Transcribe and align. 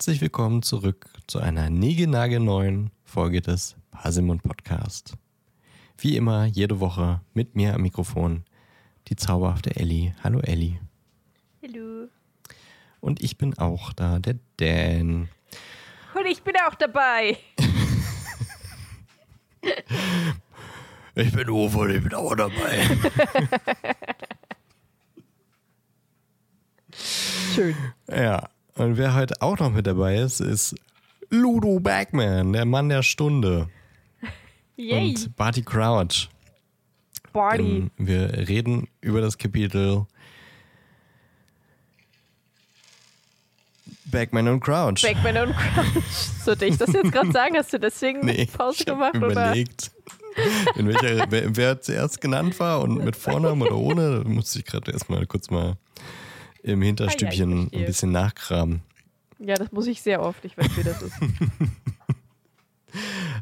herzlich 0.00 0.22
willkommen 0.22 0.62
zurück 0.62 1.10
zu 1.26 1.40
einer 1.40 1.68
neuen 1.68 2.90
Folge 3.04 3.42
des 3.42 3.76
Parsimon 3.90 4.40
Podcast. 4.40 5.12
Wie 5.98 6.16
immer, 6.16 6.46
jede 6.46 6.80
Woche 6.80 7.20
mit 7.34 7.54
mir 7.54 7.74
am 7.74 7.82
Mikrofon 7.82 8.46
die 9.08 9.16
zauberhafte 9.16 9.76
Ellie. 9.76 10.14
Hallo 10.24 10.40
Ellie. 10.40 10.80
Hallo. 11.62 12.08
Und 13.00 13.22
ich 13.22 13.36
bin 13.36 13.58
auch 13.58 13.92
da, 13.92 14.18
der 14.18 14.38
Dan. 14.56 15.28
Und 16.14 16.26
ich 16.26 16.42
bin 16.44 16.54
auch 16.66 16.76
dabei. 16.76 17.36
ich 21.14 21.30
bin 21.30 21.50
Uwe 21.50 21.78
und 21.78 21.90
ich 21.90 22.02
bin 22.02 22.14
auch 22.14 22.34
dabei. 22.34 22.88
Schön. 27.54 27.76
Ja, 28.08 28.48
und 28.80 28.96
wer 28.96 29.14
heute 29.14 29.40
auch 29.40 29.58
noch 29.58 29.70
mit 29.70 29.86
dabei 29.86 30.16
ist, 30.16 30.40
ist 30.40 30.74
Ludo 31.28 31.80
Bagman, 31.80 32.52
der 32.52 32.64
Mann 32.64 32.88
der 32.88 33.02
Stunde. 33.02 33.68
Yay. 34.76 35.10
Und 35.10 35.36
Barty 35.36 35.62
Crouch. 35.62 36.28
Party. 37.32 37.62
Ähm, 37.62 37.90
wir 37.98 38.48
reden 38.48 38.88
über 39.00 39.20
das 39.20 39.38
Kapitel 39.38 40.06
Bagman 44.06 44.48
und 44.48 44.60
Crouch. 44.60 45.02
Backman 45.02 45.36
und 45.48 45.56
Crouch. 45.56 46.02
Sollte 46.44 46.66
ich 46.66 46.76
das 46.76 46.92
jetzt 46.92 47.12
gerade 47.12 47.30
sagen? 47.32 47.56
Hast 47.56 47.72
du 47.72 47.78
deswegen 47.78 48.20
nee, 48.20 48.46
Pause 48.46 48.82
ich 48.82 48.90
hab 48.90 49.12
gemacht? 49.12 49.16
Oder? 49.16 49.30
überlegt, 49.30 49.92
in 50.74 50.88
welcher, 50.88 51.30
wer, 51.30 51.56
wer 51.56 51.80
zuerst 51.80 52.20
genannt 52.20 52.58
war 52.58 52.80
und 52.80 53.04
mit 53.04 53.14
Vornamen 53.14 53.62
oder 53.62 53.76
ohne, 53.76 54.22
da 54.24 54.28
musste 54.28 54.58
ich 54.58 54.64
gerade 54.64 54.90
erstmal 54.90 55.26
kurz 55.26 55.50
mal 55.50 55.76
im 56.62 56.82
Hinterstübchen 56.82 57.52
Ah, 57.52 57.68
ja, 57.72 57.80
ein 57.80 57.86
bisschen 57.86 58.12
nachkramen. 58.12 58.82
Ja, 59.38 59.54
das 59.54 59.72
muss 59.72 59.86
ich 59.86 60.02
sehr 60.02 60.22
oft. 60.22 60.44
Ich 60.44 60.56
weiß, 60.56 60.76
wie 60.76 60.82
das 60.82 61.02
ist. 61.02 61.14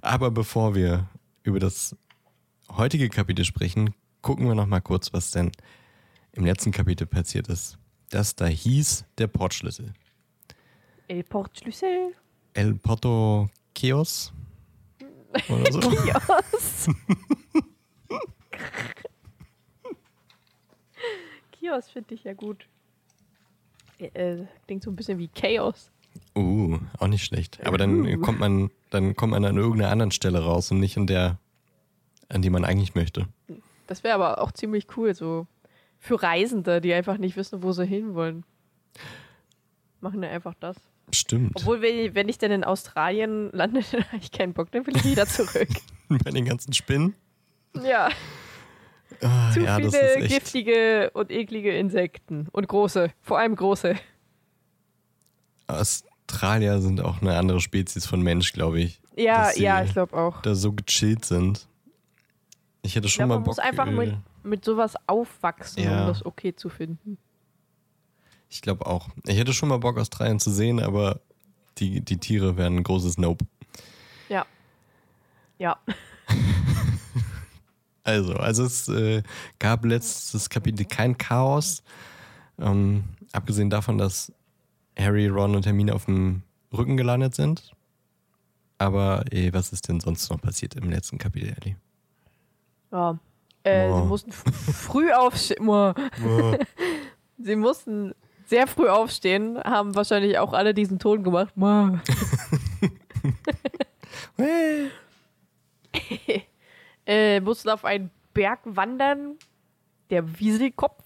Aber 0.01 0.31
bevor 0.31 0.75
wir 0.75 1.09
über 1.43 1.59
das 1.59 1.97
heutige 2.71 3.09
Kapitel 3.09 3.45
sprechen, 3.45 3.95
gucken 4.23 4.47
wir 4.47 4.55
noch 4.55 4.67
mal 4.67 4.81
kurz, 4.81 5.13
was 5.13 5.33
denn 5.33 5.51
im 6.33 6.45
letzten 6.45 6.71
Kapitel 6.71 7.07
passiert 7.07 7.49
ist. 7.49 7.79
Das 8.11 8.37
da 8.37 8.47
hieß 8.47 9.05
der 9.19 9.27
Portschlüssel. 9.27 9.93
El 11.09 11.25
Portschlüssel. 11.25 12.15
El 12.55 12.75
Porto 12.75 13.49
Chaos 13.75 14.33
oder 15.49 15.73
so. 15.73 15.81
Kiosk. 15.91 16.91
Kiosk 21.53 21.91
finde 21.91 22.15
ich 22.15 22.25
ja 22.25 22.35
gut. 22.35 22.67
Äh, 23.99 24.45
klingt 24.67 24.83
so 24.83 24.91
ein 24.91 24.97
bisschen 24.97 25.19
wie 25.19 25.29
Chaos. 25.29 25.91
Uh, 26.37 26.79
auch 26.99 27.09
nicht 27.09 27.25
schlecht. 27.25 27.65
Aber 27.67 27.79
dann 27.79 28.07
Uh. 28.07 28.21
kommt 28.21 28.39
man, 28.41 28.71
dann 28.91 29.15
kommt 29.17 29.33
man 29.33 29.45
an 29.45 29.57
irgendeiner 29.57 29.91
anderen 29.91 30.11
Stelle 30.13 30.43
raus 30.43 30.71
und 30.71 30.81
nicht 30.81 30.97
an 30.97 31.07
der, 31.07 31.39
an 32.29 32.43
die 32.43 32.51
man 32.51 32.65
eigentlich 32.65 32.95
möchte. 32.95 33.27
Das 33.87 34.05
wäre 34.05 34.15
aber 34.15 34.41
auch 34.43 34.53
ziemlich 34.53 34.87
cool, 34.97 35.15
so 35.15 35.47
für 35.99 36.23
Reisende, 36.23 36.81
die 36.81 36.93
einfach 36.95 37.19
nicht 37.19 37.37
wissen, 37.37 37.63
wo 37.63 37.73
sie 37.73 37.85
hinwollen. 37.87 38.45
Machen 40.01 40.21
wir 40.21 40.31
einfach 40.31 40.55
das. 40.61 40.77
Stimmt. 41.13 41.53
Obwohl, 41.57 41.81
wenn, 41.81 42.15
wenn 42.15 42.29
ich 42.29 42.39
dann 42.39 42.51
in 42.51 42.65
Australien 42.65 43.51
lande, 43.53 43.81
dann 43.93 44.05
habe 44.05 44.19
ich 44.19 44.31
keinen 44.31 44.53
Bock, 44.53 44.71
dann 44.71 44.87
will 44.87 44.97
ich 44.97 45.05
wieder 45.05 45.27
zurück. 45.27 45.69
Bei 46.09 46.31
den 46.31 46.45
ganzen 46.45 46.73
Spinnen. 46.73 47.15
ja, 47.83 48.09
Ah, 49.23 49.51
zu 49.53 49.61
ja, 49.61 49.77
viele 49.77 50.27
giftige 50.29 51.11
und 51.15 51.31
eklige 51.31 51.77
Insekten. 51.77 52.49
Und 52.53 52.69
große, 52.69 53.11
vor 53.23 53.39
allem 53.39 53.57
große. 53.57 53.97
Australier 55.67 56.81
sind 56.81 57.01
auch 57.01 57.21
eine 57.21 57.37
andere 57.37 57.61
Spezies 57.61 58.07
von 58.07 58.23
Mensch, 58.23 58.53
glaube 58.53 58.81
ich. 58.81 59.01
Ja, 59.17 59.51
ja, 59.57 59.83
ich 59.83 59.93
glaube 59.93 60.17
auch. 60.17 60.41
Da 60.43 60.55
so 60.55 60.73
gechillt 60.73 61.25
sind. 61.25 61.67
Ich 62.83 62.95
hätte 62.95 63.07
Ich 63.09 63.13
schon 63.15 63.23
glaube, 63.27 63.29
mal 63.29 63.35
man 63.37 63.45
Bock. 63.45 63.57
muss 63.57 63.59
einfach 63.59 63.87
mit, 63.91 64.15
mit 64.45 64.65
sowas 64.65 64.95
aufwachsen, 65.07 65.83
Ja. 65.83 66.03
um 66.03 66.07
das 66.09 66.25
okay 66.25 66.55
zu 66.55 66.69
finden. 66.69 67.19
Ich 68.49 68.63
glaube 68.63 68.87
auch. 68.87 69.09
Ich 69.27 69.37
hätte 69.37 69.53
schon 69.53 69.69
mal 69.69 69.79
Bock, 69.79 69.99
Australien 69.99 70.39
zu 70.41 70.51
sehen, 70.51 70.81
aber 70.81 71.21
die, 71.79 72.01
die 72.01 72.17
Tiere 72.19 72.57
wären 72.57 72.77
ein 72.77 72.83
großes 72.83 73.19
Nope. 73.19 73.45
Ja. 74.29 74.47
Ja. 75.59 75.77
Also, 78.09 78.33
also 78.35 78.65
es 78.65 78.89
äh, 78.89 79.23
gab 79.59 79.85
letztes 79.85 80.49
Kapitel 80.49 80.87
kein 80.87 81.19
Chaos. 81.19 81.83
Ähm, 82.59 83.05
abgesehen 83.33 83.69
davon, 83.69 83.99
dass 83.99 84.33
Harry, 84.99 85.29
Ron 85.29 85.55
und 85.55 85.67
Hermine 85.67 85.95
auf 85.95 86.07
dem 86.07 86.43
Rücken 86.73 86.97
gelandet 86.97 87.35
sind. 87.35 87.75
Aber 88.79 89.25
eh, 89.31 89.53
was 89.53 89.73
ist 89.73 89.89
denn 89.89 90.01
sonst 90.01 90.31
noch 90.31 90.41
passiert 90.41 90.75
im 90.75 90.89
letzten 90.89 91.19
Kapitel, 91.19 91.55
Ellie? 91.61 91.77
ja. 92.93 93.19
Äh, 93.65 93.89
Boah. 93.89 94.01
Sie 94.01 94.09
mussten 94.09 94.33
früh 94.33 95.13
aufstehen. 95.13 95.67
Boah. 95.67 95.95
Sie 97.39 97.57
mussten 97.57 98.15
sehr 98.47 98.67
früh 98.67 98.89
aufstehen, 98.89 99.59
haben 99.63 99.95
wahrscheinlich 99.95 100.39
auch 100.39 100.55
alle 100.55 100.73
diesen 100.73 100.99
Ton 100.99 101.23
gemacht. 101.23 101.53
Äh, 107.09 107.41
mussten 107.41 107.71
auf 107.71 107.87
einen 107.87 108.11
Berg 108.35 108.61
wandern, 108.65 109.39
der 110.11 110.39
Wieselkopf, 110.39 111.03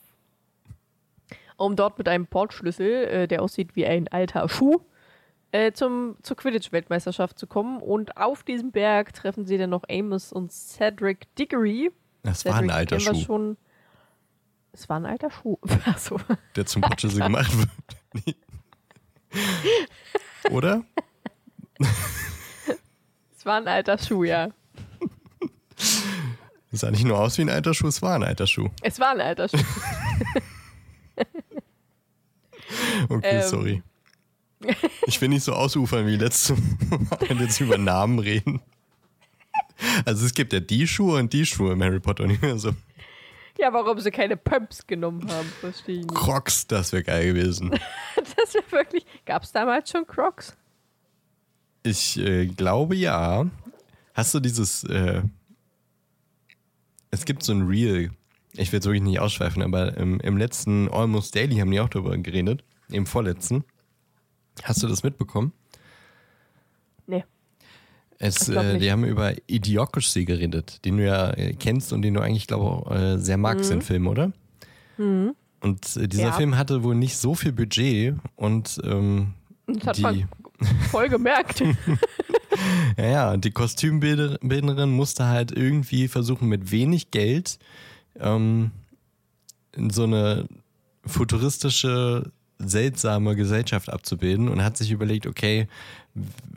um 1.57 1.77
dort 1.77 1.97
mit 1.97 2.09
einem 2.09 2.27
Portschlüssel, 2.27 3.05
äh, 3.05 3.29
der 3.29 3.41
aussieht 3.41 3.77
wie 3.77 3.87
ein 3.87 4.09
alter 4.09 4.49
Schuh, 4.49 4.81
äh, 5.53 5.71
zum, 5.71 6.17
zur 6.23 6.37
Quidditch-Weltmeisterschaft 6.37 7.39
zu 7.39 7.47
kommen. 7.47 7.81
Und 7.81 8.17
auf 8.17 8.43
diesem 8.43 8.73
Berg 8.73 9.15
treffen 9.15 9.47
sie 9.47 9.59
dann 9.59 9.71
noch 9.71 9.85
Amos 9.89 10.33
und 10.33 10.51
Cedric 10.51 11.33
Diggory. 11.37 11.93
Das 12.25 12.45
war 12.45 12.55
ein 12.55 12.69
Cedric 12.69 12.75
alter 12.75 13.01
Schuh, 13.01 13.15
Schon. 13.15 13.57
Es 14.73 14.89
war 14.89 14.97
ein 14.97 15.07
alter 15.07 15.31
Schuh. 15.31 15.57
Achso. 15.87 16.19
der 16.57 16.67
zum 16.67 16.83
Potschlüssel 16.83 17.23
gemacht 17.23 17.53
wird. 17.57 18.37
Oder? 20.51 20.83
Es 23.37 23.47
war 23.47 23.59
ein 23.59 23.69
alter 23.69 23.99
Schuh, 23.99 24.25
ja. 24.25 24.49
Es 26.71 26.81
sah 26.81 26.91
nicht 26.91 27.05
nur 27.05 27.19
aus 27.19 27.37
wie 27.39 27.43
ein 27.43 27.51
alter 27.51 27.75
Schuh, 27.75 27.89
es 27.89 28.01
war 28.03 28.15
ein 28.15 28.23
alter 28.23 28.47
Schuh. 28.47 28.69
Es 28.83 28.99
war 28.99 29.11
ein 29.11 29.21
alter 29.21 29.49
Schuh. 29.49 29.59
Okay, 33.09 33.41
Ähm. 33.41 33.49
sorry. 33.49 33.83
Ich 35.07 35.21
will 35.21 35.29
nicht 35.29 35.43
so 35.43 35.53
ausufern 35.53 36.07
wie 36.07 36.17
letztes 36.17 36.57
Mal 36.57 37.19
und 37.29 37.41
jetzt 37.41 37.61
über 37.61 37.77
Namen 37.77 38.19
reden. 38.21 38.61
Also 40.05 40.25
es 40.25 40.33
gibt 40.35 40.53
ja 40.53 40.61
die 40.61 40.87
Schuhe 40.87 41.19
und 41.19 41.33
die 41.33 41.45
Schuhe 41.45 41.73
im 41.73 41.83
Harry 41.83 41.99
Potter 42.01 42.25
Universum. 42.25 42.77
Ja, 43.59 43.73
warum 43.73 43.99
sie 44.01 44.11
keine 44.11 44.37
Pumps 44.37 44.87
genommen 44.87 45.29
haben, 45.31 45.49
verstehe 45.61 45.97
ich 46.01 46.07
nicht. 46.07 46.15
Crocs, 46.15 46.67
das 46.69 46.93
wäre 46.93 47.03
geil 47.03 47.35
gewesen. 47.35 47.71
Das 48.37 48.55
wäre 48.55 48.71
wirklich. 48.73 49.05
Gab 49.27 49.43
es 49.43 49.53
damals 49.53 49.91
schon 49.91 50.07
Crocs? 50.07 50.57
Ich 51.83 52.19
äh, 52.19 52.47
glaube 52.47 52.95
ja. 52.95 53.47
Hast 54.15 54.35
du 54.35 54.41
dieses, 54.41 54.85
äh, 54.85 55.23
es 57.13 57.25
gibt 57.25 57.45
so 57.45 57.53
ein 57.53 57.63
Reel, 57.69 58.11
ich 58.55 58.73
will 58.73 58.81
es 58.81 58.85
wirklich 58.87 59.03
nicht 59.03 59.21
ausschweifen, 59.21 59.63
aber 59.63 59.97
im, 59.97 60.19
im 60.21 60.37
letzten 60.37 60.89
Almost 60.89 61.37
Daily 61.37 61.57
haben 61.59 61.71
die 61.71 61.79
auch 61.81 61.89
darüber 61.89 62.17
geredet, 62.19 62.65
im 62.91 63.07
vorletzten. 63.07 63.63
Hast 64.65 64.83
du 64.83 64.89
das 64.89 65.03
mitbekommen? 65.05 65.53
Nee. 67.07 67.25
Es, 68.19 68.49
äh, 68.49 68.79
die 68.79 68.91
haben 68.93 69.05
über 69.05 69.33
Idiocracy 69.47 70.25
geredet, 70.25 70.85
den 70.85 70.97
du 70.99 71.05
ja 71.07 71.31
äh, 71.31 71.55
kennst 71.55 71.93
und 71.93 72.03
den 72.03 72.15
du 72.15 72.21
eigentlich, 72.21 72.47
glaube 72.47 72.85
ich, 72.91 72.97
äh, 73.01 73.19
sehr 73.19 73.37
magst, 73.39 73.71
den 73.71 73.83
Film, 73.83 74.07
oder? 74.07 74.33
Und 74.99 75.97
äh, 75.97 76.07
dieser 76.09 76.23
Mhm. 76.25 76.29
Ja. 76.29 76.33
Film 76.33 76.57
hatte 76.59 76.83
wohl 76.83 76.95
nicht 76.95 77.17
so 77.17 77.35
viel 77.35 77.53
Budget 77.53 78.15
und 78.37 78.81
ähm, 78.85 79.35
Das 79.67 79.87
hat 79.87 79.97
die, 79.99 80.03
man 80.03 80.29
voll 80.91 81.09
gemerkt. 81.09 81.63
ja, 82.97 83.07
ja, 83.07 83.37
die 83.37 83.51
Kostümbildnerin 83.51 84.91
musste 84.91 85.27
halt 85.27 85.53
irgendwie 85.53 86.09
versuchen, 86.09 86.49
mit 86.49 86.71
wenig 86.71 87.11
Geld 87.11 87.59
ähm, 88.19 88.71
so 89.91 90.05
eine 90.05 90.47
futuristische, 91.05 92.31
seltsame 92.59 93.35
Gesellschaft 93.35 93.91
abzubilden 93.91 94.49
und 94.49 94.63
hat 94.63 94.77
sich 94.77 94.91
überlegt, 94.91 95.27
okay, 95.27 95.67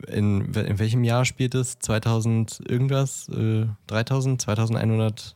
in, 0.06 0.52
in 0.54 0.78
welchem 0.78 1.02
Jahr 1.02 1.24
spielt 1.24 1.54
es? 1.54 1.78
2000 1.78 2.62
irgendwas? 2.68 3.28
Äh, 3.28 3.66
3000? 3.88 4.40
2100? 4.42 5.34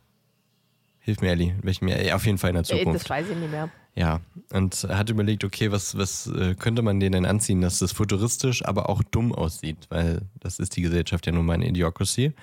Hilf 0.99 1.21
mir, 1.21 1.31
Ellie. 1.31 1.49
In 1.49 1.63
welchem 1.63 1.87
Jahr? 1.87 2.01
Ja, 2.01 2.15
auf 2.15 2.25
jeden 2.25 2.37
Fall 2.37 2.51
in 2.51 2.63
der 2.63 2.69
Ey, 2.69 2.79
Zukunft. 2.79 3.01
das 3.01 3.09
weiß 3.09 3.29
ich 3.29 3.35
nicht 3.35 3.51
mehr. 3.51 3.69
Ja, 3.93 4.21
und 4.53 4.87
hat 4.89 5.09
überlegt, 5.09 5.43
okay, 5.43 5.71
was, 5.71 5.97
was 5.97 6.27
äh, 6.27 6.55
könnte 6.55 6.81
man 6.81 6.99
denen 6.99 7.25
anziehen, 7.25 7.61
dass 7.61 7.79
das 7.79 7.91
futuristisch, 7.91 8.63
aber 8.65 8.89
auch 8.89 9.03
dumm 9.03 9.33
aussieht, 9.33 9.87
weil 9.89 10.21
das 10.39 10.59
ist 10.59 10.77
die 10.77 10.81
Gesellschaft 10.81 11.25
ja 11.25 11.33
nun 11.33 11.45
mal 11.45 11.53
eine 11.53 11.67
Idiocracy. 11.67 12.33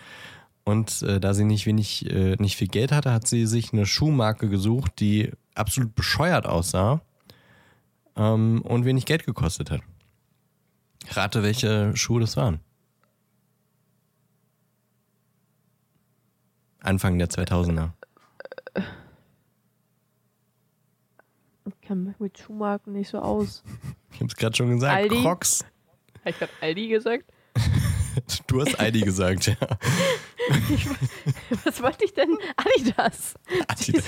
Und 0.65 1.01
äh, 1.03 1.19
da 1.19 1.33
sie 1.33 1.45
nicht 1.45 1.65
wenig, 1.65 2.11
äh, 2.11 2.37
nicht 2.39 2.57
viel 2.57 2.69
Geld 2.69 2.93
hatte, 2.93 3.13
hat 3.13 3.27
sie 3.27 3.47
sich 3.47 3.73
eine 3.73 3.87
Schuhmarke 3.87 4.51
gesucht, 4.51 5.01
die 5.01 5.31
absolut 5.55 5.95
bescheuert 5.95 6.45
aussah 6.47 7.01
ähm, 8.17 8.61
und 8.63 8.85
wenig 8.85 9.07
Geld 9.07 9.25
gekostet 9.25 9.71
hat. 9.71 9.81
Rate, 11.13 11.43
welche 11.43 11.97
Schuhe 11.97 12.21
das 12.21 12.37
waren. 12.37 12.61
Anfang 16.81 17.19
der 17.19 17.29
2000er. 17.29 17.93
Ich 21.89 21.91
kann 21.91 22.05
mich 22.05 22.21
mit 22.21 22.37
Schuhmarken 22.37 22.93
nicht 22.93 23.09
so 23.09 23.19
aus. 23.19 23.63
Ich 24.13 24.21
hab's 24.21 24.37
gerade 24.37 24.55
schon 24.55 24.69
gesagt. 24.69 24.95
Aldi? 24.95 25.23
Crocs. 25.23 25.65
Habe 26.21 26.31
ich 26.31 26.39
gerade 26.39 26.53
Aldi 26.61 26.89
gesagt? 26.89 27.25
Du 28.47 28.61
hast 28.61 28.79
Aldi 28.79 29.01
gesagt, 29.01 29.47
ja. 29.47 29.55
Was 31.65 31.83
wollte 31.83 32.05
ich 32.05 32.13
denn? 32.13 32.37
Adidas. 32.57 33.35
Adidas, 33.69 34.05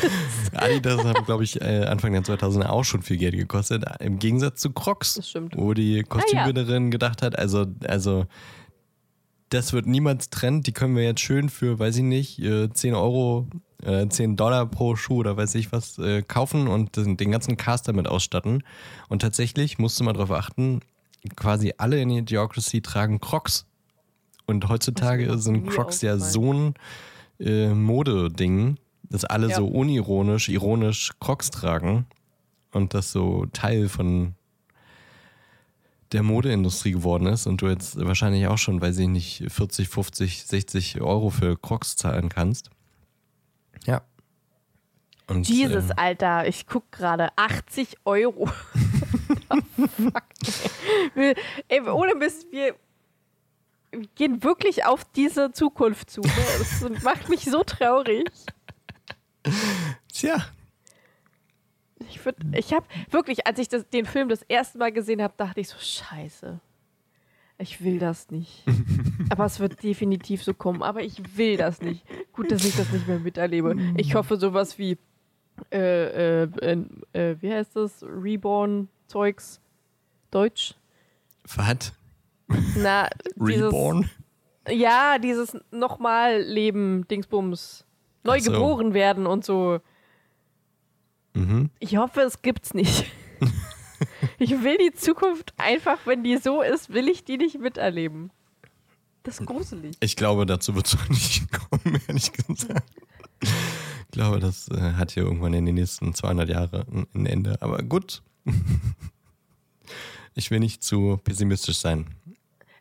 Adidas 0.53 1.05
haben, 1.05 1.25
glaube 1.25 1.45
ich, 1.45 1.59
äh, 1.63 1.85
Anfang 1.85 2.13
der 2.13 2.23
2000er 2.23 2.67
auch 2.67 2.85
schon 2.85 3.01
viel 3.03 3.17
Geld 3.17 3.35
gekostet. 3.37 3.85
Im 4.01 4.19
Gegensatz 4.19 4.61
zu 4.61 4.73
Crocs, 4.73 5.15
Das 5.15 5.31
stimmt. 5.31 5.57
wo 5.57 5.73
die 5.73 6.03
Kostümbinderin 6.03 6.91
gedacht 6.91 7.23
hat, 7.23 7.39
also, 7.39 7.67
also 7.87 8.27
das 9.49 9.73
wird 9.73 9.87
niemals 9.87 10.29
Trend. 10.29 10.67
Die 10.67 10.73
können 10.73 10.97
wir 10.97 11.05
jetzt 11.05 11.21
schön 11.21 11.49
für, 11.49 11.79
weiß 11.79 11.97
ich 11.97 12.03
nicht, 12.03 12.41
äh, 12.41 12.69
10 12.71 12.95
Euro, 12.95 13.47
äh, 13.85 14.09
10 14.09 14.37
Dollar 14.37 14.67
pro 14.67 14.97
Schuh 14.97 15.19
oder 15.19 15.37
weiß 15.37 15.55
ich 15.55 15.73
was 15.73 15.99
äh, 15.99 16.23
kaufen 16.23 16.69
und 16.69 16.97
den, 16.97 17.17
den 17.17 17.31
ganzen 17.31 17.57
Cast 17.57 17.89
damit 17.89 18.07
ausstatten. 18.07 18.63
Und 19.09 19.23
tatsächlich 19.23 19.79
musste 19.79 20.05
man 20.05 20.15
darauf 20.15 20.31
achten, 20.31 20.81
quasi 21.37 21.75
alle 21.79 22.01
in 22.01 22.11
Idiocracy 22.11 22.81
tragen 22.81 23.21
Crocs. 23.21 23.67
Und 24.47 24.69
heutzutage 24.69 25.39
sind 25.39 25.69
Crocs 25.69 26.03
ja 26.03 26.19
so 26.19 26.53
ein 26.53 26.75
äh, 27.39 27.69
Modeding, 27.69 28.79
dass 29.05 29.25
alle 29.25 29.49
Ja. 29.49 29.57
so 29.57 29.67
unironisch, 29.67 30.49
ironisch 30.49 31.13
Crocs 31.21 31.51
tragen 31.51 32.07
und 32.73 32.95
das 32.95 33.13
so 33.13 33.47
Teil 33.53 33.89
von 33.89 34.35
der 36.13 36.23
Modeindustrie 36.23 36.93
geworden 36.93 37.27
ist 37.27 37.47
und 37.47 37.63
du 37.63 37.69
jetzt 37.69 37.97
wahrscheinlich 37.97 38.47
auch 38.49 38.59
schon, 38.59 38.81
weiß 38.81 38.99
ich 38.99 39.09
nicht, 39.09 39.45
40, 39.47 39.89
50, 39.89 40.45
60 40.45 41.01
Euro 41.01 41.31
für 41.31 41.57
Crocs 41.57 41.97
zahlen 41.97 42.29
kannst. 42.29 42.71
Ja. 43.87 44.03
Und, 45.27 45.49
Jesus, 45.49 45.85
ähm, 45.91 45.95
Alter, 45.97 46.47
ich 46.49 46.67
guck 46.67 46.91
gerade. 46.91 47.29
80 47.37 47.99
Euro. 48.05 48.47
Fuck. 49.77 50.25
Wir, 51.15 51.35
ey, 51.69 51.81
ohne 51.89 52.15
Mist, 52.17 52.47
wir 52.51 52.75
gehen 54.15 54.43
wirklich 54.43 54.85
auf 54.85 55.05
diese 55.13 55.53
Zukunft 55.53 56.11
zu. 56.11 56.21
Ne? 56.21 56.31
Das 56.59 57.03
macht 57.03 57.29
mich 57.29 57.45
so 57.45 57.63
traurig. 57.63 58.25
tja, 60.13 60.37
Ich, 62.09 62.19
würd- 62.21 62.57
ich 62.57 62.73
habe 62.73 62.87
wirklich, 63.11 63.47
als 63.47 63.59
ich 63.59 63.69
das, 63.69 63.89
den 63.89 64.07
Film 64.07 64.29
das 64.29 64.43
erste 64.43 64.79
Mal 64.79 64.93
gesehen 64.93 65.23
habe, 65.23 65.35
dachte 65.37 65.61
ich 65.61 65.69
so, 65.69 65.79
scheiße. 65.79 66.61
Ich 67.61 67.85
will 67.85 67.99
das 67.99 68.31
nicht. 68.31 68.65
Aber 69.31 69.45
es 69.45 69.61
wird 69.61 69.83
definitiv 69.83 70.43
so 70.43 70.55
kommen. 70.55 70.83
Aber 70.83 71.03
ich 71.03 71.37
will 71.37 71.57
das 71.57 71.83
nicht. 71.83 72.05
Gut, 72.33 72.51
dass 72.51 72.65
ich 72.65 72.75
das 72.75 72.91
nicht 72.91 73.07
mehr 73.07 73.19
miterlebe. 73.19 73.77
Ich 73.97 74.15
hoffe, 74.15 74.37
sowas 74.37 74.79
wie, 74.79 74.97
äh, 75.71 76.45
äh, 76.45 76.49
äh, 76.63 76.85
äh, 77.13 77.37
wie 77.41 77.53
heißt 77.53 77.77
das? 77.77 78.03
Reborn-Zeugs? 78.03 79.61
Deutsch? 80.31 80.75
was? 81.45 81.93
Na, 82.77 83.09
dieses, 83.37 83.67
Reborn? 83.67 84.11
Ja, 84.69 85.19
dieses 85.19 85.57
nochmal 85.71 86.41
Leben, 86.41 87.07
Dingsbums. 87.09 87.85
Neu 88.23 88.41
so. 88.41 88.53
geboren 88.53 88.95
werden 88.95 89.27
und 89.27 89.45
so. 89.45 89.81
Mhm. 91.35 91.71
Ich 91.79 91.97
hoffe, 91.97 92.23
es 92.23 92.43
gibt's 92.43 92.75
nicht. 92.75 93.07
ich 94.39 94.63
will 94.63 94.77
die 94.79 94.93
Zukunft 94.93 95.55
einfach, 95.57 95.99
wenn 96.07 96.23
die 96.25 96.37
so 96.37 96.63
ist, 96.63 96.93
will 96.93 97.09
ich 97.09 97.25
die 97.25 97.37
nicht 97.37 97.59
miterleben. 97.59 98.31
Das 99.23 99.41
ist 99.41 99.47
gruselig. 99.47 99.97
Ich 100.01 100.17
glaube, 100.17 100.47
dazu 100.47 100.75
wird 100.75 100.87
es 100.87 100.97
auch 100.99 101.09
nicht 101.09 101.47
kommen, 101.53 102.01
ehrlich 102.09 102.33
gesagt. 102.33 102.91
Ich 103.43 104.13
glaube, 104.13 104.41
das 104.41 104.69
äh, 104.69 104.95
hat 104.95 105.13
hier 105.13 105.23
irgendwann 105.23 105.55
in 105.55 105.67
den 105.67 105.75
nächsten 105.77 106.15
200 106.15 106.49
Jahren 106.49 107.07
ein 107.15 107.27
Ende. 107.27 107.61
Aber 107.61 107.79
gut. 107.83 108.23
Ich 110.35 110.51
will 110.51 110.61
nicht 110.61 110.83
zu 110.83 111.19
pessimistisch 111.25 111.79
sein. 111.79 112.07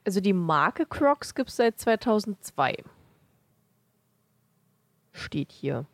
Also 0.05 0.21
die 0.21 0.33
Marke 0.33 0.85
Crocs 0.85 1.35
gibt's 1.35 1.55
seit 1.55 1.79
2002. 1.79 2.83
Steht 5.11 5.51
hier. 5.51 5.85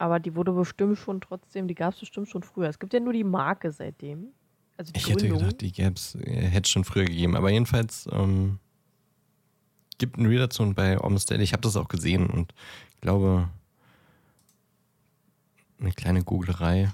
Aber 0.00 0.18
die 0.18 0.34
wurde 0.34 0.52
bestimmt 0.52 0.96
schon 0.96 1.20
trotzdem, 1.20 1.68
die 1.68 1.74
gab's 1.74 2.00
bestimmt 2.00 2.26
schon 2.26 2.42
früher. 2.42 2.70
Es 2.70 2.78
gibt 2.78 2.94
ja 2.94 3.00
nur 3.00 3.12
die 3.12 3.22
Marke 3.22 3.70
seitdem. 3.70 4.28
Also 4.78 4.92
die 4.92 4.98
Ich 4.98 5.10
hätte 5.10 5.18
Gründung. 5.28 5.40
gedacht, 5.40 5.60
die 5.60 5.72
gäb's, 5.72 6.14
äh, 6.14 6.46
hätte 6.46 6.64
es 6.64 6.70
schon 6.70 6.84
früher 6.84 7.04
gegeben. 7.04 7.36
Aber 7.36 7.50
jedenfalls 7.50 8.08
ähm, 8.10 8.58
gibt 9.98 10.16
ein 10.16 10.34
dazu 10.38 10.62
und 10.62 10.74
bei 10.74 10.98
Omstead. 10.98 11.38
Ich 11.42 11.52
habe 11.52 11.60
das 11.60 11.76
auch 11.76 11.88
gesehen 11.88 12.28
und 12.30 12.54
ich 12.94 13.00
glaube, 13.02 13.50
eine 15.78 15.92
kleine 15.92 16.24
Googlerei. 16.24 16.90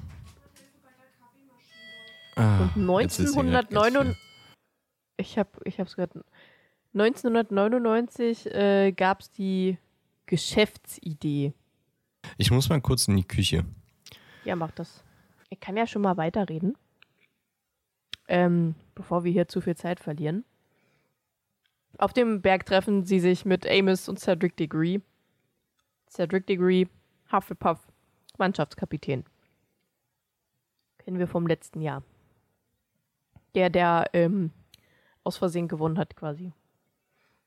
Ah, 2.34 2.68
Und 2.74 3.00
jetzt 3.02 3.20
ist 3.20 3.34
hier 3.34 3.44
grad 3.44 3.70
ganz 3.70 3.86
1999 3.86 4.16
viel. 4.16 4.16
ich 5.18 5.38
habe 5.38 5.50
ich 5.62 5.78
hab's 5.78 5.94
gehört. 5.94 6.12
1999 6.94 8.46
äh, 8.52 8.90
gab 8.90 9.20
es 9.20 9.30
die 9.30 9.78
Geschäftsidee. 10.26 11.52
Ich 12.36 12.50
muss 12.50 12.68
mal 12.68 12.80
kurz 12.80 13.08
in 13.08 13.16
die 13.16 13.26
Küche. 13.26 13.64
Ja, 14.44 14.56
mach 14.56 14.70
das. 14.72 15.02
Ich 15.50 15.60
kann 15.60 15.76
ja 15.76 15.86
schon 15.86 16.02
mal 16.02 16.16
weiterreden. 16.16 16.76
Ähm, 18.28 18.74
bevor 18.94 19.24
wir 19.24 19.32
hier 19.32 19.48
zu 19.48 19.60
viel 19.60 19.76
Zeit 19.76 20.00
verlieren. 20.00 20.44
Auf 21.98 22.12
dem 22.12 22.42
Berg 22.42 22.66
treffen 22.66 23.04
sie 23.04 23.20
sich 23.20 23.44
mit 23.44 23.66
Amos 23.66 24.08
und 24.08 24.18
Cedric 24.18 24.56
Diggory. 24.56 25.00
Cedric 26.08 26.46
Diggory, 26.46 26.88
Hufflepuff, 27.32 27.80
Mannschaftskapitän. 28.38 29.24
Kennen 30.98 31.18
wir 31.18 31.28
vom 31.28 31.46
letzten 31.46 31.80
Jahr. 31.80 32.02
Der, 33.54 33.70
der 33.70 34.10
ähm, 34.12 34.50
aus 35.24 35.36
Versehen 35.36 35.68
gewonnen 35.68 35.98
hat, 35.98 36.16
quasi. 36.16 36.52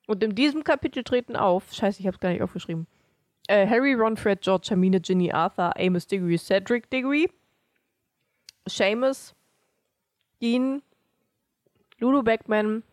Und 0.07 0.23
in 0.23 0.33
diesem 0.33 0.63
Kapitel 0.63 1.03
treten 1.03 1.35
auf, 1.35 1.71
scheiße, 1.71 1.99
ich 1.99 2.07
hab's 2.07 2.19
gar 2.19 2.29
nicht 2.29 2.41
aufgeschrieben, 2.41 2.87
äh, 3.49 3.65
Harry, 3.65 3.95
Ron, 3.95 4.15
Fred, 4.15 4.41
George, 4.41 4.67
Hermine, 4.69 5.01
Ginny, 5.01 5.31
Arthur, 5.31 5.73
Amos 5.75 6.05
Diggory, 6.05 6.37
Cedric 6.37 6.87
Diggory, 6.91 7.31
Seamus, 8.67 9.33
Dean, 10.39 10.83
Lulu 11.99 12.21
Beckman, 12.21 12.83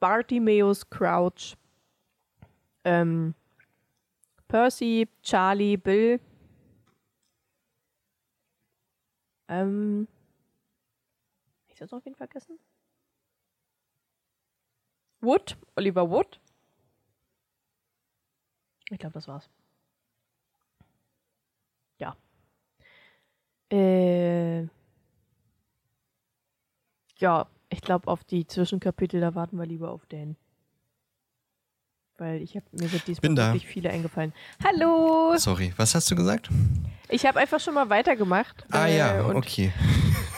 Bartimeus 0.00 0.88
Crouch, 0.88 1.56
ähm, 2.84 3.34
Percy, 4.48 5.08
Charlie, 5.22 5.76
Bill, 5.76 6.18
ähm, 9.48 10.08
ich 11.68 11.74
das 11.78 11.90
noch 11.90 12.04
wen 12.06 12.14
vergessen? 12.14 12.58
Wood, 15.20 15.56
Oliver 15.76 16.08
Wood. 16.10 16.40
Ich 18.90 18.98
glaube, 18.98 19.12
das 19.12 19.28
war's. 19.28 19.50
Ja. 22.02 22.16
Äh, 23.70 24.62
ja, 27.18 27.46
ich 27.68 27.80
glaube, 27.80 28.08
auf 28.08 28.24
die 28.24 28.46
Zwischenkapitel, 28.46 29.20
da 29.20 29.36
warten 29.36 29.56
wir 29.56 29.66
lieber 29.66 29.90
auf 29.90 30.04
Dan. 30.06 30.36
Weil 32.18 32.42
ich 32.42 32.56
habe 32.56 32.66
mir 32.72 32.88
sind 32.88 33.06
diesmal 33.06 33.36
wirklich 33.36 33.66
viele 33.66 33.90
eingefallen. 33.90 34.32
Hallo! 34.64 35.36
Sorry, 35.36 35.72
was 35.76 35.94
hast 35.94 36.10
du 36.10 36.16
gesagt? 36.16 36.50
Ich 37.08 37.24
habe 37.24 37.38
einfach 37.38 37.60
schon 37.60 37.74
mal 37.74 37.88
weitergemacht. 37.88 38.66
Ah 38.70 38.86
äh, 38.86 38.98
ja, 38.98 39.22
und, 39.22 39.36
okay. 39.36 39.72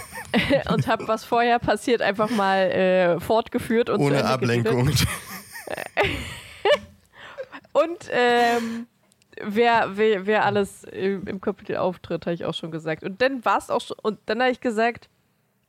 und 0.68 0.86
habe, 0.86 1.08
was 1.08 1.24
vorher 1.24 1.58
passiert, 1.58 2.02
einfach 2.02 2.30
mal 2.30 2.58
äh, 2.58 3.20
fortgeführt 3.20 3.88
und 3.88 4.00
Ohne 4.00 4.24
Ablenkung. 4.24 4.90
Und 7.72 8.08
ähm, 8.12 8.86
wer, 9.42 9.96
wer, 9.96 10.26
wer 10.26 10.44
alles 10.44 10.84
im, 10.84 11.26
im 11.26 11.40
Kapitel 11.40 11.76
auftritt, 11.76 12.26
habe 12.26 12.34
ich 12.34 12.44
auch 12.44 12.54
schon 12.54 12.70
gesagt. 12.70 13.02
Und 13.04 13.20
dann 13.22 13.44
war 13.44 13.58
es 13.58 13.70
auch 13.70 13.80
schon, 13.80 13.96
und 14.02 14.18
dann 14.26 14.40
habe 14.40 14.50
ich 14.50 14.60
gesagt, 14.60 15.08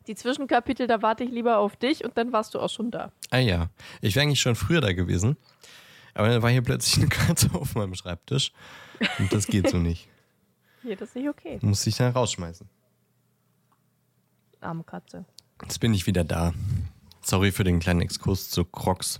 die 0.08 0.16
Zwischenkapitel, 0.16 0.88
da 0.88 1.02
warte 1.02 1.24
ich 1.24 1.32
lieber 1.32 1.58
auf 1.58 1.76
dich 1.76 2.04
und 2.06 2.18
dann 2.18 2.32
warst 2.32 2.54
du 2.54 2.60
auch 2.60 2.70
schon 2.70 2.92
da. 2.92 3.12
Ah 3.32 3.40
ja, 3.40 3.70
ich 4.02 4.16
wäre 4.16 4.24
eigentlich 4.26 4.40
schon 4.42 4.56
früher 4.56 4.82
da 4.82 4.94
gewesen. 4.94 5.36
Aber 6.14 6.30
dann 6.30 6.42
war 6.42 6.50
hier 6.50 6.62
plötzlich 6.62 6.98
eine 7.00 7.10
Katze 7.10 7.50
auf 7.54 7.76
meinem 7.76 7.96
Schreibtisch. 7.96 8.52
Und 9.20 9.34
das 9.34 9.48
geht 9.48 9.70
so 9.70 9.78
nicht. 9.78 10.08
Nee, 10.88 10.96
das 10.96 11.10
ist 11.10 11.16
nicht 11.16 11.28
okay. 11.28 11.58
Muss 11.64 11.88
ich 11.88 11.96
dann 11.98 12.12
rausschmeißen. 12.14 12.70
Arme 14.62 14.84
Katze. 14.84 15.26
Jetzt 15.64 15.80
bin 15.80 15.96
ich 15.96 16.06
wieder 16.06 16.24
da. 16.24 16.54
Sorry 17.22 17.52
für 17.52 17.64
den 17.64 17.80
kleinen 17.80 18.02
Exkurs 18.02 18.52
zu 18.52 18.66
Crocs. 18.66 19.20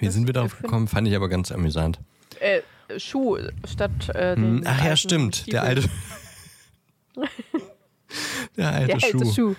Wie 0.00 0.06
Das- 0.06 0.14
sind 0.14 0.26
wir 0.26 0.32
darauf 0.32 0.58
gekommen? 0.58 0.88
Fand 0.88 1.06
ich 1.06 1.14
aber 1.14 1.28
ganz 1.28 1.52
amüsant. 1.52 2.00
Äh, 2.40 2.62
Schuh 2.98 3.38
statt 3.70 4.08
äh, 4.14 4.36
Hm, 4.36 4.62
den 4.62 4.66
Ach 4.66 4.84
ja, 4.84 4.96
stimmt. 4.96 5.36
Stiefel. 5.36 5.52
Der 5.52 5.62
alte. 5.62 5.90
der 8.56 8.70
alte 8.72 8.86
Der 8.86 9.00
Schuh. 9.00 9.18
alte 9.18 9.26
Schuh. 9.34 9.54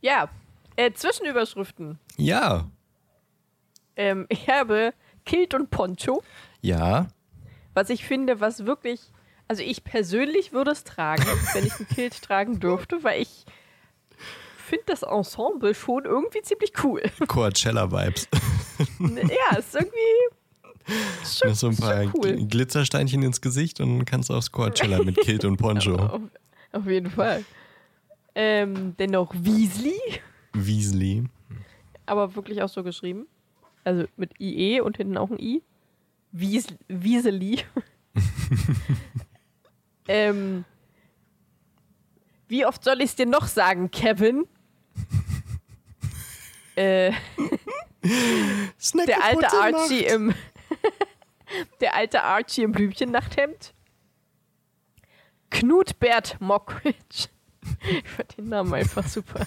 Ja, 0.00 0.28
äh, 0.76 0.92
Zwischenüberschriften. 0.92 1.98
Ja. 2.16 2.68
Ähm, 3.96 4.26
ich 4.28 4.48
habe 4.48 4.92
Kilt 5.24 5.54
und 5.54 5.70
Poncho, 5.70 6.22
Ja. 6.60 7.08
was 7.74 7.90
ich 7.90 8.04
finde, 8.04 8.40
was 8.40 8.66
wirklich. 8.66 9.00
Also 9.48 9.62
ich 9.62 9.84
persönlich 9.84 10.52
würde 10.52 10.70
es 10.70 10.82
tragen, 10.84 11.24
wenn 11.52 11.66
ich 11.66 11.78
ein 11.78 11.86
Kilt 11.88 12.20
tragen 12.22 12.58
dürfte, 12.58 13.04
weil 13.04 13.22
ich 13.22 13.44
finde 14.56 14.84
das 14.86 15.02
Ensemble 15.02 15.74
schon 15.74 16.04
irgendwie 16.04 16.40
ziemlich 16.42 16.72
cool. 16.82 17.02
Coachella-Vibes. 17.28 18.28
ja, 19.00 19.56
ist 19.58 19.74
irgendwie 19.74 19.98
schon, 21.24 21.48
Noch 21.50 21.56
so 21.56 21.68
ein 21.68 21.76
paar 21.76 22.02
schon 22.02 22.12
cool. 22.16 22.28
Gl- 22.30 22.48
Glitzersteinchen 22.48 23.22
ins 23.22 23.40
Gesicht 23.40 23.80
und 23.80 23.98
dann 23.98 24.04
kannst 24.04 24.30
du 24.30 24.34
aufs 24.34 24.50
Coachella 24.52 25.02
mit 25.02 25.16
Kilt 25.18 25.44
und 25.44 25.56
Poncho. 25.56 25.94
Auf, 25.96 26.20
auf 26.72 26.86
jeden 26.86 27.10
Fall. 27.10 27.44
Ähm, 28.34 28.94
dennoch 28.98 29.32
Weasley, 29.34 30.00
Weasley. 30.54 31.24
aber 32.06 32.34
wirklich 32.34 32.62
auch 32.62 32.68
so 32.68 32.82
geschrieben. 32.82 33.26
Also 33.84 34.04
mit 34.16 34.40
IE 34.40 34.80
und 34.80 34.96
hinten 34.96 35.16
auch 35.18 35.30
ein 35.30 35.38
I. 35.38 35.62
Wies 36.32 36.66
Wieseli. 36.88 37.62
ähm, 40.08 40.64
wie 42.48 42.64
oft 42.64 42.82
soll 42.84 42.98
ich 43.00 43.10
es 43.10 43.16
dir 43.16 43.26
noch 43.26 43.46
sagen, 43.46 43.90
Kevin? 43.90 44.46
äh, 46.76 47.12
der 49.06 49.24
alte 49.24 49.52
Archie 49.52 50.04
im 50.04 50.34
der 51.80 51.94
alte 51.94 52.22
Archie 52.22 52.62
im 52.62 52.72
Blümchennachthemd. 52.72 53.74
Knut 55.50 55.98
Bert 56.00 56.36
Mockridge. 56.40 57.28
Ich 57.88 58.08
fand 58.08 58.36
den 58.38 58.48
Namen 58.48 58.72
einfach 58.74 59.06
super. 59.06 59.46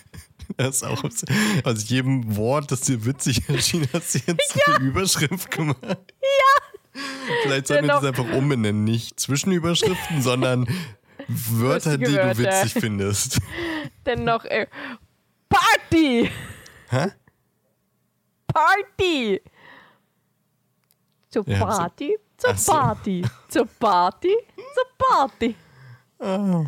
Das 0.57 0.77
ist 0.77 0.83
auch 0.83 1.03
aus, 1.03 1.25
aus 1.63 1.89
jedem 1.89 2.38
Wort, 2.38 2.71
das 2.71 2.81
dir 2.81 3.03
witzig 3.05 3.50
erschien, 3.50 3.88
hast 3.91 4.13
du 4.13 4.19
jetzt 4.27 4.67
eine 4.67 4.85
Überschrift 4.85 5.50
gemacht. 5.50 5.77
Ja. 5.83 7.01
Vielleicht 7.43 7.67
sollten 7.67 7.88
wir 7.88 7.93
Dennoch- 7.93 8.01
das 8.01 8.09
einfach 8.19 8.31
umbenennen. 8.35 8.83
Nicht 8.83 9.19
Zwischenüberschriften, 9.19 10.21
sondern 10.21 10.67
Wörter, 11.27 11.97
die 11.97 12.05
du 12.05 12.38
witzig 12.38 12.74
findest. 12.74 13.39
Denn 14.05 14.24
noch 14.24 14.45
äh, 14.45 14.67
Party! 15.50 16.29
Hä? 16.89 17.07
Party! 18.48 19.42
Zur 21.30 21.44
Party, 21.44 22.18
zur. 22.38 22.54
Party, 22.54 23.25
zur 23.50 23.66
Party, 23.66 24.36
zur 24.56 24.86
Party. 24.98 25.56
Oh. 26.20 26.66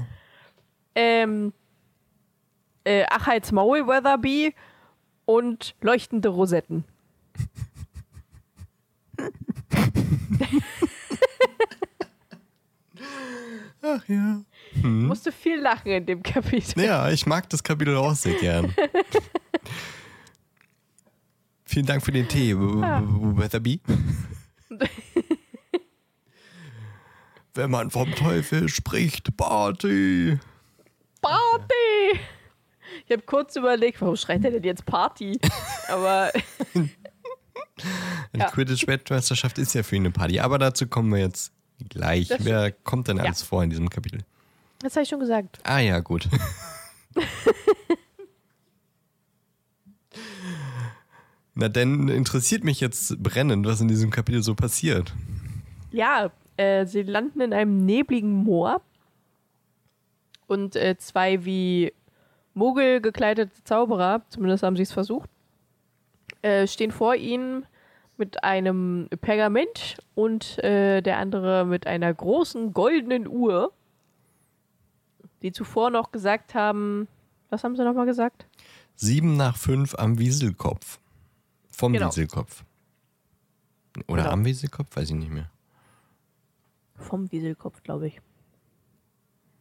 Ähm, 0.94 1.54
äh, 2.84 3.06
Ach 3.10 3.28
als 3.28 3.52
Maul 3.52 3.88
Weatherby 3.88 4.54
und 5.26 5.76
leuchtende 5.82 6.30
Rosetten. 6.30 6.84
Ach 13.82 14.04
ja. 14.08 14.42
Musste 14.84 15.32
viel 15.32 15.60
lachen 15.60 15.92
in 15.92 16.06
dem 16.06 16.24
Kapitel. 16.24 16.84
Ja, 16.84 17.10
ich 17.10 17.26
mag 17.26 17.50
das 17.50 17.64
Kapitel 17.64 17.96
auch 17.96 18.16
sehr 18.16 18.36
gern. 18.36 18.74
Vielen 21.68 21.86
Dank 21.86 22.04
für 22.04 22.12
den 22.12 22.28
Tee, 22.28 22.56
Weatherby. 22.58 23.82
Wenn 27.54 27.72
man 27.72 27.90
vom 27.92 28.12
Teufel 28.14 28.70
spricht, 28.70 29.36
Party. 29.36 30.38
Party! 31.22 32.20
Ich 33.06 33.12
habe 33.12 33.24
kurz 33.24 33.56
überlegt, 33.56 34.00
warum 34.02 34.16
schreit 34.16 34.44
er 34.46 34.52
denn 34.52 34.64
jetzt 34.64 34.86
Party? 34.86 35.40
Aber 35.90 36.32
Die 36.74 38.40
Ja. 38.40 38.50
Quidditch-Weltmeisterschaft 38.50 39.58
ist 39.58 39.74
ja 39.74 39.84
für 39.84 39.96
ihn 39.96 40.04
eine 40.04 40.12
Party, 40.12 40.40
aber 40.40 40.58
dazu 40.60 40.88
kommen 40.88 41.12
wir 41.12 41.20
jetzt 41.20 41.52
gleich. 41.90 42.28
Das 42.28 42.44
Wer 42.46 42.72
kommt 42.72 43.08
denn 43.08 43.18
Ja. 43.18 43.24
alles 43.24 43.42
vor 43.42 43.64
in 43.64 43.70
diesem 43.70 43.90
Kapitel? 43.90 44.22
das 44.80 44.94
habe 44.96 45.04
ich 45.04 45.10
schon 45.10 45.20
gesagt. 45.20 45.60
Ah 45.64 45.80
ja, 45.80 46.00
gut. 46.00 46.28
Na, 51.60 51.70
denn 51.70 52.08
interessiert 52.08 52.64
mich 52.64 52.80
jetzt 52.80 53.22
brennend, 53.22 53.66
was 53.66 53.82
in 53.82 53.88
diesem 53.88 54.12
Kapitel 54.12 54.44
so 54.44 54.54
passiert. 54.54 55.12
Ja, 55.92 56.30
äh, 56.56 56.86
sie 56.86 57.02
landen 57.02 57.42
in 57.42 57.52
einem 57.52 57.84
nebligen 57.84 58.32
Moor 58.32 58.80
und 60.46 60.76
äh, 60.76 60.98
zwei 61.00 61.46
wie 61.46 61.94
Mogel 62.54 63.02
gekleidete 63.02 63.64
Zauberer, 63.64 64.22
zumindest 64.30 64.62
haben 64.62 64.76
sie 64.76 64.84
es 64.84 64.92
versucht, 64.92 65.32
äh, 66.44 66.68
stehen 66.68 66.92
vor 66.92 67.16
ihnen 67.16 67.66
mit 68.18 68.44
einem 68.44 69.10
Pergament 69.22 69.98
und 70.14 70.60
äh, 70.64 71.02
der 71.02 71.18
andere 71.18 71.66
mit 71.66 71.88
einer 71.88 72.14
großen 72.14 72.72
goldenen 72.72 73.28
Uhr, 73.28 73.72
die 75.42 75.52
zuvor 75.52 75.90
noch 75.90 76.12
gesagt 76.12 76.54
haben, 76.54 77.08
was 77.50 77.64
haben 77.64 77.76
sie 77.76 77.84
nochmal 77.84 78.06
gesagt? 78.06 78.46
Sieben 78.96 79.38
nach 79.38 79.58
fünf 79.58 79.96
am 79.96 80.20
Wieselkopf. 80.20 81.00
Vom 81.78 81.94
Genau. 81.94 82.08
Wieselkopf. 82.08 82.66
Oder 84.08 84.24
Genau. 84.24 84.34
am 84.34 84.46
Wieselkopf, 84.46 84.96
weiß 84.96 85.10
ich 85.12 85.16
nicht 85.16 85.30
mehr. 85.32 85.52
Vom 86.96 87.32
Wieselkopf, 87.32 87.84
glaube 87.84 88.08
ich. 88.08 88.20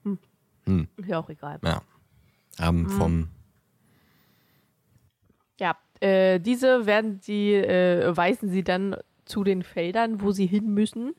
Hm. 0.05 0.19
Hm. 0.65 0.89
Ist 0.97 1.09
ja 1.11 1.19
auch 1.19 1.29
egal. 1.29 1.59
Ja. 1.63 1.83
Am 2.59 2.85
Mhm. 2.85 2.89
vom. 2.91 3.29
Ja, 5.61 5.77
äh, 6.01 6.41
diese 6.41 6.87
werden 6.87 7.21
sie, 7.21 7.53
äh, 7.53 8.17
weisen 8.17 8.49
sie 8.49 8.65
dann 8.65 8.97
zu 9.27 9.45
den 9.45 9.63
Feldern, 9.63 10.23
wo 10.23 10.33
sie 10.33 10.47
hin 10.47 10.73
müssen, 10.73 11.15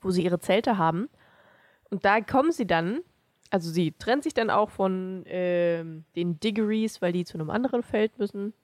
wo 0.00 0.10
sie 0.10 0.24
ihre 0.24 0.40
Zelte 0.40 0.76
haben. 0.76 1.08
Und 1.88 2.04
da 2.04 2.20
kommen 2.20 2.50
sie 2.50 2.66
dann, 2.66 3.00
also 3.50 3.70
sie 3.70 3.92
trennen 3.92 4.22
sich 4.22 4.34
dann 4.34 4.50
auch 4.50 4.70
von 4.70 5.22
ähm, 5.26 6.04
den 6.16 6.40
Diggories, 6.40 7.00
weil 7.00 7.12
die 7.12 7.24
zu 7.24 7.34
einem 7.38 7.50
anderen 7.50 7.84
Feld 7.84 8.18
müssen. 8.18 8.54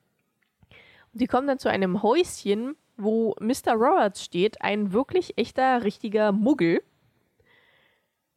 Die 1.16 1.26
kommen 1.26 1.46
dann 1.46 1.58
zu 1.58 1.70
einem 1.70 2.02
Häuschen, 2.02 2.76
wo 2.96 3.34
Mr. 3.40 3.72
Roberts 3.74 4.22
steht, 4.24 4.60
ein 4.62 4.92
wirklich 4.92 5.38
echter, 5.38 5.82
richtiger 5.84 6.32
Muggel. 6.32 6.82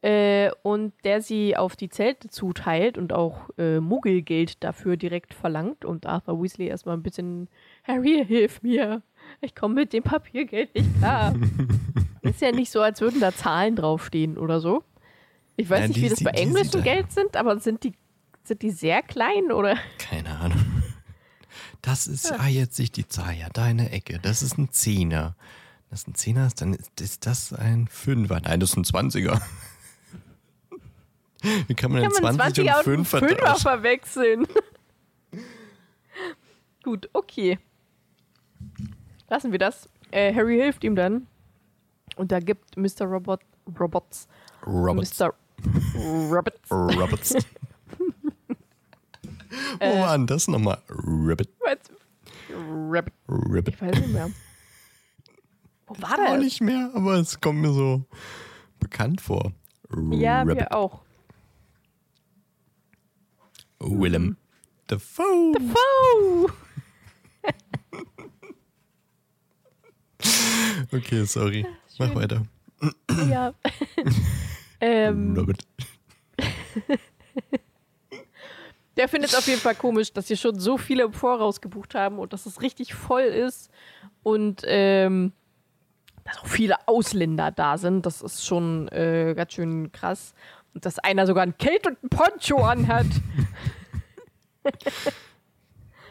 Äh, 0.02 0.50
und 0.62 0.94
der 1.04 1.20
sie 1.20 1.58
auf 1.58 1.76
die 1.76 1.90
Zelte 1.90 2.28
zuteilt 2.28 2.96
und 2.96 3.12
auch 3.12 3.50
äh, 3.58 3.80
Muggelgeld 3.80 4.64
dafür 4.64 4.96
direkt 4.96 5.34
verlangt. 5.34 5.84
Und 5.84 6.06
Arthur 6.06 6.42
Weasley 6.42 6.68
erstmal 6.68 6.96
ein 6.96 7.02
bisschen, 7.02 7.48
Harry, 7.84 8.24
hilf 8.26 8.62
mir. 8.62 9.02
Ich 9.42 9.54
komme 9.54 9.74
mit 9.74 9.92
dem 9.92 10.02
Papiergeld 10.02 10.74
nicht 10.74 10.96
klar. 10.98 11.34
Ist 12.22 12.40
ja 12.40 12.50
nicht 12.50 12.70
so, 12.70 12.80
als 12.80 13.02
würden 13.02 13.20
da 13.20 13.32
Zahlen 13.32 13.76
draufstehen 13.76 14.38
oder 14.38 14.60
so. 14.60 14.82
Ich 15.56 15.68
weiß 15.68 15.80
Ja, 15.80 15.88
nicht, 15.88 15.96
die 15.98 16.02
wie 16.02 16.08
das 16.08 16.24
bei 16.24 16.30
die 16.32 16.38
sieht 16.38 16.46
englischem. 16.46 16.82
Geld 16.82 17.12
sind, 17.12 17.36
aber 17.36 17.58
sind 17.58 17.84
die, 17.84 17.92
sind 18.42 18.62
die 18.62 18.70
sehr 18.70 19.02
klein 19.02 19.52
oder? 19.52 19.76
Keine 19.98 20.30
Ahnung. 20.38 20.79
Das 21.82 22.06
ist, 22.06 22.32
ah, 22.32 22.46
jetzt 22.46 22.76
sehe 22.76 22.84
ich 22.84 22.92
die 22.92 23.08
Zahl, 23.08 23.34
ja, 23.34 23.48
deine 23.48 23.90
Ecke. 23.90 24.18
Das 24.20 24.42
ist 24.42 24.58
ein 24.58 24.70
Zehner. 24.70 25.34
Das 25.90 26.06
ein 26.06 26.14
Zehner 26.14 26.46
ist, 26.46 26.60
dann 26.60 26.74
ist, 26.74 27.00
ist 27.00 27.26
das 27.26 27.52
ein 27.52 27.88
Fünfer. 27.88 28.40
Nein, 28.40 28.60
das 28.60 28.70
ist 28.70 28.76
ein 28.76 28.84
Zwanziger. 28.84 29.40
Wie 31.66 31.74
kann 31.74 31.90
man 31.90 32.02
denn 32.02 32.12
Kann 32.12 32.22
man 32.22 32.34
20 32.36 32.64
20 32.66 32.76
und 32.76 32.84
5 32.84 33.08
Fünfer 33.08 33.56
verwechseln. 33.56 34.46
Gut, 36.82 37.08
okay. 37.12 37.58
Lassen 39.28 39.52
wir 39.52 39.58
das. 39.58 39.88
Äh, 40.10 40.34
Harry 40.34 40.56
hilft 40.56 40.84
ihm 40.84 40.96
dann. 40.96 41.26
Und 42.16 42.32
da 42.32 42.40
gibt 42.40 42.76
Mr. 42.76 43.06
Robot, 43.06 43.40
Robots, 43.78 44.28
Roberts. 44.66 45.18
Mr. 45.18 45.34
Roberts, 46.70 47.34
Äh. 49.78 49.90
Wo 49.96 50.00
war 50.00 50.16
denn 50.16 50.26
das 50.26 50.48
nochmal? 50.48 50.78
Rabbit. 50.88 51.48
was? 51.60 51.78
Rabbit, 52.52 53.14
Rabbit. 53.28 53.74
ich 53.74 53.82
weiß 53.82 53.98
nicht 54.00 54.12
mehr. 54.12 54.30
Wo 55.86 55.94
war 56.02 56.12
Auch 56.12 56.34
das? 56.34 56.38
nicht 56.42 56.60
mehr, 56.60 56.90
aber 56.94 57.14
es 57.14 57.40
kommt 57.40 57.60
mir 57.60 57.72
so 57.72 58.04
bekannt 58.78 59.20
vor. 59.20 59.52
Ja, 60.12 60.40
Rabbit. 60.40 60.56
wir 60.58 60.72
auch. 60.74 61.02
Willem. 63.80 64.36
Dafoe. 64.86 65.54
Oh! 65.74 66.48
Okay, 70.92 71.24
sorry. 71.24 71.64
Mach 71.98 72.08
schön. 72.08 72.14
weiter. 72.16 72.42
Ja. 73.28 73.54
ähm, 74.80 75.34
Rabbit. 75.36 75.64
Der 78.96 79.08
findet 79.08 79.30
es 79.30 79.36
auf 79.36 79.46
jeden 79.46 79.60
Fall 79.60 79.74
komisch, 79.74 80.12
dass 80.12 80.26
sie 80.28 80.36
schon 80.36 80.58
so 80.58 80.76
viele 80.76 81.04
im 81.04 81.12
Voraus 81.12 81.60
gebucht 81.60 81.94
haben 81.94 82.18
und 82.18 82.32
dass 82.32 82.46
es 82.46 82.60
richtig 82.60 82.94
voll 82.94 83.22
ist 83.22 83.70
und 84.22 84.62
ähm, 84.66 85.32
dass 86.24 86.38
auch 86.38 86.46
viele 86.46 86.76
Ausländer 86.88 87.50
da 87.50 87.78
sind. 87.78 88.04
Das 88.06 88.20
ist 88.20 88.44
schon 88.44 88.88
äh, 88.88 89.34
ganz 89.36 89.52
schön 89.52 89.92
krass. 89.92 90.34
Und 90.74 90.84
dass 90.84 90.98
einer 90.98 91.26
sogar 91.26 91.42
ein 91.42 91.56
Cape 91.56 91.88
und 91.88 92.02
ein 92.04 92.08
Poncho 92.08 92.64
anhat. 92.64 93.06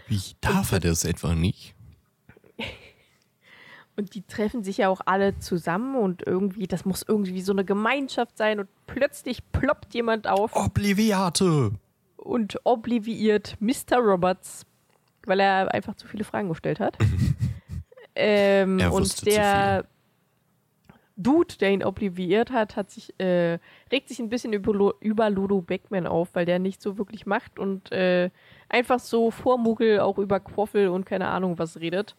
Wie 0.07 0.21
darf 0.41 0.71
er 0.71 0.79
das 0.79 1.05
etwa 1.05 1.35
nicht? 1.35 1.75
Und 3.95 4.15
die 4.15 4.21
treffen 4.21 4.63
sich 4.63 4.77
ja 4.77 4.87
auch 4.87 5.01
alle 5.05 5.37
zusammen 5.39 5.97
und 5.97 6.25
irgendwie, 6.25 6.67
das 6.67 6.85
muss 6.85 7.03
irgendwie 7.05 7.41
so 7.41 7.51
eine 7.51 7.65
Gemeinschaft 7.65 8.37
sein 8.37 8.61
und 8.61 8.69
plötzlich 8.87 9.43
ploppt 9.51 9.93
jemand 9.93 10.25
auf 10.25 10.55
Obliviate! 10.55 11.73
Und 12.29 12.59
obliviert 12.63 13.57
Mr. 13.59 13.97
Roberts, 13.97 14.65
weil 15.25 15.39
er 15.39 15.73
einfach 15.73 15.95
zu 15.95 16.07
viele 16.07 16.23
Fragen 16.23 16.49
gestellt 16.49 16.79
hat. 16.79 16.97
ähm, 18.15 18.79
und 18.91 19.25
der 19.25 19.85
Dude, 21.17 21.55
der 21.59 21.71
ihn 21.71 21.83
obliviert 21.83 22.51
hat, 22.51 22.77
hat 22.77 22.91
sich, 22.91 23.19
äh, 23.19 23.59
regt 23.91 24.07
sich 24.07 24.19
ein 24.19 24.29
bisschen 24.29 24.53
über, 24.53 24.93
über 25.01 25.29
Ludo 25.29 25.61
Beckman 25.61 26.07
auf, 26.07 26.29
weil 26.33 26.45
der 26.45 26.59
nicht 26.59 26.81
so 26.81 26.97
wirklich 26.97 27.25
macht 27.25 27.59
und 27.59 27.91
äh, 27.91 28.29
einfach 28.69 28.99
so 28.99 29.31
vor 29.31 29.57
Muggel 29.57 29.99
auch 29.99 30.17
über 30.17 30.39
Quaffel 30.39 30.87
und 30.87 31.05
keine 31.05 31.27
Ahnung 31.27 31.57
was 31.57 31.79
redet. 31.79 32.15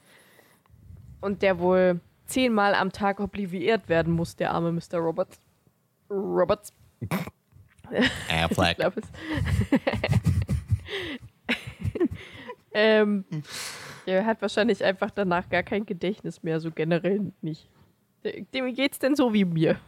Und 1.23 1.41
der 1.43 1.61
wohl 1.61 2.01
zehnmal 2.27 2.75
am 2.75 2.93
Tag 2.93 3.21
obliviert 3.21 3.89
werden 3.89 4.13
muss, 4.13 4.37
der 4.37 4.53
arme 4.53 4.73
Mr. 4.73 4.99
Roberts. 4.99 5.39
Roberts. 6.11 6.73
Ich 7.93 8.33
Affleck. 8.33 8.77
glaube 8.77 9.01
es. 9.01 9.09
ähm, 12.73 13.25
der 14.07 14.25
hat 14.27 14.41
wahrscheinlich 14.43 14.85
einfach 14.85 15.11
danach 15.11 15.49
gar 15.49 15.63
kein 15.63 15.87
Gedächtnis 15.87 16.43
mehr, 16.43 16.61
so 16.61 16.71
generell 16.71 17.33
nicht. 17.43 17.69
Dem 18.55 18.75
geht's 18.75 18.99
denn 18.99 19.17
so 19.17 19.33
wie 19.33 19.45
mir. 19.45 19.79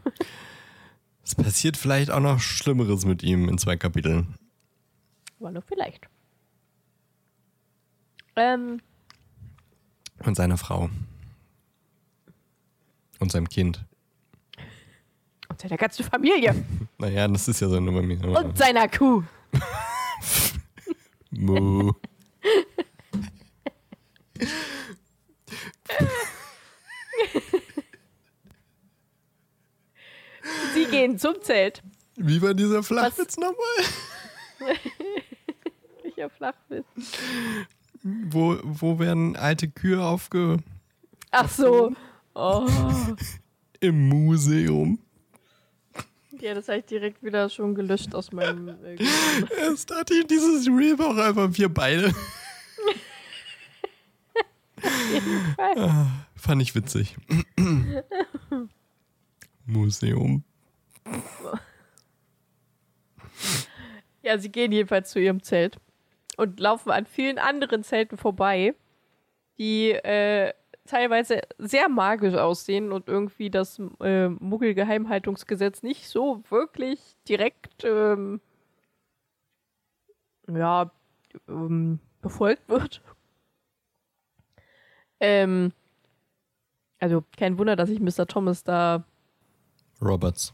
Es 1.23 1.35
passiert 1.35 1.77
vielleicht 1.77 2.11
auch 2.11 2.21
noch 2.21 2.41
Schlimmeres 2.41 3.05
mit 3.05 3.23
ihm 3.23 3.49
in 3.49 3.59
zwei 3.59 3.77
Kapiteln. 3.77 4.35
Aber 5.39 5.51
nur 5.53 5.63
vielleicht. 5.63 6.09
Ähm, 8.37 8.81
Und 10.25 10.35
seiner 10.37 10.57
Frau. 10.57 10.89
Und 13.21 13.31
seinem 13.31 13.49
Kind. 13.49 13.85
Seiner 15.63 15.77
ganzen 15.77 16.05
Familie. 16.05 16.55
Naja, 16.99 17.27
das 17.27 17.49
ist 17.49 17.61
ja 17.61 17.69
so 17.69 17.79
eine 17.79 17.91
mir. 17.91 18.23
Und 18.25 18.57
seiner 18.57 18.87
Kuh. 18.87 19.25
Mu. 21.33 21.91
Sie 30.75 30.85
gehen 30.85 31.19
zum 31.19 31.43
Zelt. 31.43 31.83
Wie 32.15 32.41
war 32.41 32.55
dieser 32.55 32.85
Flachwitz 32.85 33.37
nochmal? 33.37 33.57
Welcher 36.05 36.31
Flachwitz. 36.31 36.87
Wo, 38.05 38.59
wo 38.63 39.01
werden 39.01 39.35
alte 39.35 39.69
Kühe 39.69 40.01
aufge... 40.05 40.59
Ach 41.33 41.49
so. 41.49 41.97
Oh. 42.35 42.69
Im 43.81 44.09
Museum. 44.09 45.01
Ja, 46.43 46.55
das 46.55 46.67
habe 46.67 46.81
ich 46.81 46.87
direkt 46.87 47.23
wieder 47.23 47.49
schon 47.49 47.73
gelöscht 47.77 48.17
aus 48.17 48.33
meinem 48.33 48.67
äh. 48.85 48.97
Erst 49.61 49.95
hatte 49.95 50.13
ich 50.13 50.27
dieses 50.27 50.67
Reel 50.67 50.97
auch 51.01 51.17
einfach 51.17 51.49
wir 51.53 51.69
beide. 51.69 52.13
Ah, 55.57 56.27
Fand 56.35 56.61
ich 56.61 56.75
witzig. 56.75 57.17
Museum. 59.67 60.43
Ja, 64.23 64.37
sie 64.39 64.51
gehen 64.51 64.73
jedenfalls 64.73 65.13
zu 65.13 65.21
ihrem 65.21 65.41
Zelt 65.45 65.77
und 66.37 66.59
laufen 66.59 66.91
an 66.91 67.07
vielen 67.07 67.39
anderen 67.39 67.85
Zelten 67.85 68.19
vorbei, 68.19 68.75
die 69.59 69.93
äh, 69.93 70.53
teilweise 70.87 71.43
sehr 71.59 71.89
magisch 71.89 72.35
aussehen 72.35 72.93
und 72.93 73.09
irgendwie 73.09 73.51
das 73.51 73.81
äh, 74.01 74.29
Muggelgeheimhaltungsgesetz 74.29 75.83
nicht 75.83 76.09
so 76.09 76.43
wirklich 76.49 77.17
direkt 77.29 77.85
ähm, 77.85 78.41
ja, 80.49 80.91
ähm, 81.49 81.99
befolgt 82.21 82.69
wird. 82.69 83.03
Ähm, 85.21 85.73
also 86.99 87.25
kein 87.37 87.59
Wunder, 87.59 87.77
dass 87.77 87.91
ich 87.91 88.01
Mr. 88.01 88.27
Thomas 88.27 88.65
da. 88.65 89.05
Roberts. 90.01 90.53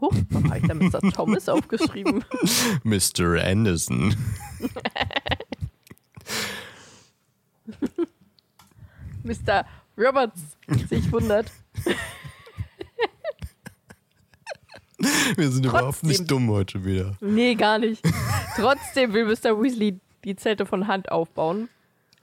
Huch, 0.00 0.14
warum 0.30 0.50
habe 0.50 0.58
ich 0.58 0.66
da 0.66 0.74
Mr. 0.74 1.00
Thomas 1.12 1.48
aufgeschrieben? 1.48 2.24
Mr. 2.84 3.44
Anderson. 3.44 4.16
Mr. 9.22 9.64
Roberts 9.96 10.56
sich 10.88 11.10
wundert. 11.12 11.50
Wir 15.36 15.50
sind 15.50 15.64
überhaupt 15.64 16.00
Trotzdem. 16.00 16.08
nicht 16.10 16.30
dumm 16.30 16.50
heute 16.50 16.84
wieder. 16.84 17.16
Nee, 17.20 17.54
gar 17.54 17.78
nicht. 17.78 18.04
Trotzdem 18.56 19.14
will 19.14 19.24
Mr. 19.24 19.58
Weasley 19.60 19.98
die 20.24 20.36
Zelte 20.36 20.66
von 20.66 20.86
Hand 20.88 21.10
aufbauen. 21.10 21.70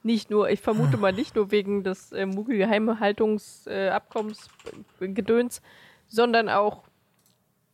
Nicht 0.04 0.30
nur, 0.30 0.48
ich 0.50 0.62
vermute 0.62 0.96
mal 0.98 1.12
nicht 1.12 1.36
nur 1.36 1.50
wegen 1.52 1.84
des 1.84 2.12
äh, 2.12 2.28
Muggel-Geheimhaltungsabkommens 2.28 4.48
äh, 5.00 5.08
Gedöns, 5.08 5.64
sondern 6.08 6.50
auch, 6.50 6.84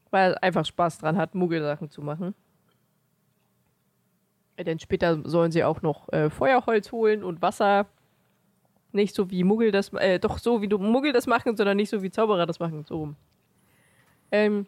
weil 0.10 0.32
er 0.34 0.44
einfach 0.44 0.66
Spaß 0.66 1.00
dran 1.00 1.18
hat, 1.18 1.36
Muggelsachen 1.36 1.90
zu 1.90 2.02
machen. 2.02 2.34
Denn 4.58 4.80
später 4.80 5.22
sollen 5.28 5.52
sie 5.52 5.66
auch 5.66 5.82
noch 5.82 6.08
äh, 6.14 6.30
Feuerholz 6.30 6.92
holen 6.92 7.24
und 7.24 7.42
Wasser. 7.42 7.88
Nicht 8.94 9.16
so 9.16 9.30
wie 9.30 9.44
Muggel 9.44 9.72
das, 9.72 9.92
äh, 9.94 10.20
doch 10.20 10.38
so 10.38 10.62
wie 10.62 10.68
du 10.68 10.78
Muggel 10.78 11.12
das 11.12 11.28
machen, 11.28 11.58
sondern 11.58 11.78
nicht 11.78 11.90
so 11.90 12.02
wie 12.02 12.12
Zauberer 12.12 12.46
das 12.46 12.60
machen. 12.60 12.86
So 12.88 12.98
rum. 12.98 13.16
Ähm, 14.32 14.66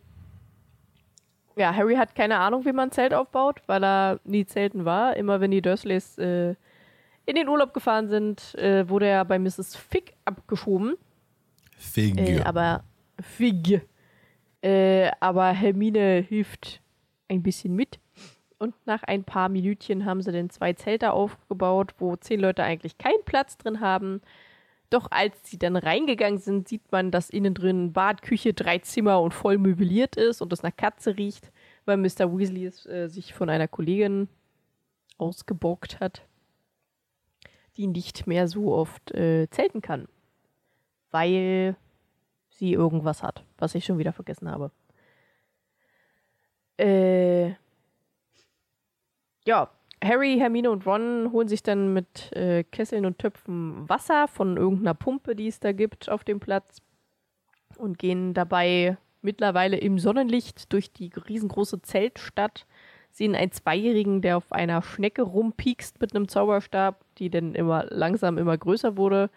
ja, 1.55 1.73
Harry 1.73 1.95
hat 1.95 2.15
keine 2.15 2.37
Ahnung, 2.37 2.65
wie 2.65 2.73
man 2.73 2.89
ein 2.89 2.91
Zelt 2.91 3.13
aufbaut, 3.13 3.61
weil 3.67 3.83
er 3.83 4.19
nie 4.25 4.45
zelten 4.45 4.83
war. 4.83 5.15
Immer 5.15 5.39
wenn 5.39 5.51
die 5.51 5.61
Dursleys 5.61 6.17
äh, 6.17 6.55
in 7.25 7.35
den 7.35 7.47
Urlaub 7.47 7.73
gefahren 7.73 8.09
sind, 8.09 8.55
äh, 8.55 8.87
wurde 8.89 9.07
er 9.07 9.25
bei 9.25 9.39
Mrs. 9.39 9.75
Fig 9.75 10.13
abgeschoben. 10.25 10.95
Fig. 11.77 12.17
Äh, 12.17 12.41
aber 12.41 12.83
Fig. 13.21 13.81
Äh, 14.61 15.11
aber 15.19 15.51
Hermine 15.51 16.25
hilft 16.27 16.81
ein 17.29 17.41
bisschen 17.41 17.75
mit. 17.75 17.99
Und 18.57 18.73
nach 18.85 19.03
ein 19.03 19.23
paar 19.23 19.49
Minütchen 19.49 20.05
haben 20.05 20.21
sie 20.21 20.31
dann 20.31 20.49
zwei 20.49 20.73
Zelte 20.73 21.11
aufgebaut, 21.11 21.93
wo 21.99 22.15
zehn 22.15 22.39
Leute 22.39 22.63
eigentlich 22.63 22.97
keinen 22.97 23.23
Platz 23.25 23.57
drin 23.57 23.81
haben. 23.81 24.21
Doch 24.89 25.07
als 25.11 25.35
sie 25.49 25.57
dann 25.57 25.75
reingegangen 25.75 26.39
sind, 26.39 26.67
sieht 26.67 26.91
man, 26.91 27.11
dass 27.11 27.29
innen 27.29 27.53
drin 27.53 27.91
Bad, 27.91 28.21
Küche, 28.21 28.53
drei 28.53 28.79
Zimmer 28.79 29.19
und 29.21 29.33
voll 29.33 29.57
möbliert 29.57 30.15
ist 30.15 30.41
und 30.41 30.53
es 30.53 30.63
nach 30.63 30.75
Katze 30.75 31.17
riecht, 31.17 31.51
weil 31.85 31.97
Mr. 31.97 32.37
Weasley 32.37 32.65
es, 32.65 32.85
äh, 32.85 33.07
sich 33.07 33.33
von 33.33 33.49
einer 33.49 33.67
Kollegin 33.67 34.29
ausgebockt 35.17 35.99
hat, 35.99 36.25
die 37.77 37.87
nicht 37.87 38.27
mehr 38.27 38.47
so 38.47 38.73
oft 38.73 39.11
äh, 39.11 39.49
zelten 39.49 39.81
kann. 39.81 40.07
Weil 41.11 41.75
sie 42.49 42.73
irgendwas 42.73 43.21
hat, 43.21 43.43
was 43.57 43.75
ich 43.75 43.85
schon 43.85 43.97
wieder 43.97 44.13
vergessen 44.13 44.49
habe. 44.49 44.71
Äh, 46.77 47.55
ja, 49.45 49.69
Harry, 50.03 50.37
Hermine 50.37 50.69
und 50.71 50.85
Ron 50.85 51.31
holen 51.31 51.47
sich 51.47 51.63
dann 51.63 51.93
mit 51.93 52.31
äh, 52.33 52.63
Kesseln 52.63 53.05
und 53.05 53.17
Töpfen 53.19 53.87
Wasser 53.87 54.27
von 54.27 54.57
irgendeiner 54.57 54.93
Pumpe, 54.93 55.35
die 55.35 55.47
es 55.47 55.59
da 55.59 55.71
gibt, 55.71 56.09
auf 56.09 56.23
dem 56.23 56.39
Platz 56.39 56.81
und 57.77 57.97
gehen 57.97 58.33
dabei 58.33 58.97
mittlerweile 59.21 59.77
im 59.77 59.97
Sonnenlicht 59.97 60.71
durch 60.71 60.91
die 60.93 61.11
riesengroße 61.27 61.81
Zeltstadt, 61.81 62.67
sehen 63.11 63.35
einen 63.35 63.51
Zweijährigen, 63.51 64.21
der 64.21 64.37
auf 64.37 64.51
einer 64.51 64.81
Schnecke 64.81 65.23
rumpiekst 65.23 65.99
mit 66.01 66.15
einem 66.15 66.27
Zauberstab, 66.27 67.03
die 67.17 67.29
dann 67.29 67.55
immer 67.55 67.85
langsam 67.89 68.37
immer 68.37 68.57
größer 68.57 68.97
wurde 68.97 69.29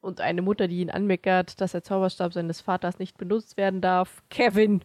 und 0.00 0.20
eine 0.20 0.42
Mutter, 0.42 0.68
die 0.68 0.80
ihn 0.80 0.90
anmeckert, 0.90 1.60
dass 1.60 1.72
der 1.72 1.82
Zauberstab 1.82 2.32
seines 2.32 2.60
Vaters 2.60 2.98
nicht 2.98 3.16
benutzt 3.16 3.56
werden 3.56 3.80
darf. 3.80 4.22
Kevin! 4.28 4.82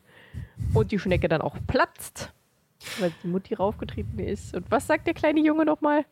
Und 0.73 0.91
die 0.91 0.99
Schnecke 0.99 1.27
dann 1.27 1.41
auch 1.41 1.57
platzt, 1.67 2.33
weil 2.99 3.13
die 3.23 3.27
Mutti 3.27 3.53
raufgetreten 3.53 4.19
ist. 4.19 4.55
Und 4.55 4.69
was 4.71 4.87
sagt 4.87 5.07
der 5.07 5.13
kleine 5.13 5.41
Junge 5.41 5.65
nochmal? 5.65 6.05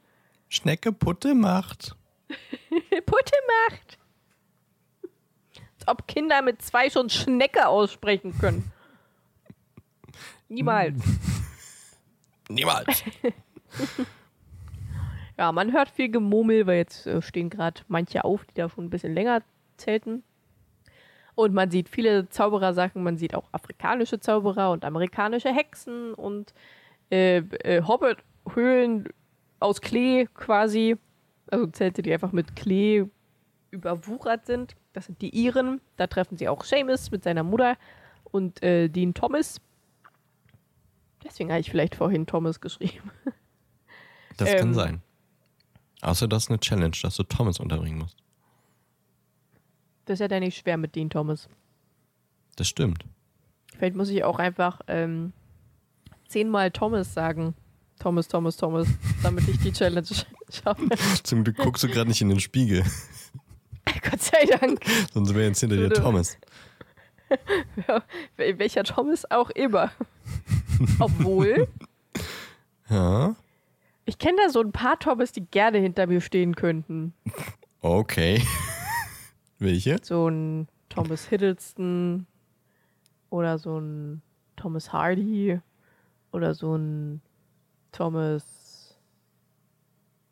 Schnecke 0.47 0.91
Putte 0.91 1.35
macht. 1.35 1.95
Putte 3.05 3.35
macht! 3.69 3.97
Als 5.75 5.87
ob 5.87 6.07
Kinder 6.07 6.41
mit 6.41 6.61
zwei 6.61 6.89
schon 6.89 7.09
Schnecke 7.09 7.67
aussprechen 7.67 8.37
können. 8.37 8.71
Niemals. 10.47 11.01
Niemals. 12.49 13.03
Ja, 15.37 15.53
man 15.53 15.71
hört 15.71 15.89
viel 15.89 16.11
Gemurmel, 16.11 16.67
weil 16.67 16.79
jetzt 16.79 17.07
äh, 17.07 17.21
stehen 17.21 17.49
gerade 17.49 17.79
manche 17.87 18.25
auf, 18.25 18.43
die 18.43 18.55
da 18.55 18.67
schon 18.67 18.83
ein 18.83 18.89
bisschen 18.89 19.13
länger 19.13 19.41
zelten. 19.77 20.21
Und 21.39 21.53
man 21.53 21.71
sieht 21.71 21.87
viele 21.87 22.27
Zauberersachen, 22.27 23.01
man 23.01 23.15
sieht 23.15 23.33
auch 23.33 23.47
afrikanische 23.53 24.19
Zauberer 24.19 24.71
und 24.71 24.83
amerikanische 24.83 25.47
Hexen 25.47 26.13
und 26.13 26.53
äh, 27.11 27.37
äh, 27.37 27.81
Hobbit, 27.81 28.17
Höhlen 28.53 29.07
aus 29.61 29.79
Klee 29.79 30.25
quasi. 30.33 30.97
Also 31.49 31.67
Zelte, 31.67 32.01
die 32.01 32.11
einfach 32.11 32.33
mit 32.33 32.57
Klee 32.57 33.05
überwuchert 33.71 34.47
sind. 34.47 34.75
Das 34.91 35.05
sind 35.05 35.21
die 35.21 35.29
Iren. 35.29 35.79
Da 35.95 36.07
treffen 36.07 36.37
sie 36.37 36.49
auch 36.49 36.65
Seamus 36.65 37.09
mit 37.09 37.23
seiner 37.23 37.43
Mutter 37.43 37.77
und 38.25 38.61
äh, 38.61 38.89
Dean 38.89 39.13
Thomas. 39.13 39.61
Deswegen 41.23 41.51
habe 41.51 41.61
ich 41.61 41.71
vielleicht 41.71 41.95
vorhin 41.95 42.25
Thomas 42.25 42.59
geschrieben. 42.59 43.11
Das 44.35 44.49
kann 44.57 44.67
Ähm. 44.67 44.73
sein. 44.73 45.01
Außer 46.01 46.27
das 46.27 46.43
ist 46.43 46.49
eine 46.49 46.59
Challenge, 46.59 46.97
dass 47.01 47.15
du 47.15 47.23
Thomas 47.23 47.61
unterbringen 47.61 47.99
musst. 47.99 48.17
Das 50.09 50.15
ist 50.15 50.21
ja 50.21 50.27
dann 50.27 50.39
nicht 50.39 50.57
schwer 50.57 50.75
mit 50.77 50.95
Dean 50.95 51.11
Thomas. 51.11 51.47
Das 52.55 52.67
stimmt. 52.67 53.05
Vielleicht 53.77 53.95
muss 53.95 54.09
ich 54.09 54.23
auch 54.23 54.39
einfach 54.39 54.79
ähm, 54.87 55.33
zehnmal 56.27 56.71
Thomas 56.71 57.13
sagen. 57.13 57.53
Thomas, 57.99 58.27
Thomas, 58.27 58.57
Thomas, 58.57 58.87
damit 59.21 59.47
ich 59.47 59.59
die 59.59 59.71
Challenge 59.71 60.07
schaffe. 60.49 60.87
Zum 61.21 61.43
Glück 61.43 61.57
guckst 61.57 61.83
du 61.83 61.87
gerade 61.89 62.09
nicht 62.09 62.21
in 62.21 62.29
den 62.29 62.39
Spiegel. 62.39 62.83
Gott 64.09 64.19
sei 64.19 64.45
Dank. 64.45 64.79
Sonst 65.13 65.35
wäre 65.35 65.45
jetzt 65.45 65.59
hinter 65.59 65.75
dir 65.77 65.91
Thomas. 65.91 66.35
Welcher 68.35 68.83
Thomas 68.83 69.29
auch 69.29 69.51
immer. 69.51 69.91
Obwohl, 70.97 71.67
Ja. 72.89 73.35
ich 74.05 74.17
kenne 74.17 74.37
da 74.43 74.49
so 74.49 74.59
ein 74.61 74.71
paar 74.71 74.97
Thomas, 74.97 75.33
die 75.33 75.45
gerne 75.45 75.77
hinter 75.77 76.07
mir 76.07 76.19
stehen 76.19 76.55
könnten. 76.55 77.13
Okay. 77.81 78.41
Welche? 79.59 79.97
So 80.01 80.27
ein 80.29 80.67
Thomas 80.89 81.25
Hiddleston 81.27 82.25
oder 83.29 83.59
so 83.59 83.79
ein 83.79 84.21
Thomas 84.55 84.91
Hardy 84.91 85.59
oder 86.31 86.53
so 86.53 86.75
ein 86.75 87.21
Thomas. 87.91 88.97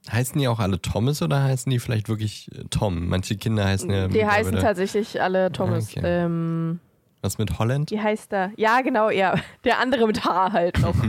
Heißen 0.10 0.40
die 0.40 0.48
auch 0.48 0.60
alle 0.60 0.82
Thomas 0.82 1.22
oder 1.22 1.44
heißen 1.44 1.70
die 1.70 1.80
vielleicht 1.80 2.08
wirklich 2.08 2.50
äh, 2.56 2.64
Tom? 2.70 3.10
Manche 3.10 3.36
Kinder 3.36 3.66
heißen 3.66 3.90
ja. 3.90 4.08
Die 4.08 4.26
heißen 4.26 4.56
tatsächlich 4.56 5.22
alle 5.22 5.52
Thomas. 5.52 5.90
Okay. 5.90 6.02
Ähm, 6.04 6.80
Was 7.22 7.38
mit 7.38 7.60
Holland? 7.60 7.92
wie 7.92 8.00
heißt 8.00 8.32
der? 8.32 8.52
Ja, 8.56 8.82
genau, 8.82 9.10
ja. 9.10 9.36
Der 9.66 9.80
andere 9.80 10.08
mit 10.08 10.24
Haar 10.24 10.54
halt 10.54 10.80
noch. 10.80 10.96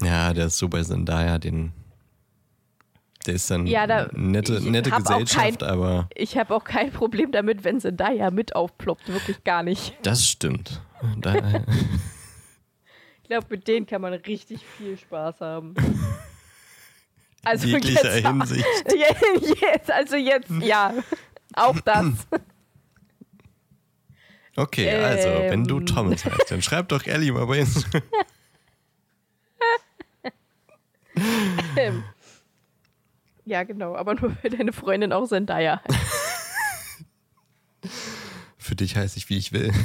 Ja, 0.00 0.32
der 0.32 0.46
ist 0.46 0.58
so 0.58 0.68
bei 0.68 0.82
Zendaya, 0.82 1.38
den. 1.38 1.72
Der 3.28 3.34
ist 3.34 3.50
dann 3.50 3.66
Ja, 3.66 3.86
da- 3.86 4.08
nette, 4.14 4.58
nette 4.62 4.90
Gesellschaft, 4.90 5.62
aber 5.62 6.08
Ich 6.14 6.38
habe 6.38 6.54
auch 6.56 6.64
kein 6.64 6.90
Problem 6.90 7.30
damit, 7.30 7.62
wenn 7.62 7.78
Zendaya 7.78 8.30
mit 8.30 8.56
aufploppt. 8.56 9.06
Wirklich 9.12 9.44
gar 9.44 9.62
nicht. 9.62 9.94
das 10.02 10.26
stimmt. 10.26 10.80
Da, 11.18 11.34
Ich 13.22 13.28
glaube, 13.28 13.46
mit 13.50 13.68
denen 13.68 13.84
kann 13.86 14.00
man 14.00 14.14
richtig 14.14 14.64
viel 14.78 14.96
Spaß 14.96 15.42
haben. 15.42 15.74
Also 17.44 17.66
jeglicher 17.68 18.14
jetzt, 18.16 18.26
Hinsicht. 18.26 18.64
jetzt, 19.62 19.90
also 19.90 20.16
jetzt, 20.16 20.50
ja. 20.62 20.94
Auch 21.54 21.78
das. 21.80 22.06
Okay, 24.56 24.90
also, 24.90 25.28
wenn 25.28 25.64
du 25.64 25.78
Ähm. 25.80 25.86
Thomas 25.86 26.24
heißt, 26.24 26.50
dann 26.50 26.62
schreib 26.62 26.88
doch 26.88 27.06
Ellie 27.06 27.30
mal 27.32 27.46
bei 27.46 27.58
Instagram. 27.58 28.02
Ähm, 31.76 32.04
ja, 33.48 33.64
genau. 33.64 33.96
Aber 33.96 34.14
nur 34.20 34.30
für 34.30 34.50
deine 34.50 34.72
Freundin 34.72 35.12
auch 35.12 35.26
Zendaya. 35.26 35.82
Für 38.58 38.74
dich 38.74 38.96
heiße 38.96 39.16
ich, 39.16 39.28
wie 39.30 39.38
ich 39.38 39.52
will. 39.52 39.72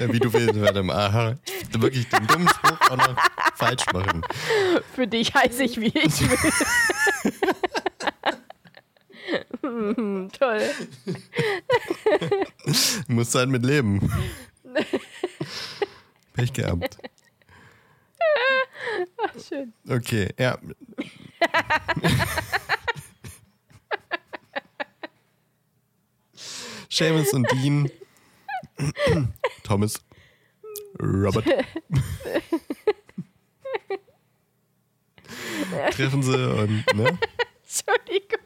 Ja, 0.00 0.12
wie 0.12 0.18
du 0.18 0.32
willst, 0.32 0.56
mal. 0.82 0.96
Aha. 0.96 1.38
Wirklich 1.78 2.08
den 2.08 2.26
dummen 2.26 2.48
Spruch 2.48 2.90
auch 2.90 2.96
noch 2.96 3.16
falsch 3.54 3.86
machen. 3.92 4.20
Für 4.96 5.06
dich 5.06 5.32
heiße 5.32 5.62
ich, 5.62 5.80
wie 5.80 5.92
ich 5.96 6.28
will. 9.62 10.28
Toll. 10.32 10.62
Musst 13.06 13.36
halt 13.36 13.48
mit 13.48 13.64
leben. 13.64 14.10
Pech 16.32 16.52
gehabt. 16.52 16.98
Schön. 19.48 19.72
Okay, 19.88 20.34
ja. 20.36 20.58
Seamus 26.88 27.32
und 27.34 27.50
Dean. 27.52 27.90
Thomas. 29.62 30.00
Robert. 31.00 31.44
Treffen 35.90 36.22
sie 36.22 36.32
und, 36.32 36.84
ne? 36.94 37.18
Entschuldigung. 37.62 38.40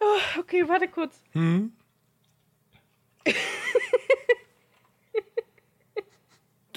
Oh, 0.00 0.40
okay, 0.40 0.66
warte 0.68 0.88
kurz. 0.88 1.20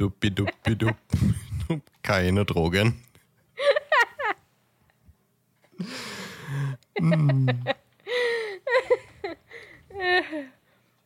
Duppi, 0.01 0.31
duppi, 0.31 0.75
dupp. 0.75 0.97
Keine 2.01 2.43
Drogen. 2.43 3.03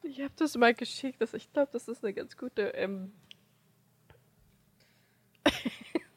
Ich 0.02 0.22
habe 0.22 0.34
das 0.38 0.56
mal 0.56 0.74
geschickt. 0.74 1.20
Das, 1.20 1.34
ich 1.34 1.52
glaube, 1.52 1.72
das 1.74 1.90
ist 1.90 2.06
eine 2.06 2.14
ganz 2.14 2.38
gute. 2.38 2.70
Ähm, 2.70 3.12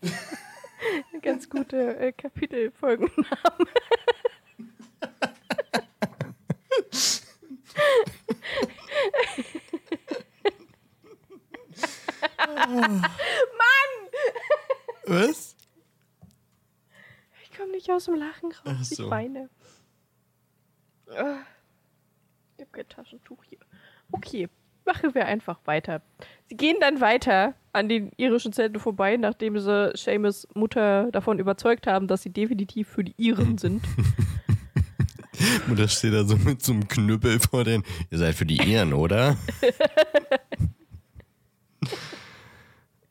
eine 0.00 1.20
ganz 1.20 1.50
gute 1.50 1.96
äh, 1.98 2.12
Kapitelfolgenname. 2.12 3.66
Was? 15.06 15.56
Ich 17.42 17.56
komme 17.56 17.72
nicht 17.72 17.90
aus 17.90 18.04
dem 18.06 18.14
Lachen 18.14 18.52
raus. 18.66 18.90
So. 18.90 19.04
Ich 19.04 19.10
weine. 19.10 19.48
Ah, 21.10 21.38
Ich 22.56 22.62
habe 22.62 22.70
kein 22.72 22.88
Taschentuch 22.88 23.42
hier. 23.44 23.58
Okay, 24.12 24.48
machen 24.84 25.14
wir 25.14 25.26
einfach 25.26 25.58
weiter. 25.64 26.02
Sie 26.48 26.56
gehen 26.56 26.76
dann 26.80 27.00
weiter 27.00 27.54
an 27.72 27.88
den 27.88 28.10
irischen 28.16 28.52
Zelten 28.52 28.78
vorbei, 28.80 29.16
nachdem 29.16 29.58
sie 29.58 29.92
Seamus 29.94 30.46
Mutter 30.54 31.10
davon 31.12 31.38
überzeugt 31.38 31.86
haben, 31.86 32.06
dass 32.08 32.22
sie 32.22 32.30
definitiv 32.30 32.88
für 32.88 33.04
die 33.04 33.14
Iren 33.16 33.56
sind. 33.58 33.82
Mutter 35.68 35.88
steht 35.88 36.12
da 36.14 36.24
so 36.24 36.36
mit 36.36 36.62
so 36.62 36.72
einem 36.72 36.88
Knüppel 36.88 37.38
vor 37.40 37.64
den. 37.64 37.82
Ihr 38.10 38.18
seid 38.18 38.34
für 38.34 38.46
die 38.46 38.56
Iren, 38.56 38.92
oder? 38.92 39.36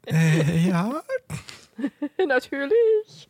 äh, 0.08 0.68
ja. 0.68 1.02
Natürlich. 2.28 3.30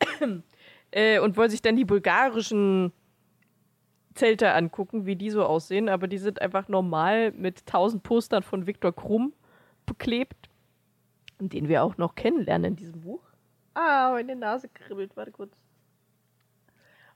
äh, 0.90 1.18
und 1.18 1.36
wollen 1.36 1.50
sich 1.50 1.62
dann 1.62 1.76
die 1.76 1.84
bulgarischen 1.84 2.92
Zelte 4.14 4.52
angucken, 4.52 5.06
wie 5.06 5.16
die 5.16 5.30
so 5.30 5.44
aussehen, 5.44 5.88
aber 5.88 6.08
die 6.08 6.18
sind 6.18 6.42
einfach 6.42 6.68
normal 6.68 7.32
mit 7.32 7.66
tausend 7.66 8.02
Postern 8.02 8.42
von 8.42 8.66
Viktor 8.66 8.94
Krumm 8.94 9.32
beklebt, 9.86 10.48
den 11.38 11.68
wir 11.68 11.82
auch 11.82 11.96
noch 11.96 12.14
kennenlernen 12.14 12.72
in 12.72 12.76
diesem 12.76 13.00
Buch. 13.00 13.22
Ah, 13.74 14.10
meine 14.12 14.36
Nase 14.36 14.68
kribbelt, 14.68 15.16
warte 15.16 15.30
kurz. 15.30 15.56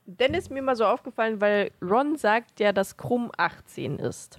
Und 0.07 0.21
dann 0.21 0.35
ist 0.35 0.51
mir 0.51 0.63
mal 0.63 0.77
so 0.77 0.85
aufgefallen, 0.85 1.41
weil 1.41 1.73
Ron 1.83 2.17
sagt 2.17 2.61
ja, 2.61 2.73
dass 2.73 2.97
Krumm 2.97 3.31
18 3.37 3.99
ist. 3.99 4.39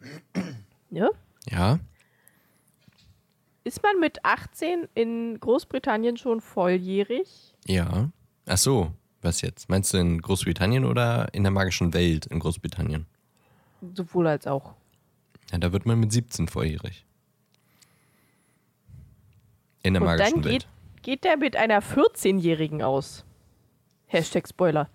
Ja? 0.90 1.10
Ja. 1.50 1.80
Ist 3.64 3.82
man 3.82 3.98
mit 3.98 4.24
18 4.24 4.88
in 4.94 5.40
Großbritannien 5.40 6.16
schon 6.18 6.40
volljährig? 6.42 7.54
Ja. 7.66 8.10
Ach 8.46 8.58
so, 8.58 8.92
was 9.22 9.40
jetzt? 9.40 9.70
Meinst 9.70 9.92
du 9.94 9.96
in 9.98 10.20
Großbritannien 10.20 10.84
oder 10.84 11.32
in 11.32 11.42
der 11.44 11.50
magischen 11.50 11.94
Welt 11.94 12.26
in 12.26 12.40
Großbritannien? 12.40 13.06
Sowohl 13.94 14.26
als 14.26 14.46
auch. 14.46 14.74
Ja, 15.50 15.58
da 15.58 15.72
wird 15.72 15.86
man 15.86 15.98
mit 15.98 16.12
17 16.12 16.46
volljährig. 16.48 17.06
In 19.82 19.94
der 19.94 20.02
Und 20.02 20.06
magischen 20.08 20.42
dann 20.42 20.44
Welt. 20.52 20.66
geht, 20.96 21.02
geht 21.02 21.24
der 21.24 21.36
mit 21.38 21.56
einer 21.56 21.80
14-Jährigen 21.82 22.82
aus. 22.82 23.24
Hashtag 24.06 24.46
Spoiler. 24.48 24.88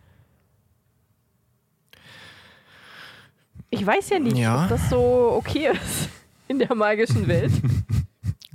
Ich 3.72 3.86
weiß 3.86 4.10
ja 4.10 4.20
nicht, 4.20 4.38
Ja. 4.38 4.64
ob 4.64 4.70
das 4.70 4.90
so 4.90 5.32
okay 5.38 5.70
ist 5.72 6.10
in 6.48 6.60
der 6.60 6.74
magischen 6.76 7.28
Welt. 7.28 7.52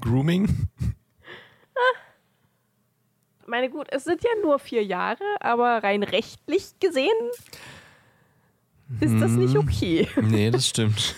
Grooming? 0.04 0.68
Ich 3.40 3.48
meine, 3.48 3.68
gut, 3.70 3.88
es 3.90 4.04
sind 4.04 4.22
ja 4.22 4.30
nur 4.42 4.58
vier 4.58 4.84
Jahre, 4.84 5.24
aber 5.40 5.82
rein 5.82 6.02
rechtlich 6.02 6.78
gesehen 6.80 7.14
ist 9.00 9.18
das 9.20 9.32
nicht 9.32 9.56
okay. 9.56 10.08
Nee, 10.22 10.50
das 10.50 10.68
stimmt. 10.68 11.14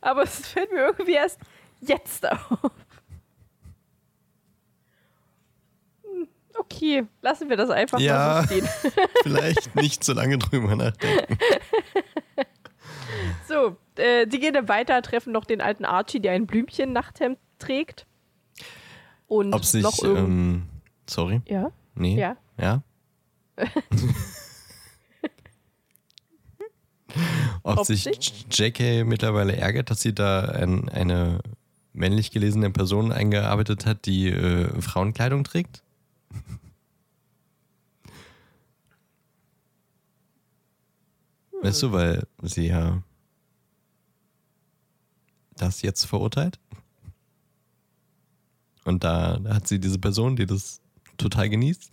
Aber 0.00 0.22
es 0.24 0.46
fällt 0.48 0.72
mir 0.72 0.80
irgendwie 0.86 1.14
erst 1.14 1.40
jetzt 1.80 2.28
auf. 2.30 2.70
Hm, 6.02 6.28
Okay, 6.58 7.04
lassen 7.22 7.48
wir 7.48 7.56
das 7.56 7.70
einfach 7.70 7.98
Ja. 8.00 8.14
mal 8.16 8.40
so 8.42 8.46
stehen. 8.54 8.68
Vielleicht 9.22 9.74
nicht 9.76 10.02
so 10.04 10.12
lange 10.12 10.38
drüber 10.38 10.74
nachdenken. 10.76 11.38
So, 13.48 13.76
äh, 13.98 14.26
die 14.26 14.38
gehen 14.38 14.54
dann 14.54 14.68
weiter, 14.68 15.00
treffen 15.02 15.32
noch 15.32 15.44
den 15.44 15.60
alten 15.60 15.84
Archie, 15.84 16.20
der 16.20 16.32
ein 16.32 16.46
Blümchen-Nachthemd 16.46 17.38
trägt. 17.58 18.06
Und 19.26 19.52
Ob 19.54 19.64
sich, 19.64 19.82
noch 19.82 20.02
irgend... 20.02 20.28
ähm, 20.28 20.66
sorry, 21.08 21.40
ja, 21.48 21.70
nee, 21.94 22.18
ja. 22.18 22.36
ja. 22.60 22.82
Ob, 27.62 27.78
Ob 27.78 27.86
sich 27.86 28.04
sich- 28.04 28.46
JK 28.50 29.04
mittlerweile 29.06 29.56
ärgert, 29.56 29.90
dass 29.90 30.00
sie 30.00 30.14
da 30.14 30.40
ein, 30.42 30.88
eine 30.88 31.40
männlich 31.92 32.30
gelesene 32.30 32.70
Person 32.70 33.10
eingearbeitet 33.10 33.86
hat, 33.86 34.06
die 34.06 34.28
äh, 34.28 34.80
Frauenkleidung 34.80 35.44
trägt? 35.44 35.82
Weißt 41.62 41.82
du, 41.82 41.92
weil 41.92 42.26
sie 42.42 42.68
ja 42.68 43.02
das 45.56 45.82
jetzt 45.82 46.04
verurteilt? 46.04 46.58
Und 48.84 49.02
da 49.04 49.40
hat 49.48 49.66
sie 49.66 49.80
diese 49.80 49.98
Person, 49.98 50.36
die 50.36 50.46
das 50.46 50.80
total 51.16 51.48
genießt. 51.48 51.90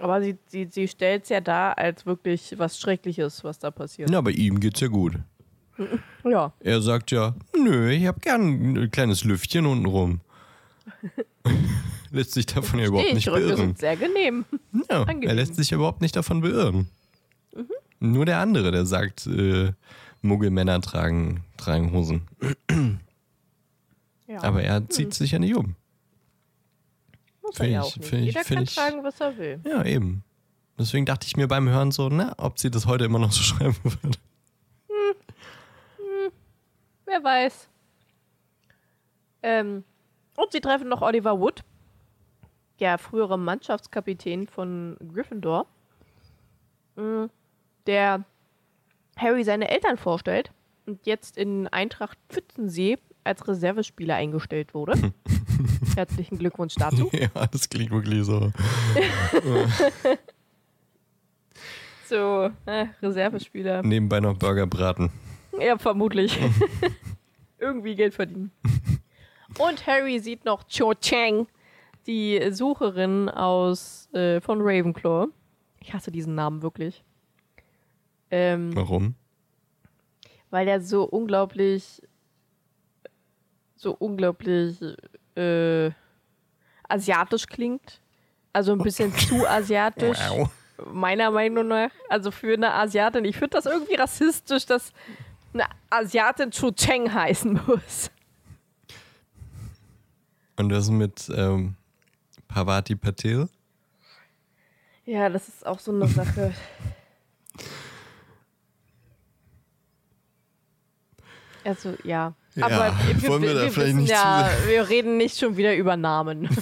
Aber 0.00 0.22
sie, 0.22 0.38
sie, 0.46 0.68
sie 0.70 0.88
stellt 0.88 1.24
es 1.24 1.28
ja 1.28 1.40
da 1.40 1.72
als 1.72 2.04
wirklich 2.06 2.54
was 2.58 2.78
Schreckliches, 2.78 3.44
was 3.44 3.58
da 3.58 3.70
passiert. 3.70 4.10
Na, 4.10 4.20
bei 4.20 4.32
ihm 4.32 4.60
geht's 4.60 4.80
ja 4.80 4.88
gut. 4.88 5.18
Ja. 6.26 6.54
Er 6.60 6.80
sagt 6.80 7.10
ja, 7.10 7.34
nö, 7.54 7.90
ich 7.90 8.06
hab 8.06 8.22
gern 8.22 8.76
ein 8.78 8.90
kleines 8.90 9.24
Lüftchen 9.24 9.66
unten 9.66 9.84
rum. 9.84 10.22
lässt 12.10 12.32
sich 12.32 12.46
davon 12.46 12.78
ja 12.78 12.86
überhaupt 12.86 13.12
nicht 13.12 13.26
beirren. 13.26 13.56
sind 13.56 13.78
sehr 13.78 13.96
genehm. 13.96 14.46
Ja, 14.88 15.04
er 15.04 15.34
lässt 15.34 15.56
sich 15.56 15.72
überhaupt 15.72 16.00
nicht 16.00 16.16
davon 16.16 16.40
beirren. 16.40 16.88
Nur 18.00 18.24
der 18.24 18.38
andere, 18.38 18.70
der 18.70 18.86
sagt, 18.86 19.26
äh, 19.26 19.72
Muggelmänner 20.24 20.80
tragen, 20.80 21.44
tragen 21.56 21.92
Hosen. 21.92 22.22
Ja. 24.26 24.42
Aber 24.42 24.62
er 24.62 24.88
zieht 24.88 25.12
sich 25.14 25.32
ja 25.32 25.38
nicht 25.38 25.54
um. 25.54 25.76
Muss 27.42 27.58
er 27.60 27.64
find 27.64 27.72
ja 27.74 27.80
ich- 27.80 27.86
auch 27.86 27.96
nicht. 27.98 28.12
ich- 28.12 28.24
Jeder 28.24 28.44
kann 28.44 28.62
ich- 28.62 28.74
tragen, 28.74 29.04
was 29.04 29.20
er 29.20 29.36
will. 29.36 29.60
Ja, 29.64 29.84
eben. 29.84 30.24
Deswegen 30.78 31.06
dachte 31.06 31.26
ich 31.26 31.36
mir 31.36 31.46
beim 31.46 31.68
Hören 31.68 31.92
so, 31.92 32.08
na, 32.08 32.32
ob 32.38 32.58
sie 32.58 32.70
das 32.70 32.86
heute 32.86 33.04
immer 33.04 33.18
noch 33.18 33.32
so 33.32 33.42
schreiben 33.42 33.76
würde. 33.84 34.18
Wer 37.06 37.22
weiß. 37.22 37.68
Ähm, 39.42 39.84
und 40.36 40.52
sie 40.52 40.60
treffen 40.60 40.88
noch 40.88 41.02
Oliver 41.02 41.38
Wood, 41.38 41.62
der 42.80 42.98
frühere 42.98 43.38
Mannschaftskapitän 43.38 44.46
von 44.48 44.96
Gryffindor, 45.12 45.66
Mm, 46.96 47.24
der 47.88 48.22
Harry 49.16 49.44
seine 49.44 49.70
Eltern 49.70 49.96
vorstellt 49.96 50.50
und 50.86 51.06
jetzt 51.06 51.36
in 51.36 51.68
Eintracht 51.68 52.18
Pfützensee 52.28 52.98
als 53.24 53.46
Reservespieler 53.48 54.16
eingestellt 54.16 54.74
wurde. 54.74 55.12
Herzlichen 55.96 56.38
Glückwunsch 56.38 56.74
dazu. 56.74 57.08
ja, 57.12 57.28
das 57.50 57.68
klingt 57.68 57.90
wirklich 57.90 58.24
so. 58.24 58.52
So, 62.06 62.50
äh, 62.66 62.86
Reservespieler. 63.02 63.82
Nebenbei 63.82 64.20
noch 64.20 64.36
Burger 64.36 64.66
braten. 64.66 65.10
Ja, 65.58 65.78
vermutlich. 65.78 66.38
Irgendwie 67.58 67.94
Geld 67.94 68.12
verdienen. 68.12 68.50
Und 69.58 69.86
Harry 69.86 70.18
sieht 70.18 70.44
noch 70.44 70.64
Cho 70.64 70.92
Chang, 70.94 71.46
die 72.06 72.40
Sucherin 72.50 73.30
aus 73.30 74.12
äh, 74.12 74.42
von 74.42 74.60
Ravenclaw. 74.60 75.28
Ich 75.80 75.94
hasse 75.94 76.12
diesen 76.12 76.34
Namen 76.34 76.62
wirklich. 76.62 77.02
Ähm, 78.36 78.74
Warum? 78.74 79.14
weil 80.50 80.66
der 80.66 80.80
so 80.80 81.04
unglaublich, 81.04 82.02
so 83.76 83.92
unglaublich 83.92 84.76
äh, 85.36 85.90
asiatisch 86.88 87.46
klingt. 87.46 88.00
Also 88.52 88.72
ein 88.72 88.78
bisschen 88.78 89.12
zu 89.16 89.46
asiatisch 89.48 90.18
Wow. 90.30 90.50
meiner 90.92 91.30
Meinung 91.30 91.68
nach. 91.68 91.90
Also 92.08 92.30
für 92.30 92.54
eine 92.54 92.72
Asiatin, 92.72 93.24
ich 93.24 93.36
finde 93.36 93.50
das 93.56 93.66
irgendwie 93.66 93.94
rassistisch, 93.94 94.66
dass 94.66 94.92
eine 95.52 95.64
Asiatin 95.90 96.50
Chu 96.50 96.70
Cheng 96.72 97.12
heißen 97.12 97.60
muss. 97.66 98.10
Und 100.56 100.68
das 100.70 100.88
mit 100.90 101.30
ähm, 101.34 101.74
Pavati 102.48 102.94
Patel? 102.94 103.48
Ja, 105.04 105.28
das 105.28 105.48
ist 105.48 105.66
auch 105.66 105.78
so 105.80 105.92
eine 105.92 106.06
Sache. 106.06 106.52
Also, 111.64 111.94
ja. 112.04 112.34
Ja, 112.54 112.66
Aber 112.66 112.94
wir, 113.06 113.28
wollen 113.28 113.42
wir 113.42 113.48
wir, 113.48 113.54
da 113.54 113.62
wir 113.62 113.72
vielleicht 113.72 113.88
wissen 113.88 114.00
nicht 114.02 114.10
ja, 114.10 114.48
wir 114.66 114.88
reden 114.88 115.16
nicht 115.16 115.38
schon 115.38 115.56
wieder 115.56 115.74
über 115.74 115.96
Namen. 115.96 116.48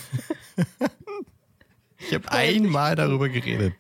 Ich 2.04 2.12
habe 2.14 2.30
einmal 2.32 2.96
darüber 2.96 3.28
geredet. 3.28 3.74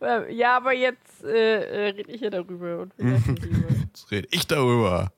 Äh, 0.00 0.34
ja, 0.34 0.56
aber 0.56 0.72
jetzt 0.72 1.22
äh, 1.22 1.92
rede 1.92 2.10
ich 2.10 2.20
ja 2.20 2.30
darüber 2.30 2.80
und 2.80 2.92
lieber. 2.98 3.68
Jetzt 3.86 4.10
rede 4.10 4.28
ich 4.32 4.46
darüber. 4.46 5.12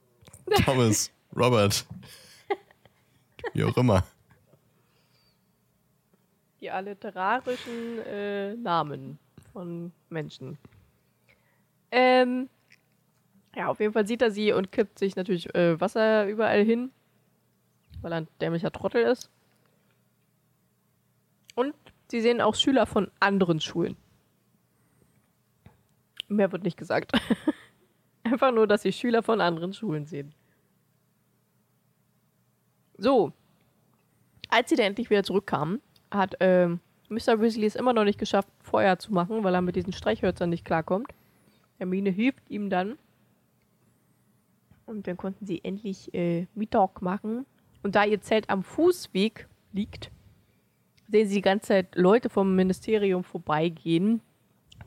Thomas, 0.65 1.11
Robert. 1.37 1.87
Wie 3.55 3.65
auch 3.65 3.77
immer. 3.77 4.05
Die 6.61 6.71
alliterarischen 6.71 8.01
äh, 8.07 8.55
Namen 8.55 9.19
von 9.53 9.93
Menschen. 10.11 10.59
Ähm, 11.91 12.49
ja, 13.57 13.69
auf 13.69 13.81
jeden 13.81 13.93
Fall 13.93 14.07
sieht 14.07 14.23
er 14.23 14.31
sie 14.31 14.53
und 14.53 14.73
kippt 14.73 14.99
sich 14.99 15.17
natürlich 15.17 15.55
äh, 15.55 15.81
Wasser 15.81 16.27
überall 16.27 16.65
hin, 16.65 16.91
weil 18.03 18.13
er 18.13 18.19
ein 18.19 18.29
dämlicher 18.41 18.73
Trottel 18.73 19.03
ist. 19.03 19.31
Und 21.55 21.75
sie 22.09 22.21
sehen 22.21 22.41
auch 22.41 22.55
Schüler 22.55 22.87
von 22.87 23.11
anderen 23.21 23.61
Schulen. 23.61 23.97
Mehr 26.29 26.51
wird 26.53 26.65
nicht 26.65 26.77
gesagt. 26.77 27.13
Einfach 28.25 28.53
nur, 28.53 28.67
dass 28.67 28.83
sie 28.83 28.93
Schüler 28.93 29.23
von 29.23 29.41
anderen 29.41 29.73
Schulen 29.73 30.07
sehen. 30.07 30.35
So. 32.97 33.33
Als 34.49 34.71
sie 34.71 34.77
dann 34.77 34.87
endlich 34.87 35.11
wieder 35.11 35.23
zurückkamen, 35.23 35.81
hat 36.11 36.37
ähm, 36.41 36.81
Mr. 37.09 37.41
Weasley 37.41 37.67
es 37.67 37.77
immer 37.77 37.93
noch 37.93 38.05
nicht 38.05 38.19
geschafft, 38.19 38.49
Feuer 38.61 38.99
zu 38.99 39.13
machen, 39.13 39.45
weil 39.45 39.55
er 39.55 39.63
mit 39.63 39.77
diesen 39.77 39.93
Streichhölzern 39.93 40.51
nicht 40.51 40.65
klarkommt. 40.65 41.13
Hermine 41.79 42.11
hilft 42.11 42.49
ihm 42.51 42.71
dann. 42.71 42.97
Und 44.87 45.07
dann 45.07 45.17
konnten 45.17 45.47
sie 45.47 45.63
endlich 45.65 46.13
äh, 46.15 46.47
Mittag 46.55 47.03
machen. 47.03 47.47
Und 47.83 47.95
da 47.95 48.05
ihr 48.05 48.21
Zelt 48.21 48.51
am 48.51 48.63
Fußweg 48.63 49.49
liegt, 49.73 50.11
sehen 51.09 51.29
sie 51.29 51.37
die 51.37 51.43
ganze 51.43 51.69
Zeit 51.69 51.95
Leute 51.95 52.31
vom 52.31 52.55
Ministerium 52.55 53.25
vorbeigehen, 53.25 54.21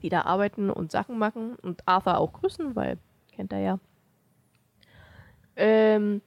die 0.01 0.09
da 0.09 0.21
arbeiten 0.21 0.69
und 0.69 0.91
Sachen 0.91 1.17
machen 1.17 1.55
und 1.61 1.87
Arthur 1.87 2.17
auch 2.17 2.33
grüßen, 2.33 2.75
weil 2.75 2.97
kennt 3.31 3.53
er 3.53 3.59
ja. 3.59 3.79
Ähm, 5.55 6.21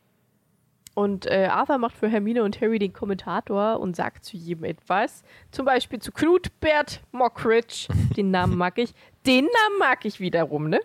und 0.95 1.27
äh, 1.27 1.49
Arthur 1.51 1.79
macht 1.79 1.97
für 1.97 2.09
Hermine 2.09 2.43
und 2.43 2.61
Harry 2.61 2.79
den 2.79 2.93
Kommentator 2.93 3.79
und 3.81 3.97
sagt 3.97 4.25
zu 4.25 4.37
jedem 4.37 4.65
etwas. 4.65 5.23
Zum 5.51 5.65
Beispiel 5.65 6.01
zu 6.01 6.13
Knut 6.13 6.61
Bert 6.61 7.03
Mockridge. 7.13 7.89
Den 8.17 8.31
Namen 8.31 8.59
mag 8.59 8.77
ich. 8.79 8.93
Den 9.27 9.45
Namen 9.45 9.79
mag 9.79 10.05
ich 10.05 10.21
wiederum, 10.21 10.69
ne? 10.69 10.81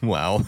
Wow. 0.00 0.44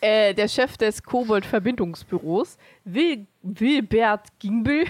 Äh, 0.00 0.34
der 0.34 0.48
Chef 0.48 0.76
des 0.76 1.02
Kobold-Verbindungsbüros, 1.02 2.58
Wil 2.84 3.26
Wilbert 3.42 4.38
Gingbel, 4.38 4.86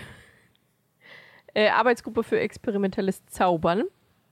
äh, 1.55 1.69
Arbeitsgruppe 1.69 2.25
für 2.25 2.41
experimentelles 2.41 3.25
Zaubern, 3.27 3.85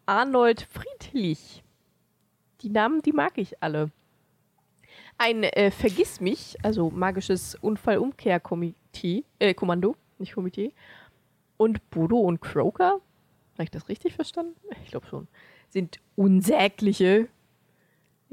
Arnold 0.07 0.67
Friedlich. 0.71 1.63
Die 2.63 2.71
Namen, 2.71 3.03
die 3.03 3.13
mag 3.13 3.39
ich 3.39 3.63
alle. 3.63 3.91
Ein 5.17 5.45
äh, 5.45 5.71
Vergissmich, 5.71 6.57
also 6.63 6.91
magisches 6.91 7.55
Unfallumkehrkomitee, 7.55 9.25
äh, 9.39 9.55
Kommando, 9.55 9.97
nicht 10.19 10.35
Komitee, 10.35 10.73
und 11.57 11.89
Bodo 11.91 12.19
und 12.19 12.41
Croker, 12.41 13.01
habe 13.55 13.63
ich 13.63 13.71
das 13.71 13.89
richtig 13.89 14.15
verstanden? 14.15 14.57
Ich 14.83 14.91
glaube 14.91 15.07
schon, 15.07 15.29
sind 15.69 16.01
unsägliche 16.17 17.29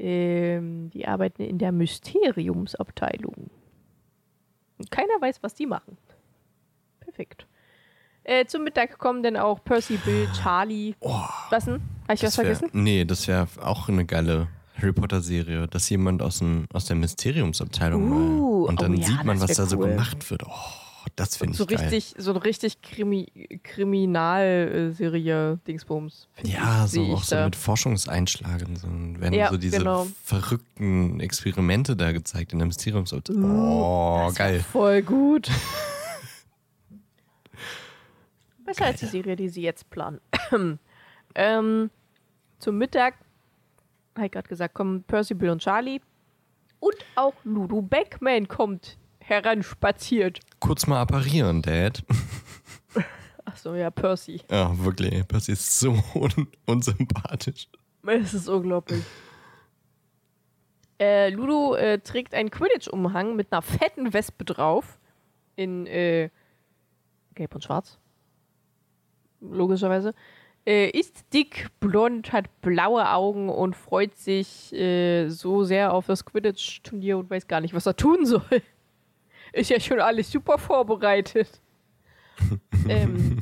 ähm, 0.02 0.90
die 0.90 1.06
arbeiten 1.06 1.42
in 1.42 1.58
der 1.58 1.72
Mysteriumsabteilung. 1.72 3.50
Keiner 4.90 5.14
weiß, 5.20 5.42
was 5.42 5.54
die 5.54 5.66
machen. 5.66 5.96
Perfekt. 7.00 7.46
Äh, 8.24 8.46
zum 8.46 8.64
Mittag 8.64 8.98
kommen 8.98 9.22
dann 9.22 9.36
auch 9.36 9.62
Percy, 9.64 9.96
Bill, 9.96 10.28
Charlie. 10.40 10.94
Was 11.50 11.64
denn? 11.64 11.74
Habe 12.02 12.14
ich 12.14 12.22
was 12.22 12.38
wär, 12.38 12.44
vergessen? 12.44 12.70
Nee, 12.72 13.04
das 13.04 13.26
wäre 13.28 13.46
auch 13.62 13.88
eine 13.88 14.04
geile 14.04 14.48
Harry 14.76 14.92
Potter-Serie, 14.92 15.68
dass 15.68 15.88
jemand 15.88 16.22
aus, 16.22 16.38
dem, 16.38 16.66
aus 16.72 16.86
der 16.86 16.96
Mysteriumsabteilung 16.96 18.02
Uh, 18.02 18.60
mal. 18.62 18.68
Und 18.70 18.82
dann 18.82 18.92
oh 18.94 18.98
ja, 18.98 19.06
sieht 19.06 19.24
man, 19.24 19.40
was 19.40 19.54
da 19.54 19.66
so 19.66 19.78
gemacht 19.78 20.30
wird. 20.30 20.44
Oh, 20.44 20.50
das 21.16 21.36
finde 21.36 21.52
ich 21.52 21.58
So 21.58 21.66
geil. 21.66 21.78
richtig, 21.78 22.14
so 22.18 22.30
eine 22.32 22.44
richtig 22.44 22.80
Krimi 22.82 23.58
Kriminalserie 23.62 25.58
Dingsbums. 25.66 26.28
Ja, 26.44 26.84
ich, 26.84 26.90
so 26.92 27.02
ich 27.04 27.10
auch 27.12 27.22
so 27.24 27.36
da. 27.36 27.44
mit 27.46 27.56
Forschungseinschlagen. 27.56 28.76
So, 28.76 28.86
werden 29.20 29.34
Ja, 29.34 29.48
so 29.50 29.56
diese 29.56 29.78
genau. 29.78 30.06
verrückten 30.24 31.20
Experimente 31.20 31.96
da 31.96 32.12
gezeigt 32.12 32.52
in 32.52 32.58
der 32.58 32.66
Mysteriumsabteilung. 32.66 33.50
Oh, 33.50 34.24
Das 34.28 34.34
geil. 34.36 34.60
Voll 34.60 35.02
gut. 35.02 35.50
Besser 38.64 38.86
als 38.86 39.00
die 39.00 39.06
Serie, 39.06 39.36
die 39.36 39.48
sie 39.48 39.62
jetzt 39.62 39.90
planen. 39.90 40.20
ähm, 41.34 41.90
zum 42.58 42.78
Mittag, 42.78 43.14
habe 44.16 44.26
ich 44.26 44.32
gerade 44.32 44.48
gesagt, 44.48 44.74
kommen 44.74 45.02
Percy, 45.04 45.34
Bill 45.34 45.50
und 45.50 45.60
Charlie. 45.62 46.00
Und 46.78 46.94
auch 47.14 47.34
Ludo 47.44 47.80
Beckman 47.82 48.48
kommt 48.48 48.96
heranspaziert. 49.24 50.40
Kurz 50.60 50.86
mal 50.86 51.00
apparieren, 51.00 51.62
Dad. 51.62 52.04
Achso, 53.44 53.74
ja, 53.74 53.90
Percy. 53.90 54.40
Ja, 54.50 54.76
wirklich. 54.84 55.24
Das 55.26 55.48
ist 55.48 55.78
so 55.78 55.98
un 56.14 56.48
unsympathisch. 56.66 57.68
Es 58.06 58.34
ist 58.34 58.48
unglaublich. 58.48 59.02
Äh, 60.98 61.30
Ludo 61.30 61.74
äh, 61.74 61.98
trägt 61.98 62.34
einen 62.34 62.50
Quidditch-Umhang 62.50 63.34
mit 63.34 63.52
einer 63.52 63.62
fetten 63.62 64.12
Wespe 64.12 64.44
drauf. 64.44 65.00
In 65.56 65.86
äh, 65.86 66.30
Gelb 67.34 67.54
und 67.54 67.64
Schwarz. 67.64 67.98
Logischerweise. 69.40 70.14
Äh, 70.64 70.90
ist 70.90 71.24
dick, 71.34 71.70
blond, 71.80 72.32
hat 72.32 72.60
blaue 72.60 73.10
Augen 73.10 73.48
und 73.48 73.74
freut 73.74 74.16
sich 74.16 74.72
äh, 74.72 75.28
so 75.28 75.64
sehr 75.64 75.92
auf 75.92 76.06
das 76.06 76.24
Quidditch-Turnier 76.24 77.18
und 77.18 77.30
weiß 77.30 77.48
gar 77.48 77.60
nicht, 77.60 77.74
was 77.74 77.86
er 77.86 77.96
tun 77.96 78.24
soll. 78.24 78.62
Ist 79.52 79.70
ja 79.70 79.78
schon 79.78 80.00
alles 80.00 80.30
super 80.30 80.58
vorbereitet. 80.58 81.60
ähm, 82.88 83.38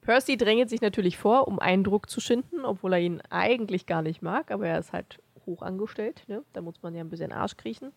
Percy 0.00 0.36
drängelt 0.36 0.70
sich 0.70 0.80
natürlich 0.80 1.16
vor, 1.16 1.46
um 1.46 1.58
Eindruck 1.58 2.10
zu 2.10 2.20
schinden, 2.20 2.64
obwohl 2.64 2.94
er 2.94 3.00
ihn 3.00 3.20
eigentlich 3.30 3.86
gar 3.86 4.02
nicht 4.02 4.22
mag, 4.22 4.50
aber 4.50 4.66
er 4.66 4.78
ist 4.78 4.92
halt 4.92 5.20
hoch 5.46 5.62
angestellt, 5.62 6.24
ne? 6.26 6.42
Da 6.52 6.60
muss 6.60 6.82
man 6.82 6.94
ja 6.94 7.02
ein 7.02 7.10
bisschen 7.10 7.32
Arsch 7.32 7.56
kriechen. 7.56 7.92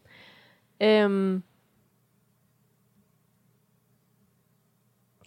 Ähm. 0.79 1.43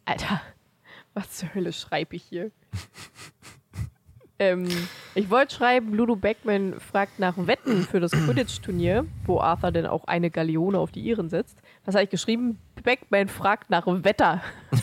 Alter, 0.04 0.40
was 1.14 1.30
zur 1.32 1.54
Hölle 1.54 1.72
schreibe 1.72 2.16
ich 2.16 2.22
hier? 2.22 2.50
ähm, 4.38 4.68
ich 5.14 5.30
wollte 5.30 5.54
schreiben, 5.54 5.94
Ludo 5.94 6.16
Beckman 6.16 6.78
fragt 6.78 7.18
nach 7.18 7.34
Wetten 7.36 7.82
für 7.82 8.00
das 8.00 8.12
Quidditch-Turnier, 8.12 9.06
wo 9.24 9.40
Arthur 9.40 9.72
denn 9.72 9.86
auch 9.86 10.04
eine 10.04 10.30
Galeone 10.30 10.78
auf 10.78 10.92
die 10.92 11.00
Iren 11.00 11.28
setzt. 11.28 11.58
Was 11.84 11.94
habe 11.94 12.04
ich 12.04 12.10
geschrieben? 12.10 12.58
Beckman 12.82 13.28
fragt 13.28 13.70
nach 13.70 13.86
Wetter. 13.86 14.42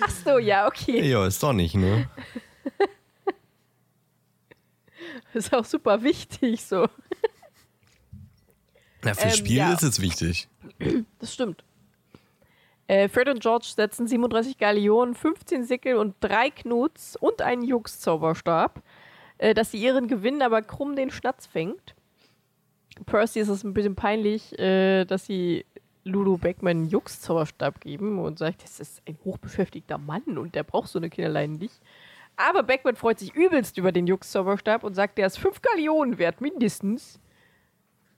Ach 0.00 0.10
so, 0.10 0.38
ja, 0.38 0.66
okay. 0.66 1.08
Ja, 1.08 1.26
ist 1.26 1.42
doch 1.42 1.52
nicht, 1.52 1.74
ne? 1.74 2.08
ist 5.34 5.54
auch 5.54 5.64
super 5.64 6.02
wichtig 6.02 6.64
so. 6.64 6.88
Na, 9.02 9.14
für 9.14 9.28
Ähm, 9.28 9.30
Spiel 9.30 9.56
ja. 9.56 9.72
ist 9.72 9.82
es 9.82 10.00
wichtig. 10.00 10.48
Das 11.20 11.32
stimmt. 11.32 11.64
Äh, 12.88 13.08
Fred 13.08 13.28
und 13.28 13.40
George 13.40 13.66
setzen 13.74 14.06
37 14.06 14.58
Galeonen, 14.58 15.14
15 15.14 15.64
Sickel 15.64 15.96
und 15.96 16.14
drei 16.20 16.50
Knuts 16.50 17.16
und 17.16 17.42
einen 17.42 17.62
Jux-Zauberstab, 17.62 18.80
äh, 19.38 19.54
dass 19.54 19.72
sie 19.72 19.78
ihren 19.78 20.06
gewinnen, 20.06 20.42
aber 20.42 20.62
krumm 20.62 20.94
den 20.94 21.10
Schnatz 21.10 21.46
fängt. 21.46 21.94
Percy 23.04 23.40
ist 23.40 23.48
es 23.48 23.64
ein 23.64 23.74
bisschen 23.74 23.96
peinlich, 23.96 24.58
äh, 24.58 25.04
dass 25.04 25.26
sie 25.26 25.66
Ludo 26.04 26.36
Beckman 26.36 26.78
einen 26.78 26.88
Jux-Zauberstab 26.88 27.80
geben 27.80 28.20
und 28.20 28.38
sagt, 28.38 28.62
das 28.62 28.78
ist 28.78 29.02
ein 29.08 29.18
hochbeschäftigter 29.24 29.98
Mann 29.98 30.38
und 30.38 30.54
der 30.54 30.62
braucht 30.62 30.88
so 30.88 30.98
eine 30.98 31.10
Kinderlein 31.10 31.52
nicht. 31.52 31.80
Aber 32.36 32.62
Beckman 32.62 32.96
freut 32.96 33.18
sich 33.18 33.34
übelst 33.34 33.78
über 33.78 33.90
den 33.90 34.06
Jux-Zauberstab 34.06 34.84
und 34.84 34.94
sagt, 34.94 35.18
der 35.18 35.26
ist 35.26 35.38
5 35.38 35.60
Galeonen 35.62 36.18
wert, 36.18 36.40
mindestens. 36.40 37.18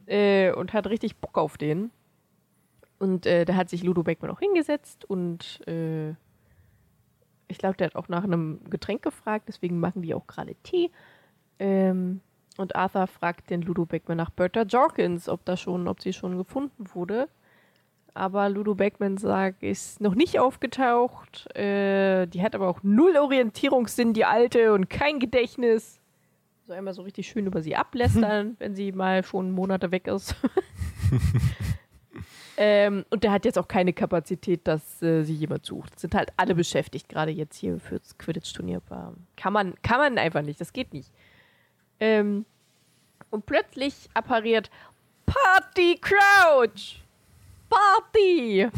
Äh, 0.06 0.52
und 0.52 0.72
hat 0.72 0.86
richtig 0.88 1.16
Bock 1.16 1.38
auf 1.38 1.56
den. 1.56 1.90
Und 2.98 3.26
äh, 3.26 3.44
da 3.44 3.54
hat 3.54 3.68
sich 3.68 3.82
Ludo 3.82 4.02
Beckmann 4.02 4.30
auch 4.30 4.40
hingesetzt 4.40 5.04
und 5.04 5.66
äh, 5.68 6.10
ich 7.48 7.58
glaube, 7.58 7.76
der 7.76 7.86
hat 7.88 7.96
auch 7.96 8.08
nach 8.08 8.24
einem 8.24 8.60
Getränk 8.68 9.02
gefragt, 9.02 9.46
deswegen 9.48 9.80
machen 9.80 10.02
die 10.02 10.14
auch 10.14 10.26
gerade 10.26 10.54
Tee. 10.62 10.90
Ähm, 11.58 12.20
und 12.58 12.76
Arthur 12.76 13.06
fragt 13.06 13.50
den 13.50 13.62
Ludo 13.62 13.86
Beckmann 13.86 14.18
nach 14.18 14.30
Bertha 14.30 14.62
Jorkins, 14.62 15.28
ob 15.28 15.44
da 15.44 15.56
schon, 15.56 15.88
ob 15.88 16.02
sie 16.02 16.12
schon 16.12 16.36
gefunden 16.36 16.86
wurde. 16.92 17.28
Aber 18.14 18.48
Ludo 18.48 18.74
Beckmann 18.74 19.16
sagt, 19.16 19.62
ist 19.62 20.00
noch 20.00 20.16
nicht 20.16 20.40
aufgetaucht. 20.40 21.54
Äh, 21.56 22.26
die 22.26 22.42
hat 22.42 22.56
aber 22.56 22.68
auch 22.68 22.80
null 22.82 23.16
Orientierungssinn, 23.16 24.12
die 24.12 24.24
alte, 24.24 24.72
und 24.72 24.90
kein 24.90 25.20
Gedächtnis. 25.20 26.00
So 26.66 26.72
einmal 26.72 26.94
so 26.94 27.02
richtig 27.02 27.28
schön 27.28 27.46
über 27.46 27.62
sie 27.62 27.76
ablästern, 27.76 28.56
wenn 28.58 28.74
sie 28.74 28.90
mal 28.90 29.22
schon 29.22 29.52
Monate 29.52 29.92
weg 29.92 30.08
ist. 30.08 30.34
Ähm, 32.60 33.04
und 33.10 33.22
der 33.22 33.30
hat 33.30 33.44
jetzt 33.44 33.56
auch 33.56 33.68
keine 33.68 33.92
Kapazität, 33.92 34.66
dass 34.66 35.00
äh, 35.00 35.22
sie 35.22 35.34
jemand 35.34 35.64
sucht. 35.64 36.00
Sind 36.00 36.16
halt 36.16 36.32
alle 36.36 36.56
beschäftigt, 36.56 37.08
gerade 37.08 37.30
jetzt 37.30 37.56
hier 37.56 37.78
fürs 37.78 38.18
Quidditch-Turnier. 38.18 38.82
Kann 39.36 39.52
man, 39.52 39.80
kann 39.82 39.98
man 39.98 40.18
einfach 40.18 40.42
nicht, 40.42 40.60
das 40.60 40.72
geht 40.72 40.92
nicht. 40.92 41.12
Ähm, 42.00 42.44
und 43.30 43.46
plötzlich 43.46 44.10
appariert 44.12 44.70
Party 45.24 46.00
Crouch! 46.00 47.00
Party! 47.70 48.66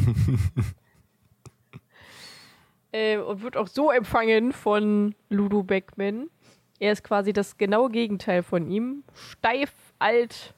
ähm, 2.93 3.23
und 3.23 3.41
wird 3.41 3.57
auch 3.57 3.67
so 3.67 3.89
empfangen 3.89 4.51
von 4.51 5.15
Ludo 5.29 5.63
Beckman. 5.63 6.29
Er 6.77 6.91
ist 6.91 7.03
quasi 7.03 7.33
das 7.33 7.57
genaue 7.57 7.89
Gegenteil 7.89 8.43
von 8.43 8.69
ihm. 8.69 9.03
Steif, 9.15 9.73
alt, 9.97 10.53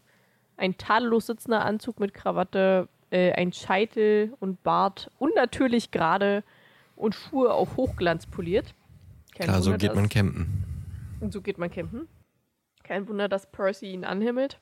ein 0.58 0.78
tadellos 0.78 1.28
sitzender 1.28 1.64
Anzug 1.64 2.02
mit 2.02 2.14
Krawatte, 2.14 2.90
äh, 3.14 3.32
ein 3.34 3.54
Scheitel 3.54 4.34
und 4.40 4.64
Bart 4.64 5.12
und 5.20 5.36
natürlich 5.36 5.92
gerade 5.92 6.44
und 6.96 7.14
Schuhe 7.14 7.54
auf 7.54 7.78
Hochglanz 7.78 8.26
poliert. 8.26 8.74
Kein 9.36 9.48
Klar, 9.48 9.62
so 9.62 9.72
Wunder, 9.72 9.78
geht 9.78 9.96
man 9.96 10.10
campen. 10.10 10.64
und 11.20 11.32
so 11.32 11.42
geht 11.42 11.60
man 11.60 11.70
campen. 11.70 12.08
Kein 12.84 13.08
Wunder, 13.08 13.30
dass 13.30 13.52
Percy 13.52 13.92
ihn 13.92 14.04
anhimmelt. 14.04 14.60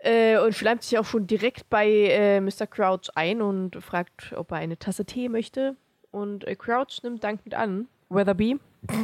Äh, 0.00 0.38
und 0.38 0.54
schleimt 0.54 0.82
sich 0.82 0.98
auch 0.98 1.04
schon 1.04 1.26
direkt 1.26 1.70
bei 1.70 1.88
äh, 1.88 2.40
Mr. 2.40 2.66
Crouch 2.66 3.10
ein 3.14 3.42
und 3.42 3.76
fragt, 3.82 4.32
ob 4.32 4.50
er 4.50 4.58
eine 4.58 4.78
Tasse 4.78 5.04
Tee 5.04 5.28
möchte. 5.28 5.76
Und 6.10 6.46
äh, 6.46 6.56
Crouch 6.56 7.02
nimmt 7.02 7.22
dankend 7.22 7.54
an. 7.54 7.86
Weatherby. 8.08 8.58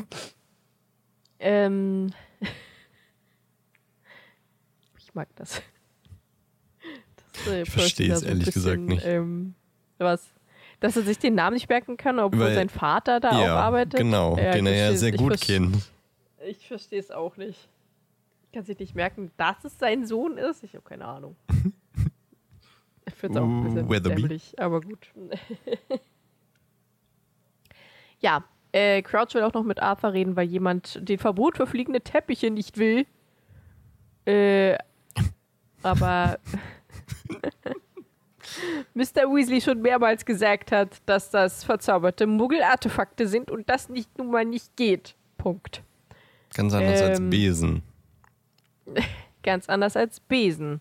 ähm. 1.38 2.12
ich 4.98 5.14
mag 5.14 5.28
das. 5.36 5.62
Ich 7.62 7.70
verstehe 7.70 8.12
es 8.12 8.22
ehrlich 8.22 8.46
gesagt 8.52 8.76
bisschen, 8.76 8.86
nicht. 8.86 9.04
Ähm, 9.06 9.54
was? 9.98 10.30
Dass 10.80 10.96
er 10.96 11.02
sich 11.02 11.18
den 11.18 11.34
Namen 11.34 11.54
nicht 11.54 11.68
merken 11.68 11.96
kann, 11.96 12.18
obwohl 12.18 12.40
Weil- 12.40 12.54
sein 12.54 12.68
Vater 12.68 13.20
da 13.20 13.30
auch 13.30 13.40
ja, 13.44 13.56
arbeitet. 13.56 13.98
genau, 14.00 14.36
Ja, 14.36 14.52
den 14.52 14.66
er 14.66 14.72
ich 14.72 14.78
ja 14.92 14.96
sehr 14.96 15.14
ich 15.14 15.16
gut 15.20 15.40
kennt. 15.40 15.76
ich 16.46 16.66
verstehe 16.66 17.00
es 17.00 17.10
auch 17.10 17.36
nicht. 17.36 17.68
Kann 18.52 18.64
sich 18.64 18.78
nicht 18.78 18.94
merken, 18.94 19.30
dass 19.36 19.64
es 19.64 19.78
sein 19.78 20.06
Sohn 20.06 20.38
ist. 20.38 20.62
Ich 20.62 20.74
habe 20.74 20.84
keine 20.84 21.04
Ahnung. 21.06 21.36
Ich 23.06 23.12
finde 23.14 23.38
es 23.38 23.44
auch 23.44 23.48
ein 23.48 23.64
bisschen 23.64 23.88
Weatherby. 23.90 24.22
dämlich, 24.22 24.54
aber 24.58 24.80
gut. 24.80 25.12
ja, 28.20 28.44
äh, 28.72 29.02
Crouch 29.02 29.34
will 29.34 29.42
auch 29.42 29.52
noch 29.52 29.62
mit 29.62 29.80
Arthur 29.82 30.12
reden, 30.12 30.36
weil 30.36 30.46
jemand 30.46 30.98
den 31.06 31.18
Verbot 31.18 31.56
für 31.58 31.66
fliegende 31.66 32.00
Teppiche 32.00 32.50
nicht 32.50 32.78
will. 32.78 33.06
Äh, 34.26 34.78
aber 35.82 36.38
Mr. 38.94 39.26
Weasley 39.32 39.60
schon 39.60 39.80
mehrmals 39.82 40.24
gesagt 40.24 40.70
hat, 40.72 41.02
dass 41.06 41.30
das 41.30 41.64
verzauberte 41.64 42.26
Muggel-Artefakte 42.26 43.26
sind 43.26 43.50
und 43.50 43.68
das 43.68 43.88
nicht 43.88 44.16
nun 44.18 44.30
mal 44.30 44.44
nicht 44.44 44.76
geht. 44.76 45.16
Punkt. 45.38 45.82
Ganz 46.54 46.72
anders 46.74 47.02
als 47.02 47.18
Ähm, 47.18 47.30
Besen. 47.30 47.82
Ganz 49.42 49.68
anders 49.68 49.96
als 49.96 50.20
Besen. 50.20 50.80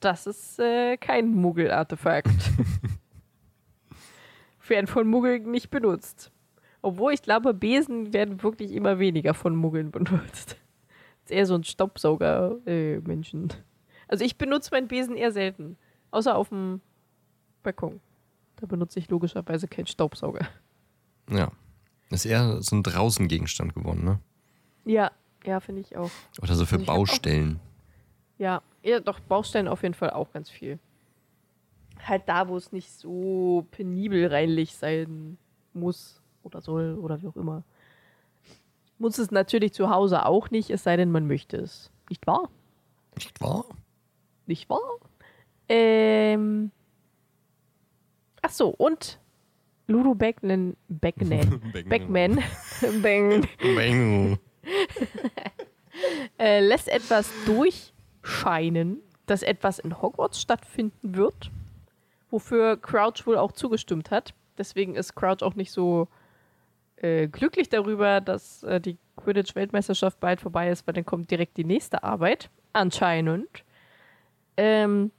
Das 0.00 0.26
ist 0.26 0.58
äh, 0.58 0.96
kein 0.96 1.34
Muggel-Artefakt. 1.34 2.30
werden 4.70 4.86
von 4.86 5.06
Muggeln 5.06 5.50
nicht 5.50 5.70
benutzt. 5.70 6.32
Obwohl 6.80 7.12
ich 7.12 7.20
glaube, 7.20 7.52
Besen 7.52 8.14
werden 8.14 8.42
wirklich 8.42 8.72
immer 8.72 8.98
weniger 8.98 9.34
von 9.34 9.54
Muggeln 9.54 9.90
benutzt. 9.90 10.56
ist 11.24 11.30
eher 11.30 11.44
so 11.44 11.54
ein 11.54 11.64
Staubsauger-Menschen. 11.64 13.52
Also 14.10 14.24
ich 14.24 14.36
benutze 14.36 14.70
meinen 14.72 14.88
Besen 14.88 15.16
eher 15.16 15.32
selten. 15.32 15.76
Außer 16.10 16.34
auf 16.36 16.48
dem 16.48 16.80
Balkon. 17.62 18.00
Da 18.56 18.66
benutze 18.66 18.98
ich 18.98 19.08
logischerweise 19.08 19.68
keinen 19.68 19.86
Staubsauger. 19.86 20.46
Ja. 21.30 21.52
Ist 22.10 22.26
eher 22.26 22.60
so 22.62 22.74
ein 22.76 22.82
Draußengegenstand 22.82 23.74
geworden, 23.74 24.04
ne? 24.04 24.18
Ja, 24.84 25.12
ja, 25.44 25.60
finde 25.60 25.80
ich 25.82 25.96
auch. 25.96 26.10
Oder 26.42 26.54
so 26.56 26.66
für 26.66 26.76
Also 26.76 26.90
auch- 26.90 26.96
Baustellen. 26.96 27.60
Ja, 28.38 28.62
ja, 28.82 28.98
doch, 29.00 29.20
Baustellen 29.20 29.68
auf 29.68 29.82
jeden 29.82 29.94
Fall 29.94 30.10
auch 30.10 30.32
ganz 30.32 30.50
viel. 30.50 30.78
Halt 32.04 32.22
da, 32.26 32.48
wo 32.48 32.56
es 32.56 32.72
nicht 32.72 32.90
so 32.90 33.66
penibel 33.70 34.26
reinlich 34.26 34.74
sein 34.74 35.36
muss 35.74 36.20
oder 36.42 36.60
soll 36.60 36.98
oder 36.98 37.22
wie 37.22 37.28
auch 37.28 37.36
immer. 37.36 37.62
Muss 38.98 39.18
es 39.18 39.30
natürlich 39.30 39.72
zu 39.72 39.88
Hause 39.90 40.26
auch 40.26 40.50
nicht, 40.50 40.70
es 40.70 40.82
sei 40.82 40.96
denn, 40.96 41.12
man 41.12 41.26
möchte 41.26 41.58
es. 41.58 41.90
Nicht 42.08 42.26
wahr? 42.26 42.48
Nicht 43.14 43.40
wahr? 43.40 43.64
Nicht 44.50 44.68
wahr? 44.68 44.98
Ähm. 45.68 46.72
Ach 48.42 48.50
so, 48.50 48.70
und 48.70 49.20
Ludo 49.86 50.14
Beckman, 50.16 50.76
Beckman, 50.88 51.60
Beckman, 51.88 52.42
Beckman 53.00 53.48
Bang. 53.60 54.38
äh, 56.40 56.58
lässt 56.58 56.88
etwas 56.88 57.30
durchscheinen, 57.46 59.00
dass 59.26 59.44
etwas 59.44 59.78
in 59.78 60.02
Hogwarts 60.02 60.40
stattfinden 60.40 61.14
wird, 61.14 61.52
wofür 62.32 62.76
Crouch 62.76 63.24
wohl 63.24 63.38
auch 63.38 63.52
zugestimmt 63.52 64.10
hat. 64.10 64.34
Deswegen 64.58 64.96
ist 64.96 65.14
Crouch 65.14 65.42
auch 65.42 65.54
nicht 65.54 65.70
so 65.70 66.08
äh, 66.96 67.28
glücklich 67.28 67.68
darüber, 67.68 68.20
dass 68.20 68.64
äh, 68.64 68.80
die 68.80 68.98
Quidditch-Weltmeisterschaft 69.14 70.18
bald 70.18 70.40
vorbei 70.40 70.70
ist, 70.70 70.88
weil 70.88 70.94
dann 70.94 71.06
kommt 71.06 71.30
direkt 71.30 71.56
die 71.56 71.64
nächste 71.64 72.02
Arbeit. 72.02 72.50
Anscheinend. 72.72 73.62
Ähm, 74.60 75.10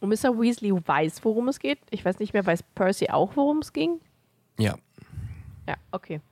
und 0.00 0.08
Mr. 0.08 0.40
Weasley 0.40 0.72
weiß, 0.72 1.22
worum 1.22 1.48
es 1.48 1.58
geht. 1.58 1.80
Ich 1.90 2.02
weiß 2.02 2.18
nicht 2.18 2.32
mehr, 2.32 2.46
weiß 2.46 2.62
Percy 2.62 3.10
auch, 3.10 3.36
worum 3.36 3.58
es 3.58 3.74
ging? 3.74 4.00
Ja. 4.58 4.76
Ja, 5.68 5.74
okay. 5.92 6.22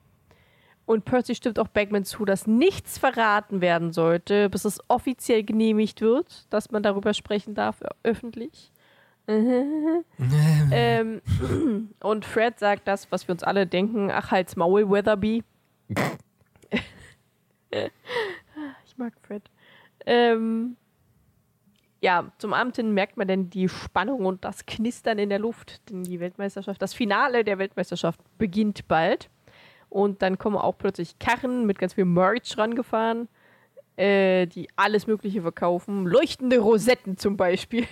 Und 0.87 1.05
Percy 1.05 1.35
stimmt 1.35 1.59
auch 1.59 1.69
Bagman 1.69 2.05
zu, 2.05 2.25
dass 2.25 2.47
nichts 2.47 2.97
verraten 2.97 3.61
werden 3.61 3.93
sollte, 3.93 4.49
bis 4.49 4.65
es 4.65 4.81
offiziell 4.89 5.43
genehmigt 5.43 6.01
wird, 6.01 6.47
dass 6.51 6.71
man 6.71 6.83
darüber 6.83 7.13
sprechen 7.13 7.55
darf, 7.55 7.83
öffentlich. 8.03 8.73
ähm, 9.29 11.21
und 12.01 12.25
Fred 12.25 12.59
sagt 12.59 12.89
das, 12.89 13.13
was 13.13 13.29
wir 13.29 13.33
uns 13.33 13.43
alle 13.43 13.67
denken. 13.67 14.11
Ach, 14.11 14.31
halt's 14.31 14.57
Maul, 14.57 14.89
Weatherby. 14.89 15.43
ich 17.71 18.97
mag 18.97 19.13
Fred. 19.23 19.43
Ähm, 20.07 20.77
ja, 22.01 22.31
zum 22.39 22.53
Abend 22.53 22.77
hin 22.77 22.93
merkt 22.93 23.17
man 23.17 23.27
dann 23.27 23.51
die 23.51 23.69
Spannung 23.69 24.27
und 24.27 24.45
das 24.45 24.67
Knistern 24.67 25.19
in 25.19 25.31
der 25.31 25.39
Luft, 25.39 25.89
denn 25.91 26.03
die 26.03 26.21
Weltmeisterschaft, 26.21 26.81
das 26.83 26.95
Finale 26.95 27.43
der 27.43 27.59
Weltmeisterschaft 27.59 28.21
beginnt 28.39 28.87
bald. 28.87 29.31
Und 29.89 30.21
dann 30.21 30.37
kommen 30.39 30.57
auch 30.57 30.77
plötzlich 30.77 31.19
Karren 31.19 31.65
mit 31.65 31.79
ganz 31.79 31.95
viel 31.95 32.05
Merch 32.05 32.59
rangefahren, 32.59 33.29
äh, 33.97 34.47
die 34.47 34.69
alles 34.77 35.07
Mögliche 35.07 35.43
verkaufen. 35.43 36.07
Leuchtende 36.07 36.59
Rosetten 36.59 37.17
zum 37.17 37.37
Beispiel, 37.37 37.87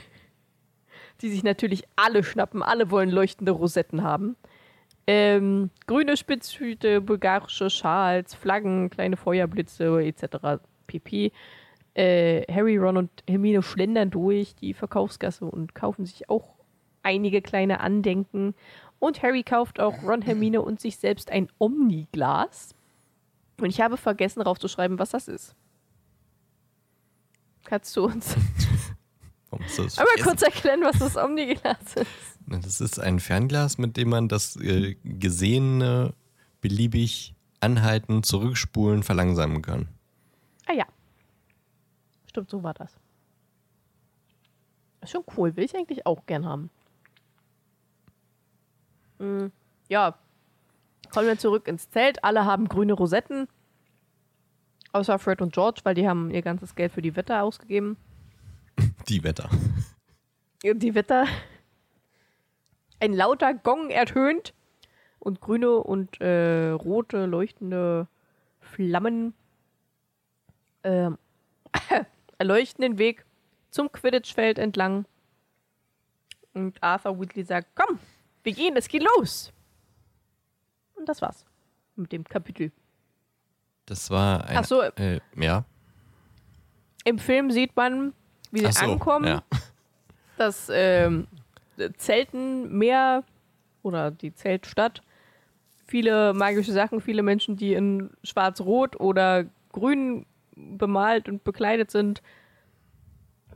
die 1.22 1.30
sich 1.30 1.42
natürlich 1.42 1.84
alle 1.96 2.24
schnappen. 2.24 2.62
Alle 2.62 2.90
wollen 2.90 3.10
leuchtende 3.10 3.52
Rosetten 3.52 4.02
haben. 4.02 4.36
Ähm, 5.06 5.70
grüne 5.86 6.16
Spitzhüte, 6.16 7.00
bulgarische 7.00 7.70
Schals, 7.70 8.34
Flaggen, 8.34 8.90
kleine 8.90 9.16
Feuerblitze 9.16 10.02
etc. 10.02 10.62
pp. 10.86 11.32
Äh, 11.94 12.42
Harry, 12.52 12.76
Ron 12.76 12.96
und 12.96 13.10
Hermine 13.28 13.62
schlendern 13.62 14.10
durch 14.10 14.54
die 14.56 14.74
Verkaufsgasse 14.74 15.44
und 15.44 15.74
kaufen 15.74 16.06
sich 16.06 16.28
auch 16.28 16.54
einige 17.02 17.40
kleine 17.40 17.80
Andenken. 17.80 18.54
Und 18.98 19.22
Harry 19.22 19.42
kauft 19.42 19.80
auch 19.80 20.02
Ron, 20.02 20.22
Hermine 20.22 20.62
und 20.62 20.80
sich 20.80 20.96
selbst 20.96 21.30
ein 21.30 21.48
Omniglas. 21.58 22.74
Und 23.60 23.70
ich 23.70 23.80
habe 23.80 23.96
vergessen, 23.96 24.42
raufzuschreiben, 24.42 24.98
was 24.98 25.10
das 25.10 25.28
ist. 25.28 25.54
Kannst 27.64 27.96
du 27.96 28.04
uns 28.04 28.32
vergessen? 28.34 28.96
kurz 30.22 30.42
erklären, 30.42 30.80
was 30.82 30.98
das 30.98 31.16
Omniglas 31.16 31.94
ist? 31.94 32.38
Das 32.46 32.80
ist 32.80 32.98
ein 32.98 33.20
Fernglas, 33.20 33.78
mit 33.78 33.96
dem 33.96 34.10
man 34.10 34.28
das 34.28 34.56
äh, 34.56 34.96
Gesehene 35.04 36.14
beliebig 36.60 37.34
anhalten, 37.60 38.22
zurückspulen, 38.22 39.02
verlangsamen 39.02 39.62
kann. 39.62 39.88
Ah 40.66 40.72
ja. 40.72 40.84
Stimmt, 42.34 42.50
so 42.50 42.64
war 42.64 42.74
das. 42.74 42.98
Ist 45.02 45.12
schon 45.12 45.22
cool, 45.36 45.54
will 45.54 45.62
ich 45.62 45.76
eigentlich 45.76 46.04
auch 46.04 46.26
gern 46.26 46.44
haben. 46.44 46.68
Mm, 49.20 49.52
ja. 49.88 50.18
Kommen 51.12 51.28
wir 51.28 51.38
zurück 51.38 51.68
ins 51.68 51.90
Zelt. 51.90 52.24
Alle 52.24 52.44
haben 52.44 52.66
grüne 52.66 52.94
Rosetten. 52.94 53.46
Außer 54.92 55.20
Fred 55.20 55.42
und 55.42 55.52
George, 55.52 55.82
weil 55.84 55.94
die 55.94 56.08
haben 56.08 56.32
ihr 56.32 56.42
ganzes 56.42 56.74
Geld 56.74 56.90
für 56.90 57.02
die 57.02 57.14
Wetter 57.14 57.44
ausgegeben. 57.44 57.96
Die 59.08 59.22
Wetter. 59.22 59.48
Die 60.64 60.94
Wetter. 60.96 61.26
Ein 62.98 63.12
lauter 63.12 63.54
Gong 63.54 63.90
ertönt. 63.90 64.54
Und 65.20 65.40
grüne 65.40 65.70
und 65.70 66.20
äh, 66.20 66.70
rote 66.70 67.26
leuchtende 67.26 68.08
Flammen 68.58 69.34
ähm, 70.82 71.16
erleuchten 72.44 72.82
den 72.82 72.98
Weg 72.98 73.24
zum 73.70 73.90
Quidditch-Feld 73.90 74.58
entlang. 74.58 75.06
Und 76.52 76.80
Arthur 76.82 77.18
Weasley 77.18 77.44
sagt, 77.44 77.68
komm, 77.74 77.98
wir 78.42 78.52
gehen, 78.52 78.76
es 78.76 78.86
geht 78.86 79.02
los. 79.16 79.52
Und 80.94 81.08
das 81.08 81.22
war's 81.22 81.44
mit 81.96 82.12
dem 82.12 82.24
Kapitel. 82.24 82.70
Das 83.86 84.10
war 84.10 84.44
ein. 84.44 84.58
Ach 84.58 84.64
so. 84.64 84.82
Äh, 84.82 85.20
ja. 85.36 85.64
Im 87.04 87.18
Film 87.18 87.50
sieht 87.50 87.74
man, 87.76 88.12
wie 88.50 88.60
sie 88.60 88.72
so, 88.72 88.84
ankommen. 88.84 89.26
Ja. 89.26 89.42
das 90.36 90.70
ähm, 90.72 91.26
Zeltenmeer 91.96 93.24
oder 93.82 94.10
die 94.10 94.34
Zeltstadt 94.34 95.02
viele 95.86 96.34
magische 96.34 96.72
Sachen, 96.72 97.00
viele 97.00 97.22
Menschen, 97.22 97.56
die 97.56 97.74
in 97.74 98.10
schwarz-rot 98.22 98.98
oder 99.00 99.44
grün 99.72 100.26
bemalt 100.56 101.28
und 101.28 101.44
bekleidet 101.44 101.90
sind, 101.90 102.22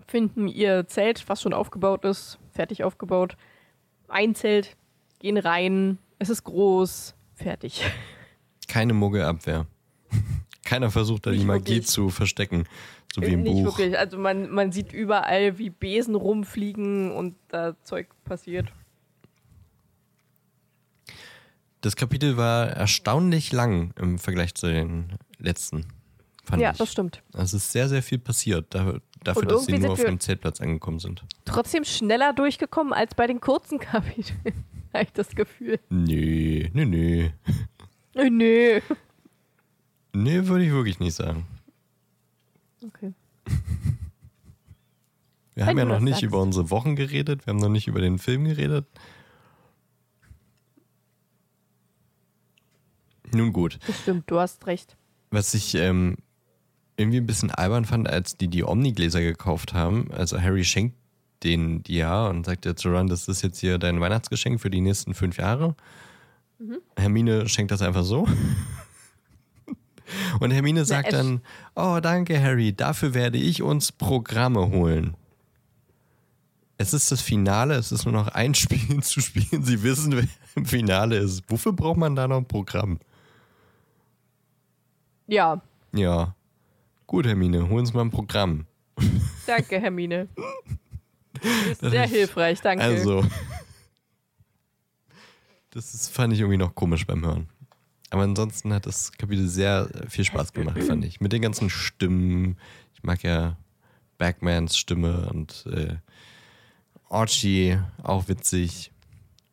finden 0.07 0.49
ihr 0.49 0.87
Zelt, 0.87 1.29
was 1.29 1.43
schon 1.43 1.53
aufgebaut 1.53 2.05
ist, 2.05 2.39
fertig 2.53 2.85
aufgebaut. 2.85 3.37
Ein 4.09 4.35
Zelt, 4.35 4.77
gehen 5.19 5.37
rein, 5.37 5.99
es 6.19 6.31
ist 6.31 6.45
groß, 6.45 7.15
fertig. 7.35 7.83
Keine 8.69 8.95
Muggelabwehr. 8.95 9.67
Keiner 10.65 10.91
versucht 10.91 11.27
da 11.27 11.31
die 11.31 11.45
Magie 11.45 11.77
wirklich. 11.77 11.87
zu 11.87 12.11
verstecken. 12.11 12.65
So 13.13 13.23
wie 13.23 13.33
im 13.33 13.43
Nicht 13.43 13.65
Buch. 13.65 13.79
wirklich, 13.79 13.99
also 13.99 14.19
man, 14.19 14.51
man 14.51 14.71
sieht 14.71 14.93
überall, 14.93 15.59
wie 15.59 15.71
Besen 15.71 16.15
rumfliegen 16.15 17.11
und 17.11 17.37
da 17.49 17.75
Zeug 17.83 18.09
passiert. 18.25 18.71
Das 21.81 21.97
Kapitel 21.97 22.37
war 22.37 22.67
erstaunlich 22.67 23.53
lang 23.53 23.93
im 23.97 24.19
Vergleich 24.19 24.55
zu 24.55 24.67
den 24.67 25.17
letzten. 25.39 25.87
Fand 26.49 26.63
ja, 26.63 26.71
ich. 26.71 26.79
das 26.79 26.91
stimmt. 26.91 27.23
Also 27.35 27.59
es 27.59 27.65
ist 27.65 27.73
sehr, 27.73 27.91
sehr 27.91 28.03
viel 28.03 28.19
passiert, 28.19 28.75
da, 28.75 28.95
dafür, 29.23 29.43
Und 29.43 29.51
dass 29.51 29.67
sie 29.67 29.79
nur 29.79 29.91
auf 29.91 30.03
dem 30.03 30.19
Zeltplatz 30.19 30.63
angekommen 30.63 30.99
sind. 30.99 31.23
trotzdem 31.45 31.85
schneller 31.85 32.33
durchgekommen 32.33 32.95
als 32.95 33.15
bei 33.15 33.27
den 33.27 33.41
kurzen 33.41 33.79
Kapiteln. 33.79 34.39
Habe 34.95 35.05
ich 35.05 35.13
das 35.13 35.29
Gefühl. 35.35 35.79
Nee, 35.91 36.71
nee, 36.73 36.87
nee. 36.87 37.33
Nö. 38.15 38.81
Nee, 40.15 40.47
würde 40.47 40.65
ich 40.65 40.71
wirklich 40.73 40.99
nicht 41.01 41.15
sagen. 41.15 41.47
Okay. 42.83 43.13
Wir 45.55 45.67
Wenn 45.67 45.67
haben 45.67 45.79
ja 45.79 45.85
noch 45.85 46.01
nicht 46.01 46.15
sagst. 46.15 46.23
über 46.23 46.41
unsere 46.41 46.71
Wochen 46.71 46.97
geredet, 46.97 47.47
wir 47.47 47.53
haben 47.53 47.61
noch 47.61 47.69
nicht 47.69 47.89
über 47.89 48.01
den 48.01 48.19
Film 48.19 48.45
geredet. 48.45 48.87
Nun 53.33 53.53
gut. 53.53 53.79
Das 53.87 54.01
stimmt, 54.01 54.31
du 54.31 54.39
hast 54.39 54.67
recht. 54.67 54.97
Was 55.31 55.53
ich 55.53 55.75
ähm, 55.75 56.17
irgendwie 56.99 57.19
ein 57.19 57.27
bisschen 57.27 57.51
albern 57.51 57.85
fand, 57.85 58.09
als 58.09 58.37
die 58.37 58.49
die 58.49 58.65
Omnigläser 58.65 59.21
gekauft 59.21 59.73
haben. 59.73 60.11
Also 60.13 60.41
Harry 60.41 60.65
schenkt 60.65 60.97
denen 61.45 61.85
die 61.85 61.97
ja 61.97 62.27
und 62.27 62.45
sagt 62.45 62.67
ja 62.67 62.75
zu 62.75 62.89
Ron, 62.89 63.07
das 63.07 63.29
ist 63.29 63.43
jetzt 63.43 63.61
hier 63.61 63.79
dein 63.79 64.01
Weihnachtsgeschenk 64.01 64.61
für 64.61 64.71
die 64.71 64.81
nächsten 64.81 65.15
fünf 65.15 65.39
Jahre. 65.39 65.77
Hermine 66.97 67.49
schenkt 67.49 67.71
das 67.71 67.83
einfach 67.83 68.03
so. 68.03 68.27
Und 70.41 70.51
Hermine 70.51 70.85
sagt 70.85 71.13
dann, 71.13 71.43
oh 71.77 71.99
danke 72.03 72.43
Harry, 72.43 72.73
dafür 72.73 73.15
werde 73.15 73.39
ich 73.39 73.63
uns 73.63 73.93
Programme 73.93 74.71
holen. 74.71 75.15
Es 76.79 76.95
ist 76.95 77.13
das 77.13 77.21
Finale, 77.21 77.75
es 77.75 77.93
ist 77.93 78.05
nur 78.07 78.15
noch 78.15 78.29
ein 78.29 78.55
Spiel 78.57 79.03
zu 79.03 79.21
spielen. 79.21 79.63
Sie 79.63 79.83
wissen, 79.83 80.17
wer 80.17 80.25
im 80.57 80.65
Finale 80.65 81.19
ist. 81.19 81.43
Wofür 81.49 81.73
braucht 81.73 81.99
man 81.99 82.17
da 82.17 82.27
noch 82.27 82.39
ein 82.39 82.47
Programm? 82.47 82.99
Ja, 85.27 85.61
Ja. 85.93 86.35
Gut, 87.09 87.27
Hermine, 87.27 87.67
hol 87.71 87.81
uns 87.81 87.95
mal 87.95 88.03
ein 88.03 88.11
Programm. 88.11 88.67
danke, 89.47 89.81
Hermine. 89.81 90.29
Du 91.41 91.69
bist 91.69 91.81
sehr 91.83 92.07
hilfreich, 92.07 92.61
danke. 92.61 92.85
Also. 92.85 93.25
Das 95.71 95.95
ist, 95.95 96.09
fand 96.09 96.33
ich 96.33 96.41
irgendwie 96.41 96.57
noch 96.57 96.75
komisch 96.75 97.07
beim 97.07 97.25
Hören. 97.25 97.49
Aber 98.11 98.23
ansonsten 98.23 98.73
hat 98.73 98.87
das 98.87 99.13
Kapitel 99.13 99.47
sehr 99.47 99.89
viel 100.09 100.25
Spaß 100.25 100.53
gemacht, 100.53 100.83
fand 100.83 101.05
ich. 101.05 101.21
Mit 101.21 101.33
den 101.33 101.43
ganzen 101.43 101.69
Stimmen. 101.71 102.57
Ich 102.95 103.03
mag 103.03 103.23
ja 103.23 103.57
Backmans 104.17 104.77
Stimme 104.79 105.29
und 105.31 105.67
äh, 105.67 105.97
Archie, 107.11 107.79
auch 108.03 108.29
witzig. 108.29 108.91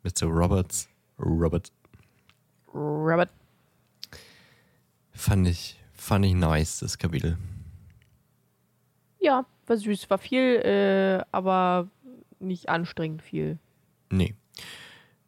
Mr. 0.04 0.26
Roberts. 0.28 0.88
Robert. 1.20 1.72
Robert. 2.74 3.30
Fand 5.12 5.48
ich, 5.48 5.80
fand 6.06 6.26
ich 6.26 6.34
nice, 6.34 6.80
das 6.80 6.98
Kapitel. 6.98 7.38
Ja, 9.20 9.46
war 9.66 9.78
süß. 9.78 10.10
War 10.10 10.18
viel, 10.18 10.62
äh, 10.64 11.26
aber 11.32 11.90
nicht 12.40 12.70
anstrengend 12.70 13.22
viel. 13.22 13.58
Nee. 14.12 14.36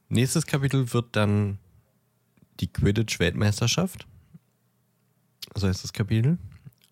Nächstes 0.10 0.46
Kapitel 0.46 0.94
wird 0.94 1.16
dann 1.16 1.58
die 2.60 2.68
Quidditch-Weltmeisterschaft. 2.68 4.08
So 5.56 5.68
heißt 5.68 5.84
das 5.84 5.94
Kapitel. 5.94 6.38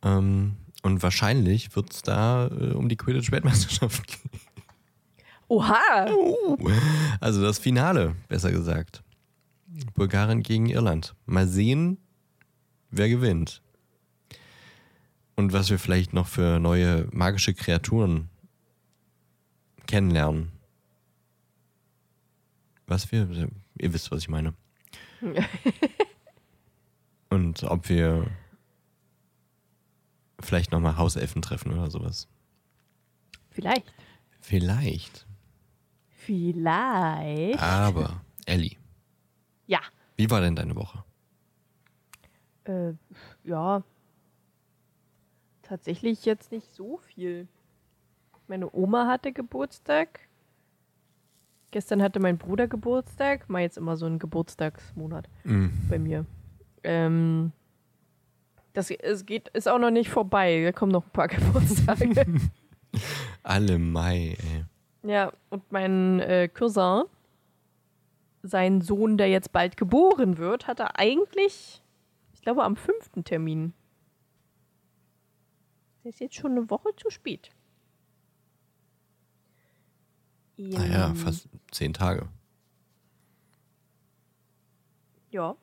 Ähm, 0.03 0.57
und 0.81 1.03
wahrscheinlich 1.03 1.75
wird 1.75 1.93
es 1.93 2.01
da 2.01 2.47
äh, 2.47 2.73
um 2.73 2.89
die 2.89 2.97
Quidditch-Weltmeisterschaft 2.97 4.07
gehen. 4.07 4.41
Oha! 5.47 6.07
Also 7.19 7.43
das 7.43 7.59
Finale, 7.59 8.15
besser 8.27 8.51
gesagt. 8.51 9.03
Bulgarien 9.93 10.41
gegen 10.41 10.65
Irland. 10.65 11.15
Mal 11.27 11.47
sehen, 11.47 11.99
wer 12.89 13.09
gewinnt. 13.09 13.61
Und 15.35 15.51
was 15.53 15.69
wir 15.69 15.79
vielleicht 15.79 16.13
noch 16.13 16.27
für 16.27 16.59
neue 16.59 17.07
magische 17.11 17.53
Kreaturen 17.53 18.29
kennenlernen. 19.85 20.51
Was 22.87 23.11
wir, 23.11 23.49
ihr 23.77 23.93
wisst, 23.93 24.11
was 24.11 24.19
ich 24.21 24.29
meine. 24.29 24.53
Und 27.29 27.63
ob 27.63 27.89
wir 27.89 28.27
vielleicht 30.39 30.71
nochmal 30.71 30.97
Hauselfen 30.97 31.41
treffen 31.41 31.73
oder 31.73 31.89
sowas. 31.89 32.27
Vielleicht. 33.49 33.93
Vielleicht. 34.39 35.25
Vielleicht. 36.09 37.59
Aber, 37.59 38.21
Ellie, 38.45 38.77
Ja. 39.67 39.79
wie 40.15 40.29
war 40.29 40.41
denn 40.41 40.55
deine 40.55 40.75
Woche? 40.75 41.03
Äh, 42.65 42.93
ja. 43.43 43.83
Tatsächlich 45.67 46.25
jetzt 46.25 46.51
nicht 46.51 46.71
so 46.71 46.97
viel. 46.97 47.47
Meine 48.47 48.69
Oma 48.71 49.07
hatte 49.07 49.33
Geburtstag. 49.33 50.19
Gestern 51.71 52.01
hatte 52.03 52.19
mein 52.19 52.37
Bruder 52.37 52.67
Geburtstag. 52.67 53.49
Mal 53.49 53.61
jetzt 53.63 53.77
immer 53.77 53.97
so 53.97 54.05
ein 54.05 54.19
Geburtstagsmonat 54.19 55.27
Mm, 55.43 55.67
bei 55.89 55.97
mir. 55.99 56.25
Ähm, 56.83 57.51
das 58.73 58.91
es 58.91 59.25
geht, 59.25 59.49
ist 59.49 59.67
auch 59.67 59.79
noch 59.79 59.89
nicht 59.89 60.09
vorbei. 60.09 60.61
Da 60.63 60.71
kommen 60.71 60.91
noch 60.91 61.05
ein 61.05 61.11
paar 61.11 61.27
Geburtstage. 61.29 62.25
alle 63.43 63.79
Mai, 63.79 64.37
ey. 64.39 65.09
ja, 65.11 65.31
und 65.49 65.69
mein 65.71 66.19
äh, 66.19 66.47
Cousin, 66.47 67.03
sein 68.43 68.81
Sohn, 68.81 69.17
der 69.17 69.29
jetzt 69.29 69.51
bald 69.51 69.75
geboren 69.77 70.37
wird, 70.37 70.67
hatte 70.67 70.95
eigentlich, 70.99 71.81
ich 72.35 72.41
glaube, 72.41 72.63
am 72.63 72.75
fünften 72.75 73.23
Termin. 73.23 73.73
Der 76.05 76.11
ist 76.11 76.19
jetzt 76.19 76.35
schon 76.35 76.51
eine 76.51 76.69
Woche 76.69 76.89
zu 76.97 77.09
spät. 77.09 77.49
Naja, 80.55 81.07
Ähm, 81.07 81.15
fast 81.15 81.49
zehn 81.71 81.93
Tage. 81.93 82.29
Ja. 85.31 85.55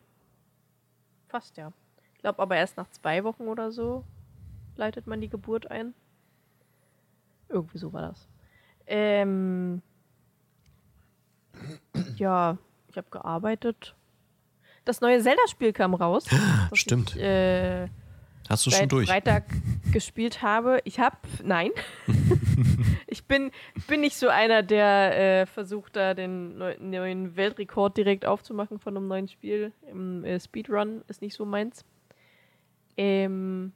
Fast, 1.29 1.57
ja. 1.57 1.73
Ich 2.13 2.19
glaube 2.19 2.43
aber 2.43 2.57
erst 2.57 2.77
nach 2.77 2.89
zwei 2.91 3.23
Wochen 3.23 3.45
oder 3.45 3.71
so 3.71 4.05
leitet 4.75 5.07
man 5.07 5.21
die 5.21 5.29
Geburt 5.29 5.71
ein. 5.71 5.95
Irgendwie 7.49 7.79
so 7.79 7.93
war 7.93 8.03
das. 8.03 8.29
Ähm, 8.87 9.81
ja, 12.17 12.59
ich 12.89 12.97
habe 12.97 13.11
gearbeitet. 13.11 13.95
Das 14.85 15.01
neue 15.01 15.23
Zelda-Spiel 15.23 15.73
kam 15.73 15.95
raus. 15.95 16.25
das 16.71 16.81
Stimmt. 16.81 17.15
Ich, 17.15 17.23
äh, 17.23 17.89
Hast 18.49 18.67
du 18.67 18.71
schon 18.71 18.89
durch? 18.89 19.09
Freitag 19.09 19.45
gespielt 19.93 20.43
habe. 20.43 20.81
Ich 20.85 20.99
habe, 20.99 21.17
nein. 21.43 21.71
ich 23.07 23.25
bin, 23.25 23.51
bin 23.87 24.01
nicht 24.01 24.17
so 24.17 24.29
einer, 24.29 24.63
der 24.63 25.43
äh, 25.43 25.47
versucht, 25.47 25.97
da 25.97 26.15
den 26.15 26.59
neu, 26.59 26.77
neuen 26.79 27.37
Weltrekord 27.37 27.97
direkt 27.97 28.27
aufzumachen 28.27 28.79
von 28.79 28.97
einem 28.97 29.09
neuen 29.09 29.29
Spiel. 29.29 29.73
Im 29.91 30.25
äh, 30.25 30.39
Speedrun 30.41 31.03
ist 31.09 31.23
nicht 31.23 31.35
so 31.35 31.45
meins. 31.45 31.85
Ähm, 32.97 33.73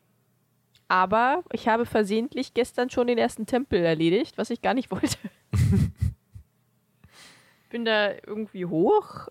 aber 0.88 1.42
ich 1.52 1.68
habe 1.68 1.86
versehentlich 1.86 2.54
gestern 2.54 2.90
schon 2.90 3.06
den 3.06 3.18
ersten 3.18 3.46
Tempel 3.46 3.84
erledigt, 3.84 4.38
was 4.38 4.50
ich 4.50 4.62
gar 4.62 4.74
nicht 4.74 4.90
wollte. 4.90 5.16
bin 7.70 7.84
da 7.84 8.12
irgendwie 8.26 8.66
hoch. 8.66 9.28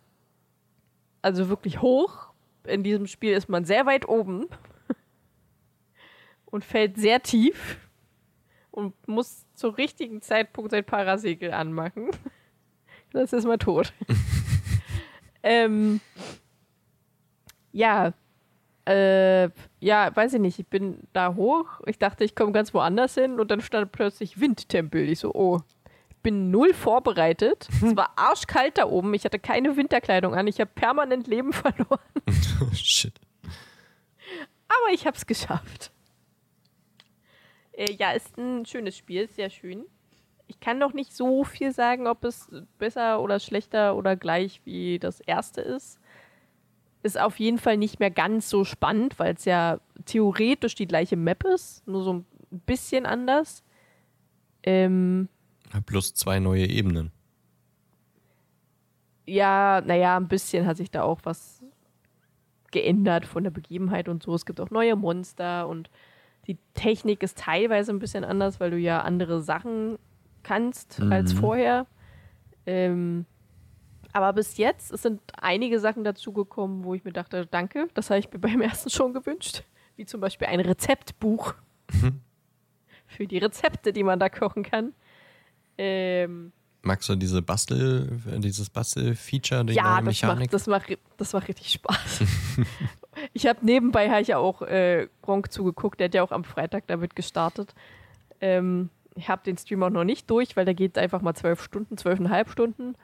Also 1.21 1.49
wirklich 1.49 1.81
hoch. 1.81 2.29
In 2.65 2.83
diesem 2.83 3.07
Spiel 3.07 3.33
ist 3.33 3.47
man 3.47 3.63
sehr 3.63 3.85
weit 3.85 4.07
oben 4.07 4.47
und 6.55 6.63
fällt 6.63 6.95
sehr 6.95 7.21
tief 7.21 7.77
und 8.71 8.93
muss 9.07 9.45
zum 9.55 9.73
richtigen 9.73 10.21
Zeitpunkt 10.21 10.71
sein 10.71 10.85
Parasegel 10.85 11.51
anmachen. 11.51 12.09
Das 13.11 13.31
ist 13.31 13.45
mal 13.45 13.57
tot. 13.57 13.93
ähm, 15.43 16.01
ja, 17.71 18.11
äh, 18.85 19.45
ja, 19.79 20.13
weiß 20.13 20.33
ich 20.33 20.41
nicht. 20.41 20.59
Ich 20.59 20.67
bin 20.67 21.07
da 21.13 21.33
hoch. 21.33 21.79
Ich 21.85 21.97
dachte, 21.97 22.25
ich 22.25 22.35
komme 22.35 22.51
ganz 22.51 22.73
woanders 22.73 23.13
hin 23.13 23.39
und 23.39 23.49
dann 23.51 23.61
stand 23.61 23.93
plötzlich 23.93 24.41
Windtempel. 24.41 25.07
Ich 25.07 25.19
so, 25.19 25.33
oh, 25.33 25.61
ich 26.09 26.17
bin 26.23 26.51
null 26.51 26.73
vorbereitet. 26.73 27.69
Es 27.81 27.95
war 27.95 28.11
arschkalt 28.17 28.77
da 28.77 28.87
oben. 28.87 29.13
Ich 29.13 29.23
hatte 29.23 29.39
keine 29.39 29.77
Winterkleidung 29.77 30.35
an. 30.35 30.47
Ich 30.47 30.59
habe 30.59 30.71
permanent 30.75 31.27
Leben 31.27 31.53
verloren. 31.53 32.01
Shit. 32.73 33.13
Aber 34.67 34.93
ich 34.93 35.07
habe 35.07 35.15
es 35.15 35.25
geschafft. 35.25 35.93
Äh, 37.75 37.93
ja, 37.93 38.11
ist 38.11 38.37
ein 38.37 38.65
schönes 38.65 38.97
Spiel, 38.97 39.27
sehr 39.27 39.49
schön. 39.49 39.85
Ich 40.47 40.59
kann 40.59 40.77
noch 40.77 40.93
nicht 40.93 41.13
so 41.15 41.43
viel 41.43 41.71
sagen, 41.73 42.07
ob 42.07 42.23
es 42.23 42.49
besser 42.77 43.21
oder 43.21 43.39
schlechter 43.39 43.95
oder 43.95 44.15
gleich 44.15 44.61
wie 44.63 44.99
das 44.99 45.19
erste 45.19 45.61
ist. 45.61 45.99
Ist 47.03 47.19
auf 47.19 47.39
jeden 47.39 47.57
Fall 47.57 47.77
nicht 47.77 47.99
mehr 47.99 48.11
ganz 48.11 48.49
so 48.49 48.63
spannend, 48.63 49.19
weil 49.19 49.33
es 49.33 49.45
ja 49.45 49.79
theoretisch 50.05 50.75
die 50.75 50.87
gleiche 50.87 51.15
Map 51.15 51.43
ist, 51.43 51.87
nur 51.87 52.03
so 52.03 52.13
ein 52.13 52.25
bisschen 52.65 53.05
anders. 53.05 53.63
Ähm, 54.63 55.29
Plus 55.85 56.13
zwei 56.13 56.39
neue 56.39 56.67
Ebenen. 56.67 57.11
ja, 59.25 59.81
naja, 59.81 60.17
ein 60.17 60.27
bisschen 60.27 60.65
hat 60.65 60.77
sich 60.77 60.91
da 60.91 61.03
auch 61.03 61.19
was 61.23 61.63
geändert 62.71 63.25
von 63.25 63.43
der 63.43 63.51
Begebenheit 63.51 64.09
und 64.09 64.23
so. 64.23 64.33
Es 64.35 64.45
gibt 64.45 64.59
auch 64.59 64.69
neue 64.69 64.95
Monster 64.95 65.67
und 65.67 65.89
die 66.47 66.57
Technik 66.73 67.23
ist 67.23 67.37
teilweise 67.37 67.91
ein 67.91 67.99
bisschen 67.99 68.23
anders, 68.23 68.59
weil 68.59 68.71
du 68.71 68.77
ja 68.77 69.01
andere 69.01 69.41
Sachen 69.41 69.97
kannst 70.43 71.01
als 71.01 71.33
Mhm. 71.33 71.37
vorher. 71.37 71.85
Ähm, 72.65 73.25
aber 74.13 74.33
bis 74.33 74.57
jetzt 74.57 74.91
es 74.91 75.01
sind 75.01 75.21
einige 75.41 75.79
Sachen 75.79 76.03
dazugekommen, 76.03 76.83
wo 76.83 76.93
ich 76.93 77.03
mir 77.03 77.11
dachte, 77.13 77.45
danke, 77.45 77.87
das 77.93 78.09
habe 78.09 78.19
ich 78.19 78.31
mir 78.31 78.39
beim 78.39 78.61
ersten 78.61 78.89
schon 78.89 79.13
gewünscht. 79.13 79.63
Wie 79.95 80.05
zum 80.05 80.21
Beispiel 80.21 80.47
ein 80.47 80.59
Rezeptbuch 80.59 81.53
für 83.07 83.27
die 83.27 83.37
Rezepte, 83.37 83.91
die 83.93 84.03
man 84.03 84.19
da 84.19 84.29
kochen 84.29 84.63
kann. 84.63 84.93
Ähm, 85.77 86.51
Magst 86.85 87.09
du 87.09 87.15
diese 87.15 87.41
Bastel, 87.41 88.21
dieses 88.37 88.69
Bastel-Feature, 88.69 89.65
die 89.65 89.73
ja, 89.73 89.95
das 89.95 90.05
Mechanik? 90.05 90.39
macht, 90.39 90.53
das, 90.53 90.67
macht, 90.67 90.97
das 91.17 91.33
macht 91.33 91.47
richtig 91.47 91.71
Spaß. 91.71 92.23
ich 93.33 93.47
habe 93.47 93.65
nebenbei 93.65 94.09
hab 94.11 94.21
ich 94.21 94.27
ja 94.27 94.37
auch 94.37 94.61
äh, 94.61 95.07
Gronk 95.23 95.51
zugeguckt, 95.51 95.99
der 95.99 96.05
hat 96.05 96.13
ja 96.13 96.21
auch 96.21 96.31
am 96.31 96.43
Freitag 96.43 96.85
damit 96.85 97.15
gestartet. 97.15 97.73
Ähm, 98.39 98.89
ich 99.15 99.27
habe 99.29 99.41
den 99.43 99.57
Stream 99.57 99.81
auch 99.81 99.89
noch 99.89 100.03
nicht 100.03 100.29
durch, 100.29 100.55
weil 100.55 100.65
der 100.65 100.75
geht 100.75 100.97
einfach 100.99 101.21
mal 101.21 101.33
zwölf 101.33 101.63
Stunden, 101.63 101.97
zwölfeinhalb 101.97 102.49
Stunden. 102.49 102.95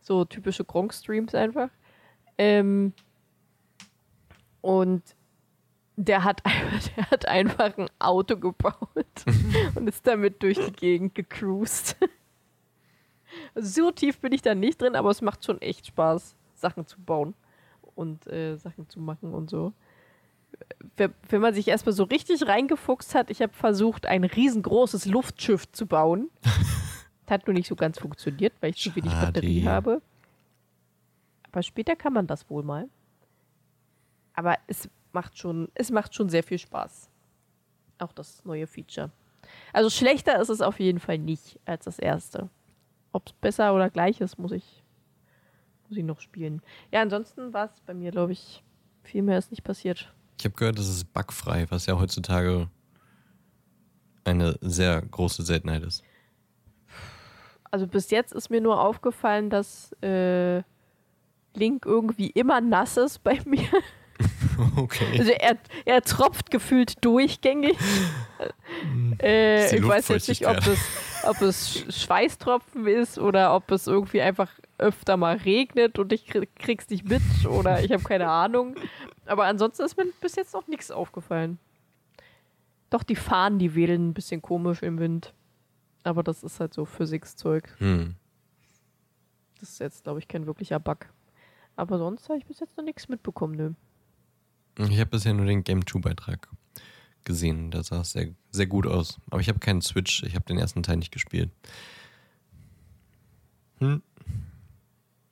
So 0.00 0.24
typische 0.24 0.64
Gronk-Streams 0.64 1.34
einfach. 1.34 1.70
Ähm, 2.38 2.92
und 4.60 5.02
der 5.96 6.22
hat, 6.22 6.42
der 6.96 7.10
hat 7.10 7.26
einfach 7.26 7.76
ein 7.78 7.88
Auto 7.98 8.36
gebaut 8.36 9.24
und 9.74 9.88
ist 9.88 10.06
damit 10.06 10.42
durch 10.42 10.58
die 10.64 10.72
Gegend 10.72 11.14
gecruised. 11.16 11.96
So 13.54 13.90
tief 13.90 14.18
bin 14.18 14.32
ich 14.32 14.42
da 14.42 14.54
nicht 14.54 14.80
drin, 14.80 14.96
aber 14.96 15.10
es 15.10 15.22
macht 15.22 15.44
schon 15.44 15.60
echt 15.60 15.86
Spaß, 15.86 16.36
Sachen 16.54 16.86
zu 16.86 17.00
bauen 17.00 17.34
und 17.94 18.26
äh, 18.26 18.56
Sachen 18.56 18.88
zu 18.88 19.00
machen 19.00 19.32
und 19.34 19.50
so. 19.50 19.72
Wenn 20.96 21.40
man 21.40 21.52
sich 21.52 21.66
erstmal 21.68 21.92
so 21.92 22.04
richtig 22.04 22.46
reingefuchst 22.46 23.14
hat, 23.14 23.30
ich 23.30 23.42
habe 23.42 23.52
versucht, 23.52 24.06
ein 24.06 24.22
riesengroßes 24.24 25.06
Luftschiff 25.06 25.70
zu 25.72 25.86
bauen. 25.86 26.30
Das 26.42 26.52
hat 27.30 27.46
nur 27.46 27.54
nicht 27.54 27.66
so 27.66 27.74
ganz 27.74 27.98
funktioniert, 27.98 28.52
weil 28.60 28.70
ich 28.70 28.80
zu 28.80 28.94
wenig. 28.94 29.12
Batterie 29.12 29.64
habe. 29.66 30.00
Aber 31.50 31.62
später 31.62 31.96
kann 31.96 32.12
man 32.12 32.26
das 32.26 32.48
wohl 32.50 32.62
mal. 32.62 32.88
Aber 34.34 34.58
es 34.66 34.88
macht 35.12 35.38
schon, 35.38 35.68
es 35.74 35.90
macht 35.90 36.14
schon 36.14 36.28
sehr 36.28 36.42
viel 36.42 36.58
Spaß. 36.58 37.08
Auch 37.98 38.12
das 38.12 38.44
neue 38.44 38.66
Feature. 38.66 39.10
Also 39.72 39.90
schlechter 39.90 40.40
ist 40.40 40.48
es 40.48 40.60
auf 40.60 40.80
jeden 40.80 41.00
Fall 41.00 41.18
nicht 41.18 41.58
als 41.64 41.84
das 41.84 41.98
erste. 41.98 42.48
Ob 43.14 43.28
es 43.28 43.32
besser 43.32 43.72
oder 43.74 43.90
gleich 43.90 44.20
ist, 44.20 44.38
muss 44.40 44.50
ich, 44.50 44.82
muss 45.88 45.96
ich 45.96 46.02
noch 46.02 46.20
spielen. 46.20 46.62
Ja, 46.90 47.00
ansonsten 47.00 47.52
war 47.52 47.66
es 47.66 47.80
bei 47.86 47.94
mir, 47.94 48.10
glaube 48.10 48.32
ich, 48.32 48.64
viel 49.04 49.22
mehr 49.22 49.38
ist 49.38 49.52
nicht 49.52 49.62
passiert. 49.62 50.12
Ich 50.36 50.44
habe 50.44 50.56
gehört, 50.56 50.80
das 50.80 50.88
ist 50.88 51.12
bugfrei, 51.14 51.66
was 51.70 51.86
ja 51.86 51.96
heutzutage 51.96 52.68
eine 54.24 54.58
sehr 54.60 55.00
große 55.00 55.44
Seltenheit 55.44 55.84
ist. 55.84 56.02
Also 57.70 57.86
bis 57.86 58.10
jetzt 58.10 58.32
ist 58.32 58.50
mir 58.50 58.60
nur 58.60 58.80
aufgefallen, 58.80 59.48
dass 59.48 59.92
äh, 60.02 60.62
Link 61.54 61.86
irgendwie 61.86 62.30
immer 62.30 62.60
nass 62.60 62.96
ist 62.96 63.22
bei 63.22 63.40
mir. 63.46 63.68
Okay. 64.76 65.18
Also 65.18 65.30
er, 65.32 65.56
er 65.84 66.02
tropft 66.02 66.50
gefühlt 66.50 67.04
durchgängig. 67.04 67.76
äh, 69.20 69.64
Ist 69.64 69.72
die 69.72 69.76
ich 69.76 69.86
weiß 69.88 70.08
jetzt 70.08 70.28
nicht, 70.28 70.46
ob 70.46 70.56
es, 70.66 70.78
ob 71.24 71.40
es 71.42 71.76
Sch- 71.76 72.04
Schweißtropfen 72.04 72.86
ist 72.86 73.18
oder 73.18 73.54
ob 73.54 73.70
es 73.70 73.86
irgendwie 73.86 74.20
einfach 74.20 74.50
öfter 74.78 75.16
mal 75.16 75.36
regnet 75.36 75.98
und 75.98 76.12
ich 76.12 76.26
krieg, 76.26 76.54
krieg's 76.56 76.88
nicht 76.90 77.08
mit 77.08 77.22
oder 77.48 77.82
ich 77.82 77.92
habe 77.92 78.02
keine 78.02 78.28
Ahnung. 78.28 78.74
Aber 79.26 79.44
ansonsten 79.44 79.82
ist 79.84 79.96
mir 79.96 80.06
bis 80.20 80.36
jetzt 80.36 80.52
noch 80.54 80.66
nichts 80.66 80.90
aufgefallen. 80.90 81.58
Doch 82.90 83.02
die 83.02 83.16
Fahnen, 83.16 83.58
die 83.58 83.74
wedeln 83.74 84.08
ein 84.10 84.14
bisschen 84.14 84.42
komisch 84.42 84.82
im 84.82 84.98
Wind. 84.98 85.32
Aber 86.02 86.22
das 86.22 86.44
ist 86.44 86.60
halt 86.60 86.74
so 86.74 86.84
Physikszeug. 86.84 87.74
Hm. 87.78 88.14
Das 89.60 89.70
ist 89.70 89.78
jetzt, 89.80 90.04
glaube 90.04 90.18
ich, 90.18 90.28
kein 90.28 90.46
wirklicher 90.46 90.78
Bug. 90.78 91.06
Aber 91.76 91.98
sonst 91.98 92.28
habe 92.28 92.38
ich 92.38 92.44
bis 92.44 92.60
jetzt 92.60 92.76
noch 92.76 92.84
nichts 92.84 93.08
mitbekommen, 93.08 93.54
nö. 93.56 93.70
Ich 94.78 94.98
habe 95.00 95.06
bisher 95.10 95.34
nur 95.34 95.46
den 95.46 95.62
Game 95.64 95.80
2-Beitrag 95.82 96.48
gesehen. 97.24 97.70
Da 97.70 97.82
sah 97.82 98.00
es 98.00 98.12
sehr, 98.12 98.28
sehr 98.50 98.66
gut 98.66 98.86
aus. 98.86 99.18
Aber 99.30 99.40
ich 99.40 99.48
habe 99.48 99.58
keinen 99.60 99.80
Switch. 99.82 100.22
Ich 100.24 100.34
habe 100.34 100.44
den 100.44 100.58
ersten 100.58 100.82
Teil 100.82 100.96
nicht 100.96 101.12
gespielt. 101.12 101.50
Hm. 103.78 104.02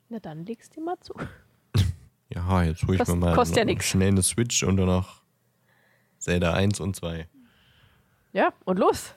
Na 0.09 0.19
dann 0.19 0.45
legst 0.45 0.75
du 0.75 0.81
mal 0.81 0.97
zu. 1.01 1.13
Ja, 2.29 2.63
jetzt 2.63 2.81
hole 2.83 2.93
ich 2.95 2.99
Kost- 2.99 3.09
mir 3.11 3.15
mal 3.17 3.35
kostet 3.35 3.69
ja 3.69 3.81
schnell 3.81 4.07
eine 4.07 4.23
Switch 4.23 4.63
und 4.63 4.77
dann 4.77 4.87
noch 4.87 5.21
Zelda 6.17 6.53
1 6.53 6.79
und 6.79 6.95
2. 6.95 7.27
Ja, 8.31 8.51
und 8.65 8.79
los. 8.79 9.13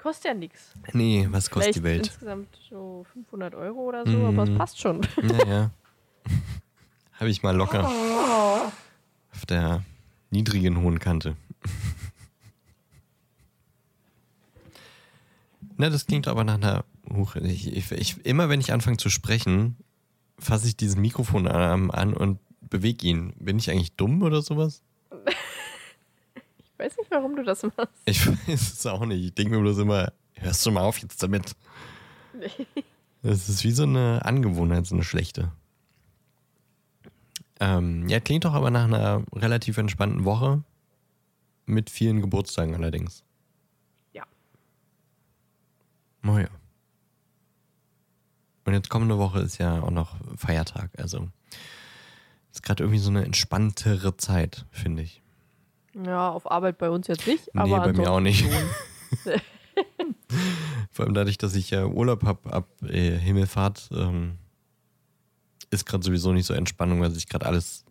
Kostet 0.00 0.24
ja 0.24 0.34
nichts. 0.34 0.74
Nee, 0.92 1.28
was 1.30 1.48
kostet 1.50 1.74
Vielleicht 1.74 1.78
die 1.78 1.82
Welt? 1.84 2.06
insgesamt 2.08 2.58
so 2.68 3.06
500 3.12 3.54
Euro 3.54 3.78
oder 3.78 4.04
so, 4.04 4.26
aber 4.26 4.44
Mhm. 4.44 4.52
es 4.54 4.58
passt 4.58 4.80
schon. 4.80 5.02
Naja. 5.22 5.70
Habe 7.22 7.30
ich 7.30 7.42
mal 7.44 7.54
locker. 7.54 7.88
Auf 9.32 9.46
der 9.46 9.84
niedrigen 10.30 10.82
hohen 10.82 10.98
Kante. 10.98 11.36
Na, 15.76 15.88
das 15.88 16.06
klingt 16.06 16.26
aber 16.26 16.42
nach 16.42 16.54
einer. 16.54 16.84
Huch, 17.08 17.36
ich, 17.36 17.76
ich, 17.76 17.92
ich, 17.92 18.26
immer 18.26 18.48
wenn 18.48 18.58
ich 18.58 18.72
anfange 18.72 18.96
zu 18.96 19.08
sprechen, 19.08 19.76
fasse 20.36 20.66
ich 20.66 20.76
diesen 20.76 21.00
Mikrofonarm 21.00 21.92
an 21.92 22.12
und 22.12 22.40
bewege 22.60 23.06
ihn. 23.06 23.34
Bin 23.38 23.56
ich 23.56 23.70
eigentlich 23.70 23.94
dumm 23.94 24.24
oder 24.24 24.42
sowas? 24.42 24.82
Ich 25.24 26.76
weiß 26.76 26.96
nicht, 26.96 27.10
warum 27.12 27.36
du 27.36 27.44
das 27.44 27.62
machst. 27.62 28.02
Ich 28.04 28.26
weiß 28.26 28.72
es 28.72 28.84
auch 28.84 29.06
nicht. 29.06 29.24
Ich 29.24 29.34
denke 29.34 29.54
mir 29.54 29.60
bloß 29.60 29.78
immer, 29.78 30.12
hörst 30.34 30.66
du 30.66 30.72
mal 30.72 30.82
auf 30.82 30.98
jetzt 30.98 31.22
damit. 31.22 31.54
Das 33.24 33.48
ist 33.48 33.62
wie 33.62 33.70
so 33.70 33.84
eine 33.84 34.24
Angewohnheit, 34.24 34.84
so 34.84 34.96
eine 34.96 35.04
schlechte. 35.04 35.52
Ähm, 37.62 38.08
ja, 38.08 38.18
klingt 38.18 38.44
doch 38.44 38.54
aber 38.54 38.72
nach 38.72 38.84
einer 38.84 39.22
relativ 39.32 39.78
entspannten 39.78 40.24
Woche. 40.24 40.64
Mit 41.64 41.90
vielen 41.90 42.20
Geburtstagen 42.20 42.74
allerdings. 42.74 43.22
Ja. 44.12 44.24
Oh 46.26 46.38
ja. 46.38 46.48
Und 48.64 48.72
jetzt 48.72 48.90
kommende 48.90 49.16
Woche 49.16 49.38
ist 49.38 49.58
ja 49.58 49.80
auch 49.80 49.92
noch 49.92 50.16
Feiertag. 50.36 50.90
Also 50.98 51.28
ist 52.50 52.64
gerade 52.64 52.82
irgendwie 52.82 52.98
so 52.98 53.10
eine 53.10 53.24
entspanntere 53.24 54.16
Zeit, 54.16 54.66
finde 54.72 55.02
ich. 55.02 55.22
Ja, 56.04 56.30
auf 56.30 56.50
Arbeit 56.50 56.78
bei 56.78 56.90
uns 56.90 57.06
jetzt 57.06 57.28
nicht, 57.28 57.46
Nee, 57.54 57.60
aber 57.60 57.78
bei 57.80 57.92
mir 57.92 58.10
auch 58.10 58.18
nicht. 58.18 58.44
Vor 60.90 61.04
allem 61.04 61.14
dadurch, 61.14 61.38
dass 61.38 61.54
ich 61.54 61.70
ja 61.70 61.86
Urlaub 61.86 62.24
habe 62.24 62.52
ab 62.52 62.66
äh, 62.82 63.16
Himmelfahrt, 63.18 63.88
ähm, 63.92 64.38
ist 65.72 65.86
gerade 65.86 66.04
sowieso 66.04 66.32
nicht 66.32 66.46
so 66.46 66.54
Entspannung, 66.54 67.00
weil 67.00 67.10
sich 67.10 67.28
gerade 67.28 67.46
alles 67.46 67.84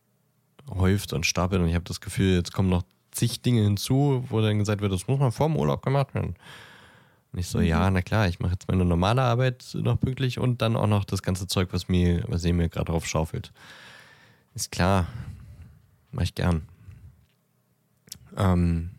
häuft 0.69 1.13
und 1.13 1.25
stapelt 1.25 1.61
und 1.61 1.67
ich 1.67 1.75
habe 1.75 1.84
das 1.86 1.99
Gefühl, 1.99 2.36
jetzt 2.36 2.53
kommen 2.53 2.69
noch 2.69 2.84
zig 3.11 3.41
Dinge 3.41 3.63
hinzu, 3.63 4.23
wo 4.29 4.41
dann 4.41 4.59
gesagt 4.59 4.82
wird, 4.82 4.93
das 4.93 5.07
muss 5.07 5.19
man 5.19 5.32
vor 5.32 5.47
dem 5.47 5.57
Urlaub 5.57 5.82
gemacht 5.84 6.13
werden. 6.13 6.36
Und 7.34 7.39
ich 7.39 7.47
so, 7.47 7.59
ja, 7.59 7.89
na 7.89 8.01
klar, 8.01 8.27
ich 8.27 8.39
mache 8.39 8.53
jetzt 8.53 8.67
meine 8.67 8.86
normale 8.86 9.21
Arbeit 9.21 9.65
noch 9.73 9.99
pünktlich 9.99 10.38
und 10.38 10.61
dann 10.61 10.75
auch 10.75 10.88
noch 10.88 11.05
das 11.05 11.21
ganze 11.21 11.47
Zeug, 11.47 11.69
was 11.71 11.88
mir, 11.88 12.23
was 12.27 12.43
ihr 12.43 12.53
mir 12.53 12.69
gerade 12.69 12.91
drauf 12.91 13.07
schaufelt. 13.07 13.51
Ist 14.53 14.71
klar. 14.71 15.07
Mach 16.11 16.23
ich 16.23 16.36
gern. 16.36 16.63
Ähm, 18.36 18.91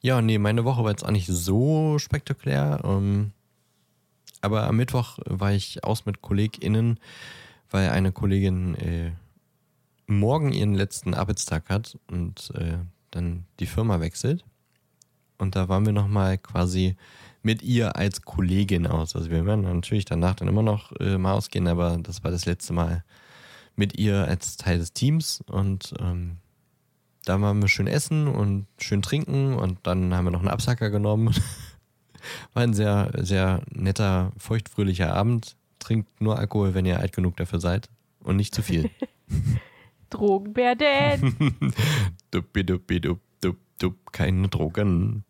ja, 0.00 0.20
nee, 0.20 0.38
meine 0.38 0.64
Woche 0.64 0.82
war 0.82 0.90
jetzt 0.90 1.04
auch 1.04 1.10
nicht 1.12 1.28
so 1.28 1.98
spektakulär. 1.98 2.80
Ähm, 2.84 3.32
aber 4.40 4.66
am 4.66 4.76
Mittwoch 4.76 5.18
war 5.24 5.52
ich 5.52 5.84
aus 5.84 6.04
mit 6.04 6.20
KollegInnen, 6.20 6.98
weil 7.70 7.90
eine 7.90 8.12
Kollegin 8.12 8.74
äh, 8.76 9.12
morgen 10.06 10.52
ihren 10.52 10.74
letzten 10.74 11.14
Arbeitstag 11.14 11.68
hat 11.68 11.98
und 12.10 12.52
äh, 12.54 12.78
dann 13.10 13.44
die 13.60 13.66
Firma 13.66 14.00
wechselt. 14.00 14.44
Und 15.38 15.54
da 15.54 15.68
waren 15.68 15.86
wir 15.86 15.92
nochmal 15.92 16.38
quasi 16.38 16.96
mit 17.42 17.62
ihr 17.62 17.96
als 17.96 18.22
Kollegin 18.22 18.86
aus. 18.86 19.14
Also 19.14 19.30
wir 19.30 19.46
werden 19.46 19.62
natürlich 19.62 20.04
danach 20.04 20.34
dann 20.34 20.48
immer 20.48 20.62
noch 20.62 20.92
äh, 21.00 21.16
mal 21.18 21.34
ausgehen, 21.34 21.68
aber 21.68 21.98
das 22.02 22.24
war 22.24 22.30
das 22.30 22.46
letzte 22.46 22.72
Mal 22.72 23.04
mit 23.76 23.96
ihr 23.98 24.26
als 24.26 24.56
Teil 24.56 24.78
des 24.78 24.92
Teams 24.92 25.42
und 25.46 25.94
ähm, 26.00 26.38
da 27.24 27.40
waren 27.40 27.60
wir 27.60 27.68
schön 27.68 27.86
essen 27.86 28.26
und 28.26 28.66
schön 28.78 29.02
trinken 29.02 29.54
und 29.54 29.78
dann 29.82 30.14
haben 30.14 30.24
wir 30.24 30.30
noch 30.30 30.40
einen 30.40 30.48
Absacker 30.48 30.88
genommen. 30.90 31.34
War 32.54 32.62
ein 32.62 32.72
sehr, 32.72 33.10
sehr 33.18 33.62
netter, 33.70 34.32
feuchtfröhlicher 34.38 35.14
Abend. 35.14 35.57
Trinkt 35.88 36.20
nur 36.20 36.38
Alkohol, 36.38 36.74
wenn 36.74 36.84
ihr 36.84 37.00
alt 37.00 37.14
genug 37.14 37.38
dafür 37.38 37.60
seid 37.60 37.88
und 38.20 38.36
nicht 38.36 38.54
zu 38.54 38.60
viel. 38.60 38.90
Drogenbär 40.10 40.76
Dan. 40.76 41.34
Duppi, 42.30 42.62
duppi, 42.62 43.00
dup, 43.00 43.20
dup, 43.40 43.56
dup, 43.78 44.12
keine 44.12 44.48
Drogen. 44.48 45.24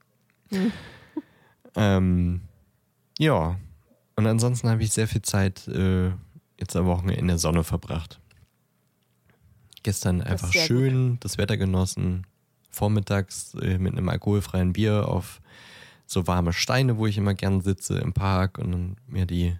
ähm, 1.76 2.40
ja, 3.20 3.56
und 4.16 4.26
ansonsten 4.26 4.68
habe 4.68 4.82
ich 4.82 4.90
sehr 4.90 5.06
viel 5.06 5.22
Zeit 5.22 5.68
äh, 5.68 6.10
jetzt 6.58 6.74
am 6.74 6.86
Wochenende 6.86 7.20
in 7.20 7.28
der 7.28 7.38
Sonne 7.38 7.62
verbracht. 7.62 8.18
Gestern 9.84 10.22
einfach 10.22 10.52
schön 10.52 11.18
das 11.20 11.38
Wetter 11.38 11.56
genossen. 11.56 12.26
Vormittags 12.68 13.54
äh, 13.54 13.78
mit 13.78 13.92
einem 13.92 14.08
alkoholfreien 14.08 14.72
Bier 14.72 15.06
auf 15.06 15.40
so 16.04 16.26
warme 16.26 16.52
Steine, 16.52 16.98
wo 16.98 17.06
ich 17.06 17.16
immer 17.16 17.34
gern 17.34 17.60
sitze 17.60 18.00
im 18.00 18.12
Park 18.12 18.58
und 18.58 18.72
dann 18.72 18.96
mir 19.06 19.24
die, 19.24 19.56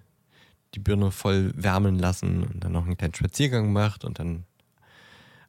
die 0.75 0.81
Birne 0.81 1.11
voll 1.11 1.53
wärmen 1.57 1.99
lassen 1.99 2.45
und 2.45 2.63
dann 2.63 2.73
noch 2.73 2.85
einen 2.85 2.97
kleinen 2.97 3.15
Spaziergang 3.15 3.65
gemacht 3.65 4.05
und 4.05 4.19
dann 4.19 4.45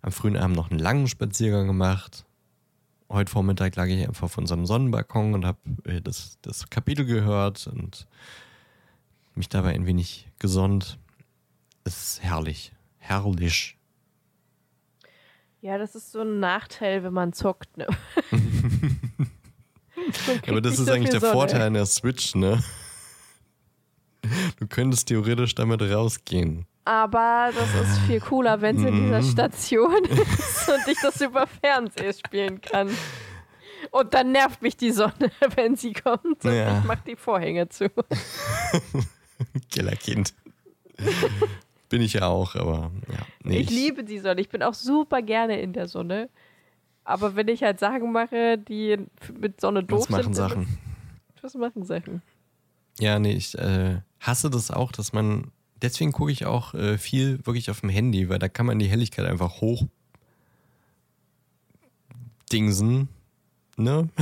am 0.01 0.11
frühen 0.11 0.37
Abend 0.37 0.55
noch 0.55 0.71
einen 0.71 0.79
langen 0.79 1.07
Spaziergang 1.07 1.67
gemacht. 1.67 2.25
Heute 3.09 3.31
Vormittag 3.31 3.75
lag 3.75 3.87
ich 3.87 4.07
einfach 4.07 4.23
auf 4.23 4.37
unserem 4.37 4.65
Sonnenbalkon 4.65 5.33
und 5.33 5.45
habe 5.45 5.59
äh, 5.83 6.01
das, 6.01 6.37
das 6.41 6.69
Kapitel 6.69 7.05
gehört 7.05 7.67
und 7.67 8.07
mich 9.35 9.49
dabei 9.49 9.73
ein 9.73 9.85
wenig 9.85 10.29
gesonnt. 10.39 10.99
Es 11.83 12.13
ist 12.13 12.23
herrlich. 12.23 12.73
Herrlich. 12.97 13.77
Ja, 15.61 15.77
das 15.77 15.95
ist 15.95 16.11
so 16.11 16.21
ein 16.21 16.39
Nachteil, 16.39 17.03
wenn 17.03 17.13
man 17.13 17.33
zockt, 17.33 17.77
ne? 17.77 17.87
Man 20.27 20.49
Aber 20.49 20.61
das 20.61 20.79
ist 20.79 20.85
so 20.85 20.91
eigentlich 20.91 21.09
der 21.09 21.19
Sonne. 21.19 21.33
Vorteil 21.33 21.61
an 21.61 21.73
der 21.73 21.85
Switch, 21.85 22.35
ne? 22.35 22.63
Du 24.59 24.67
könntest 24.67 25.07
theoretisch 25.07 25.55
damit 25.55 25.81
rausgehen. 25.81 26.65
Aber 26.85 27.51
das 27.55 27.73
ist 27.89 27.99
viel 28.07 28.19
cooler, 28.19 28.61
wenn 28.61 28.77
es 28.77 28.83
in 28.83 28.95
dieser 29.05 29.21
Mhm. 29.21 29.31
Station 29.31 30.03
ist 30.05 30.69
und 30.69 30.87
ich 30.87 30.97
das 31.01 31.21
über 31.21 31.45
Fernseher 31.47 32.13
spielen 32.13 32.59
kann. 32.61 32.89
Und 33.91 34.13
dann 34.13 34.31
nervt 34.33 34.61
mich 34.61 34.75
die 34.75 34.91
Sonne, 34.91 35.13
wenn 35.55 35.75
sie 35.75 35.93
kommt 35.93 36.25
und 36.25 36.43
Ja. 36.43 36.79
ich 36.79 36.83
mach 36.85 36.99
die 37.01 37.15
Vorhänge 37.15 37.69
zu. 37.69 37.89
Killerkind. 39.71 40.33
Bin 41.89 42.01
ich 42.01 42.13
ja 42.13 42.27
auch, 42.27 42.55
aber 42.55 42.91
ja. 43.07 43.19
Nee, 43.43 43.59
ich 43.59 43.69
liebe 43.69 44.03
die 44.03 44.19
Sonne. 44.19 44.41
Ich 44.41 44.49
bin 44.49 44.61
auch 44.63 44.73
super 44.73 45.21
gerne 45.21 45.59
in 45.61 45.73
der 45.73 45.87
Sonne. 45.87 46.29
Aber 47.03 47.35
wenn 47.35 47.47
ich 47.47 47.63
halt 47.63 47.79
Sachen 47.79 48.11
mache, 48.11 48.57
die 48.57 48.97
mit 49.39 49.59
Sonne 49.61 49.83
doof 49.83 50.01
Was 50.01 50.09
machen 50.09 50.33
sind, 50.33 50.37
dann 50.37 50.49
Sachen? 50.49 50.63
ist- 51.35 51.43
Was 51.43 51.53
machen 51.55 51.83
Sachen? 51.83 52.21
Ja, 52.99 53.17
nee, 53.17 53.31
ich 53.33 53.57
äh, 53.57 54.01
hasse 54.19 54.49
das 54.49 54.71
auch, 54.71 54.91
dass 54.91 55.13
man 55.13 55.51
deswegen 55.81 56.11
gucke 56.11 56.31
ich 56.31 56.45
auch 56.45 56.73
äh, 56.73 56.97
viel 56.97 57.45
wirklich 57.45 57.69
auf 57.69 57.81
dem 57.81 57.89
Handy, 57.89 58.29
weil 58.29 58.39
da 58.39 58.49
kann 58.49 58.65
man 58.65 58.79
die 58.79 58.87
Helligkeit 58.87 59.25
einfach 59.25 59.61
hoch 59.61 59.85
dingsen, 62.51 63.09
ne? 63.77 64.09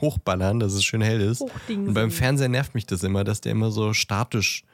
Hochballern, 0.00 0.60
dass 0.60 0.74
es 0.74 0.84
schön 0.84 1.00
hell 1.00 1.22
ist. 1.22 1.40
Hochdingsen. 1.40 1.88
Und 1.88 1.94
beim 1.94 2.10
Fernseher 2.10 2.50
nervt 2.50 2.74
mich 2.74 2.84
das 2.84 3.02
immer, 3.02 3.24
dass 3.24 3.40
der 3.40 3.52
immer 3.52 3.70
so 3.70 3.94
statisch 3.94 4.64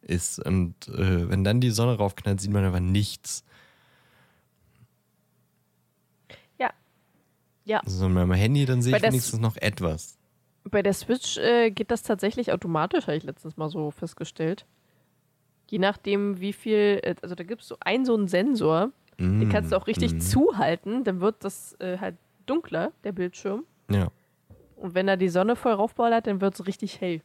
ist. 0.00 0.38
Und 0.38 0.88
äh, 0.88 1.28
wenn 1.28 1.44
dann 1.44 1.60
die 1.60 1.70
Sonne 1.70 1.98
raufknallt, 1.98 2.40
sieht 2.40 2.50
man 2.50 2.64
aber 2.64 2.80
nichts. 2.80 3.44
Ja. 6.58 6.70
Ja. 7.66 7.80
Also 7.80 8.08
mit 8.08 8.14
meinem 8.14 8.32
Handy, 8.32 8.64
dann 8.64 8.80
sehe 8.80 8.96
ich 8.96 9.02
wenigstens 9.02 9.40
noch 9.40 9.56
etwas. 9.58 10.16
Bei 10.64 10.82
der 10.82 10.92
Switch 10.92 11.38
äh, 11.38 11.70
geht 11.70 11.90
das 11.90 12.02
tatsächlich 12.02 12.52
automatisch, 12.52 13.06
habe 13.06 13.16
ich 13.16 13.24
letztens 13.24 13.56
mal 13.56 13.70
so 13.70 13.90
festgestellt. 13.90 14.66
Je 15.68 15.78
nachdem, 15.78 16.40
wie 16.40 16.52
viel, 16.52 17.00
äh, 17.02 17.14
also 17.22 17.34
da 17.34 17.44
gibt 17.44 17.62
es 17.62 17.68
so 17.68 17.76
einen 17.80 18.04
so 18.04 18.14
einen 18.14 18.28
Sensor, 18.28 18.92
den 19.18 19.48
Mm, 19.48 19.50
kannst 19.50 19.70
du 19.70 19.76
auch 19.76 19.86
richtig 19.86 20.14
mm. 20.14 20.20
zuhalten, 20.20 21.04
dann 21.04 21.20
wird 21.20 21.44
das 21.44 21.78
äh, 21.78 21.98
halt 21.98 22.16
dunkler, 22.46 22.92
der 23.04 23.12
Bildschirm. 23.12 23.64
Ja. 23.90 24.08
Und 24.76 24.94
wenn 24.94 25.06
da 25.06 25.16
die 25.16 25.28
Sonne 25.28 25.56
voll 25.56 25.72
raufballert, 25.72 26.26
dann 26.26 26.40
wird 26.40 26.54
es 26.54 26.66
richtig 26.66 27.00
hell. 27.02 27.20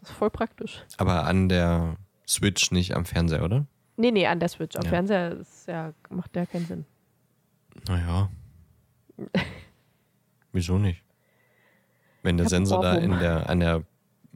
Das 0.00 0.10
ist 0.10 0.16
voll 0.16 0.30
praktisch. 0.30 0.84
Aber 0.96 1.24
an 1.24 1.50
der 1.50 1.96
Switch, 2.26 2.70
nicht 2.70 2.96
am 2.96 3.04
Fernseher, 3.04 3.44
oder? 3.44 3.66
Nee, 3.96 4.10
nee, 4.10 4.26
an 4.26 4.40
der 4.40 4.48
Switch. 4.48 4.74
Am 4.76 4.84
Ja. 4.84 4.88
Fernseher 4.88 5.32
ist 5.32 5.68
ja, 5.68 5.92
macht 6.08 6.34
ja 6.34 6.46
keinen 6.46 6.66
Sinn. 6.66 6.86
Naja. 7.88 8.30
Wieso 10.52 10.78
nicht? 10.78 11.02
Wenn 12.26 12.38
der 12.38 12.48
Sensor 12.48 12.82
da 12.82 12.96
in 12.96 13.12
der, 13.20 13.48
an 13.48 13.60
der 13.60 13.84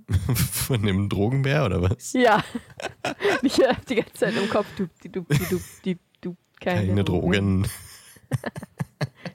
von 0.53 0.81
dem 0.81 1.09
Drogenbär 1.09 1.67
oder 1.67 1.83
was? 1.83 2.13
Ja. 2.13 2.45
ich 3.43 3.59
hab 3.59 3.85
die 3.87 3.97
ganze 3.97 4.13
Zeit 4.13 4.37
im 4.37 4.49
Kopf, 4.49 4.69
du, 4.77 4.89
du, 5.03 5.23
du, 5.23 5.61
die, 5.85 5.99
du, 6.21 6.37
keine, 6.61 6.87
Keine 6.87 7.03
Drogen. 7.03 7.65
Es 8.31 8.41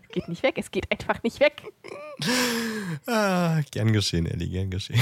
geht 0.14 0.30
nicht 0.30 0.42
weg, 0.42 0.54
es 0.56 0.72
geht 0.72 0.90
einfach 0.90 1.22
nicht 1.22 1.42
weg. 1.42 1.64
Ah, 3.08 3.60
gern 3.72 3.92
geschehen, 3.92 4.26
Ellie, 4.26 4.48
gern 4.48 4.72
geschehen. 4.72 5.02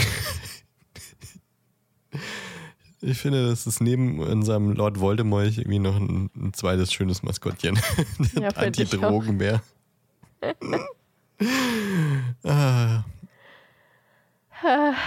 Ich 3.01 3.20
finde, 3.20 3.49
das 3.49 3.68
ist 3.68 3.82
neben 3.82 4.18
unserem 4.20 4.72
Lord 4.72 4.99
Voldemort 4.99 5.56
irgendwie 5.60 5.78
noch 5.78 5.97
ein, 5.97 6.32
ein 6.36 6.54
zweites 6.56 6.91
schönes 6.91 7.22
Maskottchen. 7.22 7.80
Der 8.36 8.41
Ja. 8.41 8.49
Anti-Drogenbär. 8.49 9.62
ah. 12.45 13.04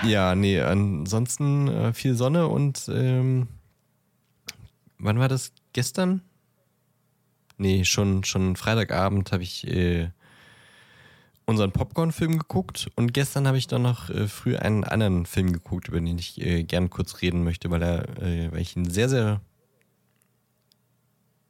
Ja, 0.05 0.35
nee, 0.35 0.61
ansonsten 0.61 1.69
äh, 1.69 1.93
viel 1.93 2.15
Sonne 2.15 2.49
und 2.49 2.91
ähm, 2.93 3.49
wann 4.99 5.19
war 5.19 5.29
das? 5.29 5.53
Gestern? 5.73 6.23
Nee, 7.59 7.85
schon, 7.85 8.25
schon 8.25 8.57
Freitagabend 8.57 9.33
habe 9.33 9.43
ich 9.43 9.67
äh, 9.67 10.11
unseren 11.47 11.73
Popcorn-Film 11.73 12.39
geguckt 12.39 12.91
und 12.97 13.15
gestern 13.15 13.47
habe 13.47 13.57
ich 13.57 13.67
dann 13.67 13.83
noch 13.83 14.11
äh, 14.11 14.29
früh 14.29 14.57
einen 14.57 14.85
anderen 14.85 15.27
Film 15.27 15.53
geguckt, 15.53 15.89
über 15.89 16.01
den 16.01 16.19
ich 16.19 16.41
äh, 16.41 16.65
gern 16.65 16.91
kurz 16.91 17.23
reden 17.23 17.45
möchte, 17.45 17.71
weil, 17.71 17.83
er, 17.83 18.23
äh, 18.23 18.53
weil 18.53 18.61
ich 18.61 18.77
ihn 18.77 18.91
sehr, 18.91 19.09
sehr 19.09 19.41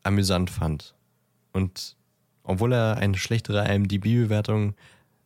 amüsant 0.03 0.51
fand. 0.51 0.95
Und 1.53 1.97
obwohl 2.45 2.73
er 2.73 2.99
eine 2.99 3.17
schlechtere 3.17 3.67
IMDb-Bewertung 3.67 4.75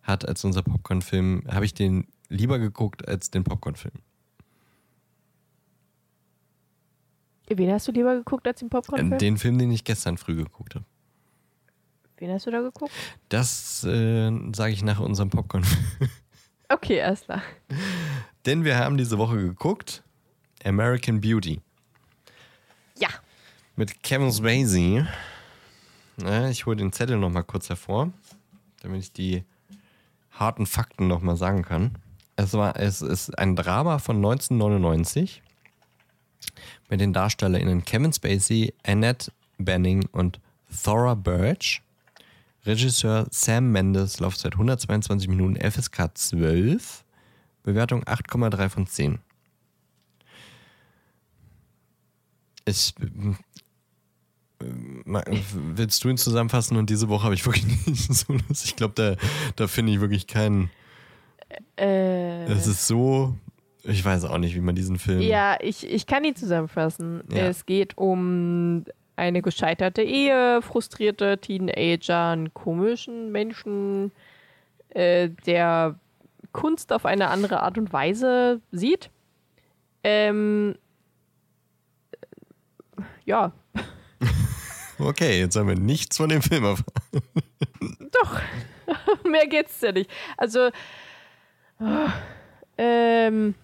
hat 0.02 0.26
als 0.26 0.44
unser 0.44 0.62
Popcorn-Film, 0.62 1.44
habe 1.48 1.64
ich 1.64 1.74
den 1.74 2.06
lieber 2.30 2.58
geguckt 2.58 3.06
als 3.06 3.30
den 3.30 3.44
Popcorn-Film. 3.44 3.94
Wen 7.48 7.72
hast 7.72 7.88
du 7.88 7.92
lieber 7.92 8.14
geguckt 8.16 8.46
als 8.46 8.60
den 8.60 8.70
Popcorn? 8.70 9.12
Äh, 9.12 9.18
Den 9.18 9.36
Film, 9.36 9.58
den 9.58 9.70
ich 9.72 9.82
gestern 9.84 10.16
früh 10.16 10.36
geguckt 10.36 10.76
habe. 10.76 10.84
Wen 12.18 12.30
hast 12.30 12.46
du 12.46 12.50
da 12.52 12.60
geguckt? 12.60 12.92
Das 13.28 13.82
äh, 13.84 14.30
sage 14.54 14.72
ich 14.72 14.82
nach 14.84 15.00
unserem 15.00 15.30
Popcorn-Film. 15.30 16.10
Okay, 16.72 17.02
alles 17.02 17.22
klar. 17.22 17.42
Denn 18.46 18.62
wir 18.62 18.76
haben 18.78 18.96
diese 18.96 19.18
Woche 19.18 19.36
geguckt 19.38 20.04
American 20.62 21.20
Beauty. 21.20 21.60
Ja. 22.96 23.08
mit 23.74 24.04
Kevin 24.04 24.30
Spacey. 24.30 25.04
Ich 26.48 26.66
hole 26.66 26.76
den 26.76 26.92
Zettel 26.92 27.16
noch 27.18 27.28
mal 27.30 27.42
kurz 27.42 27.70
hervor, 27.70 28.12
damit 28.82 29.00
ich 29.02 29.12
die 29.12 29.42
harten 30.30 30.64
Fakten 30.64 31.08
noch 31.08 31.22
mal 31.22 31.34
sagen 31.36 31.62
kann. 31.62 31.98
Es, 32.42 32.54
war, 32.54 32.76
es 32.76 33.02
ist 33.02 33.38
ein 33.38 33.54
Drama 33.54 33.98
von 33.98 34.16
1999 34.16 35.42
mit 36.88 37.00
den 37.00 37.12
DarstellerInnen 37.12 37.84
Kevin 37.84 38.12
Spacey, 38.12 38.72
Annette 38.84 39.30
Benning 39.58 40.06
und 40.12 40.40
Thora 40.82 41.14
Birch. 41.14 41.82
Regisseur 42.66 43.26
Sam 43.30 43.72
Mendes, 43.72 44.20
Laufzeit 44.20 44.52
122 44.54 45.28
Minuten, 45.28 45.56
FSK 45.56 46.10
12, 46.14 47.04
Bewertung 47.62 48.04
8,3 48.04 48.68
von 48.68 48.86
10. 48.86 49.18
Ich, 52.66 52.94
Ma- 55.06 55.24
Willst 55.54 56.04
du 56.04 56.08
ihn 56.10 56.18
zusammenfassen? 56.18 56.76
Und 56.76 56.90
diese 56.90 57.08
Woche 57.08 57.24
habe 57.24 57.34
ich 57.34 57.44
wirklich 57.46 57.64
nicht 57.86 58.12
so 58.14 58.32
Lust. 58.48 58.64
Ich 58.66 58.76
glaube, 58.76 58.94
da, 58.94 59.16
da 59.56 59.66
finde 59.66 59.92
ich 59.92 60.00
wirklich 60.00 60.26
keinen. 60.26 60.70
Äh, 61.76 62.44
Es 62.44 62.66
ist 62.66 62.86
so. 62.86 63.34
Ich 63.82 64.04
weiß 64.04 64.24
auch 64.24 64.38
nicht, 64.38 64.54
wie 64.54 64.60
man 64.60 64.74
diesen 64.74 64.98
Film. 64.98 65.20
ja, 65.22 65.56
ich, 65.60 65.88
ich 65.90 66.06
kann 66.06 66.22
ihn 66.24 66.36
zusammenfassen. 66.36 67.22
Ja. 67.32 67.44
Es 67.46 67.64
geht 67.64 67.96
um 67.96 68.84
eine 69.16 69.40
gescheiterte 69.42 70.02
Ehe, 70.02 70.60
frustrierte 70.62 71.38
Teenager, 71.38 72.28
einen 72.30 72.52
komischen 72.52 73.32
Menschen, 73.32 74.12
äh, 74.90 75.30
der 75.46 75.98
Kunst 76.52 76.92
auf 76.92 77.06
eine 77.06 77.28
andere 77.28 77.62
Art 77.62 77.78
und 77.78 77.92
Weise 77.92 78.60
sieht. 78.70 79.10
Ähm, 80.04 80.74
ja, 83.24 83.52
Okay, 84.98 85.38
jetzt 85.38 85.56
haben 85.56 85.68
wir 85.68 85.76
nichts 85.76 86.18
von 86.18 86.28
dem 86.28 86.42
Film 86.42 86.64
erfahren. 86.64 87.22
Doch, 88.12 88.40
mehr 89.30 89.46
geht's 89.46 89.80
ja 89.80 89.92
nicht. 89.92 90.10
Also, 90.36 90.68
ähm, 92.78 93.54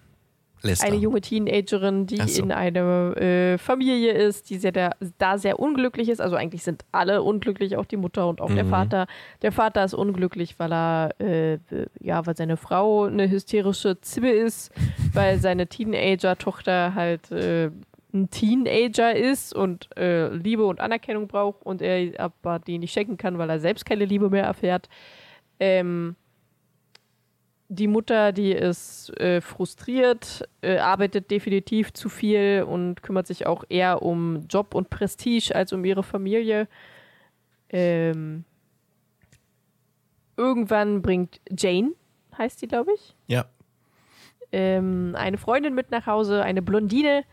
Lester. 0.63 0.87
eine 0.87 0.95
junge 0.97 1.21
Teenagerin, 1.21 2.07
die 2.07 2.17
so. 2.27 2.41
in 2.43 2.51
einer 2.51 3.15
äh, 3.17 3.57
Familie 3.57 4.11
ist, 4.13 4.49
die 4.49 4.57
sehr 4.57 4.71
da, 4.71 4.91
da 5.19 5.37
sehr 5.37 5.59
unglücklich 5.59 6.09
ist. 6.09 6.19
Also 6.19 6.35
eigentlich 6.35 6.63
sind 6.63 6.83
alle 6.91 7.21
unglücklich, 7.21 7.77
auch 7.77 7.85
die 7.85 7.97
Mutter 7.97 8.27
und 8.27 8.41
auch 8.41 8.51
der 8.51 8.63
Mhm. 8.63 8.69
Vater. 8.69 9.07
Der 9.43 9.51
Vater 9.51 9.83
ist 9.83 9.93
unglücklich, 9.93 10.57
weil 10.59 10.73
er 10.73 11.11
äh, 11.19 11.59
ja, 11.99 12.25
weil 12.25 12.35
seine 12.35 12.57
Frau 12.57 13.05
eine 13.05 13.29
hysterische 13.29 14.01
Zibbe 14.01 14.29
ist, 14.29 14.71
weil 15.13 15.37
seine 15.39 15.67
Teenager-Tochter 15.67 16.95
halt 16.95 17.31
äh, 17.31 17.69
ein 18.13 18.29
Teenager 18.31 19.15
ist 19.15 19.53
und 19.53 19.89
äh, 19.97 20.29
Liebe 20.29 20.65
und 20.65 20.79
Anerkennung 20.79 21.27
braucht 21.27 21.63
und 21.65 21.81
er 21.83 22.19
aber 22.19 22.57
die 22.59 22.79
nicht 22.79 22.93
schenken 22.93 23.17
kann, 23.17 23.37
weil 23.37 23.49
er 23.49 23.59
selbst 23.59 23.85
keine 23.85 24.05
Liebe 24.05 24.29
mehr 24.29 24.45
erfährt. 24.45 24.89
Ähm, 25.59 26.15
die 27.69 27.87
Mutter, 27.87 28.31
die 28.31 28.51
ist 28.53 29.09
äh, 29.19 29.41
frustriert, 29.41 30.47
äh, 30.61 30.77
arbeitet 30.77 31.29
definitiv 31.31 31.91
zu 31.93 32.07
viel 32.09 32.65
und 32.67 33.03
kümmert 33.03 33.27
sich 33.27 33.45
auch 33.45 33.63
eher 33.67 34.01
um 34.01 34.47
Job 34.47 34.73
und 34.73 34.89
Prestige 34.89 35.53
als 35.53 35.73
um 35.73 35.83
ihre 35.83 36.03
Familie. 36.03 36.67
Ähm, 37.69 38.45
irgendwann 40.37 41.01
bringt 41.01 41.41
Jane, 41.57 41.91
heißt 42.37 42.61
die, 42.61 42.67
glaube 42.67 42.91
ich, 42.95 43.15
Ja. 43.27 43.45
ähm, 44.51 45.13
eine 45.17 45.37
Freundin 45.37 45.73
mit 45.75 45.91
nach 45.91 46.05
Hause, 46.05 46.43
eine 46.43 46.61
Blondine. 46.61 47.23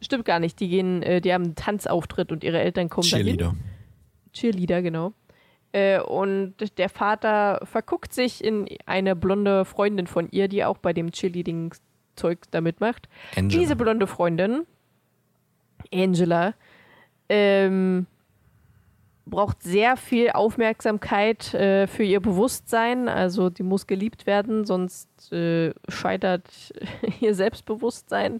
Stimmt 0.00 0.24
gar 0.24 0.38
nicht, 0.40 0.60
die 0.60 0.68
gehen, 0.68 1.02
äh, 1.02 1.20
die 1.20 1.32
haben 1.32 1.44
einen 1.44 1.54
Tanzauftritt 1.56 2.32
und 2.32 2.44
ihre 2.44 2.60
Eltern 2.60 2.88
kommen 2.88 3.08
dahin. 3.10 3.26
Cheerleader. 3.26 3.54
Cheerleader, 4.32 4.82
genau. 4.82 5.12
Äh, 5.74 5.98
und 6.00 6.54
der 6.78 6.88
Vater 6.88 7.60
verguckt 7.64 8.12
sich 8.12 8.44
in 8.44 8.68
eine 8.86 9.16
blonde 9.16 9.64
Freundin 9.64 10.06
von 10.06 10.28
ihr, 10.30 10.46
die 10.46 10.64
auch 10.64 10.78
bei 10.78 10.92
dem 10.92 11.10
Cheerleading-Zeug 11.10 12.38
da 12.52 12.60
mitmacht. 12.60 13.08
Angela. 13.34 13.60
Diese 13.60 13.74
blonde 13.74 14.06
Freundin, 14.06 14.66
Angela, 15.92 16.54
ähm, 17.28 18.06
braucht 19.26 19.64
sehr 19.64 19.96
viel 19.96 20.30
Aufmerksamkeit 20.30 21.52
äh, 21.54 21.88
für 21.88 22.04
ihr 22.04 22.20
Bewusstsein. 22.20 23.08
Also 23.08 23.50
die 23.50 23.64
muss 23.64 23.88
geliebt 23.88 24.26
werden, 24.26 24.64
sonst 24.64 25.32
äh, 25.32 25.74
scheitert 25.88 26.72
ihr 27.20 27.34
Selbstbewusstsein. 27.34 28.38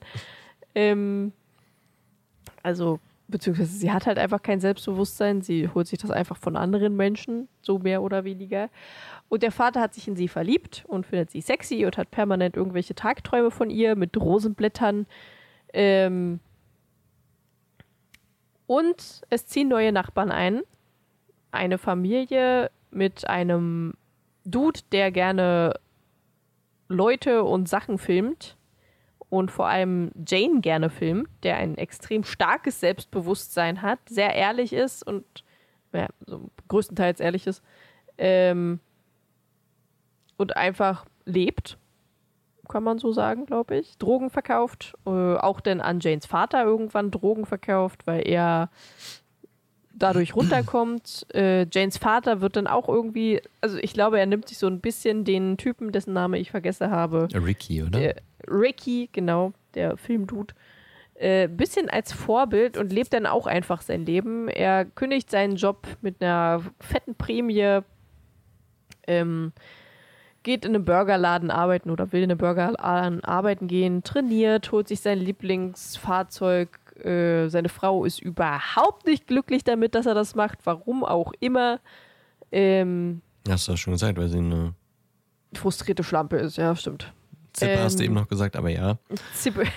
Ähm, 0.76 1.32
also, 2.62 3.00
beziehungsweise 3.28 3.72
sie 3.72 3.90
hat 3.92 4.06
halt 4.06 4.18
einfach 4.18 4.42
kein 4.42 4.60
Selbstbewusstsein. 4.60 5.42
Sie 5.42 5.68
holt 5.68 5.86
sich 5.86 5.98
das 5.98 6.10
einfach 6.10 6.36
von 6.36 6.56
anderen 6.56 6.96
Menschen, 6.96 7.48
so 7.62 7.78
mehr 7.78 8.02
oder 8.02 8.24
weniger. 8.24 8.68
Und 9.28 9.42
der 9.42 9.52
Vater 9.52 9.80
hat 9.80 9.94
sich 9.94 10.06
in 10.08 10.16
sie 10.16 10.28
verliebt 10.28 10.84
und 10.86 11.06
findet 11.06 11.30
sie 11.30 11.40
sexy 11.40 11.84
und 11.86 11.96
hat 11.96 12.10
permanent 12.10 12.56
irgendwelche 12.56 12.94
Tagträume 12.94 13.50
von 13.50 13.70
ihr 13.70 13.96
mit 13.96 14.16
Rosenblättern. 14.16 15.06
Ähm, 15.72 16.40
Und 18.66 19.22
es 19.30 19.46
ziehen 19.46 19.68
neue 19.68 19.92
Nachbarn 19.92 20.30
ein. 20.30 20.62
Eine 21.50 21.78
Familie 21.78 22.70
mit 22.90 23.28
einem 23.28 23.94
Dude, 24.44 24.80
der 24.92 25.10
gerne 25.10 25.74
Leute 26.88 27.44
und 27.44 27.68
Sachen 27.68 27.98
filmt 27.98 28.56
und 29.38 29.50
vor 29.50 29.66
allem 29.66 30.10
Jane 30.26 30.60
gerne 30.60 30.90
filmt, 30.90 31.28
der 31.42 31.56
ein 31.56 31.76
extrem 31.76 32.24
starkes 32.24 32.80
Selbstbewusstsein 32.80 33.82
hat, 33.82 33.98
sehr 34.08 34.34
ehrlich 34.34 34.72
ist 34.72 35.06
und 35.06 35.24
ja, 35.92 36.08
so 36.26 36.50
größtenteils 36.68 37.20
ehrlich 37.20 37.46
ist 37.46 37.62
ähm, 38.18 38.80
und 40.36 40.56
einfach 40.56 41.04
lebt, 41.24 41.78
kann 42.68 42.82
man 42.82 42.98
so 42.98 43.12
sagen, 43.12 43.46
glaube 43.46 43.76
ich. 43.76 43.98
Drogen 43.98 44.30
verkauft, 44.30 44.94
äh, 45.06 45.10
auch 45.10 45.60
denn 45.60 45.80
an 45.80 46.00
Janes 46.00 46.26
Vater 46.26 46.64
irgendwann 46.64 47.10
Drogen 47.10 47.46
verkauft, 47.46 48.06
weil 48.06 48.26
er 48.26 48.70
dadurch 49.94 50.34
runterkommt. 50.34 51.26
Äh, 51.34 51.66
Janes 51.72 51.98
Vater 51.98 52.40
wird 52.40 52.56
dann 52.56 52.66
auch 52.66 52.88
irgendwie, 52.88 53.40
also 53.60 53.78
ich 53.78 53.92
glaube, 53.92 54.18
er 54.18 54.26
nimmt 54.26 54.48
sich 54.48 54.58
so 54.58 54.66
ein 54.66 54.80
bisschen 54.80 55.24
den 55.24 55.56
Typen, 55.56 55.92
dessen 55.92 56.12
Name 56.12 56.38
ich 56.38 56.50
vergessen 56.50 56.90
habe. 56.90 57.28
Ricky, 57.34 57.82
oder? 57.82 57.98
Der, 57.98 58.16
Ricky, 58.48 59.08
genau, 59.12 59.52
der 59.74 59.96
Filmdude. 59.96 60.54
Äh, 61.14 61.48
bisschen 61.48 61.88
als 61.88 62.12
Vorbild 62.12 62.76
und 62.76 62.92
lebt 62.92 63.12
dann 63.12 63.26
auch 63.26 63.46
einfach 63.46 63.82
sein 63.82 64.04
Leben. 64.04 64.48
Er 64.48 64.84
kündigt 64.84 65.30
seinen 65.30 65.56
Job 65.56 65.86
mit 66.02 66.20
einer 66.20 66.60
fetten 66.80 67.14
Prämie, 67.14 67.80
ähm, 69.06 69.52
geht 70.42 70.64
in 70.64 70.74
einem 70.74 70.84
Burgerladen 70.84 71.50
arbeiten 71.50 71.90
oder 71.90 72.12
will 72.12 72.22
in 72.22 72.30
einem 72.30 72.38
Burgerladen 72.38 73.22
arbeiten 73.22 73.68
gehen, 73.68 74.02
trainiert, 74.02 74.72
holt 74.72 74.88
sich 74.88 75.00
sein 75.00 75.18
Lieblingsfahrzeug. 75.18 76.68
Äh, 77.02 77.48
seine 77.48 77.68
Frau 77.68 78.04
ist 78.04 78.20
überhaupt 78.20 79.06
nicht 79.06 79.26
glücklich 79.26 79.64
damit, 79.64 79.94
dass 79.94 80.06
er 80.06 80.14
das 80.14 80.34
macht, 80.34 80.58
warum 80.64 81.04
auch 81.04 81.32
immer. 81.40 81.80
Ähm, 82.52 83.20
Hast 83.48 83.68
du 83.68 83.72
das 83.72 83.80
schon 83.80 83.92
gesagt, 83.92 84.18
weil 84.18 84.28
sie 84.28 84.38
eine 84.38 84.74
frustrierte 85.54 86.04
Schlampe 86.04 86.36
ist, 86.36 86.56
ja, 86.56 86.74
stimmt. 86.76 87.12
Zippe 87.52 87.78
hast 87.78 87.98
du 87.98 88.02
Ähm, 88.02 88.06
eben 88.06 88.14
noch 88.14 88.28
gesagt, 88.28 88.56
aber 88.56 88.70
ja. 88.70 88.98
Zippe. 89.34 89.64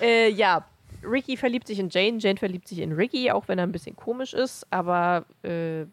äh, 0.00 0.30
ja, 0.30 0.64
Ricky 1.02 1.36
verliebt 1.36 1.66
sich 1.66 1.78
in 1.78 1.88
Jane, 1.90 2.18
Jane 2.18 2.38
verliebt 2.38 2.68
sich 2.68 2.78
in 2.78 2.92
Ricky, 2.92 3.30
auch 3.30 3.48
wenn 3.48 3.58
er 3.58 3.66
ein 3.66 3.72
bisschen 3.72 3.96
komisch 3.96 4.34
ist, 4.34 4.66
aber 4.70 5.24
äh, 5.42 5.86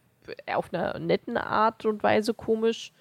auf 0.53 0.73
einer 0.73 0.99
netten 0.99 1.37
Art 1.37 1.85
und 1.85 2.03
Weise 2.03 2.33
komisch. 2.33 2.91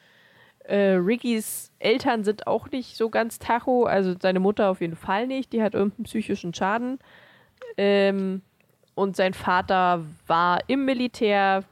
Äh, 0.64 0.94
Rickys 0.94 1.72
Eltern 1.78 2.24
sind 2.24 2.46
auch 2.46 2.70
nicht 2.70 2.96
so 2.96 3.10
ganz 3.10 3.38
tacho, 3.38 3.84
also 3.84 4.14
seine 4.20 4.40
Mutter 4.40 4.70
auf 4.70 4.80
jeden 4.80 4.96
Fall 4.96 5.26
nicht, 5.26 5.52
die 5.52 5.62
hat 5.62 5.74
irgendeinen 5.74 6.04
psychischen 6.04 6.54
Schaden. 6.54 6.98
Ähm, 7.76 8.42
und 8.94 9.16
sein 9.16 9.34
Vater 9.34 10.04
war 10.26 10.60
im 10.68 10.84
Militär, 10.84 11.64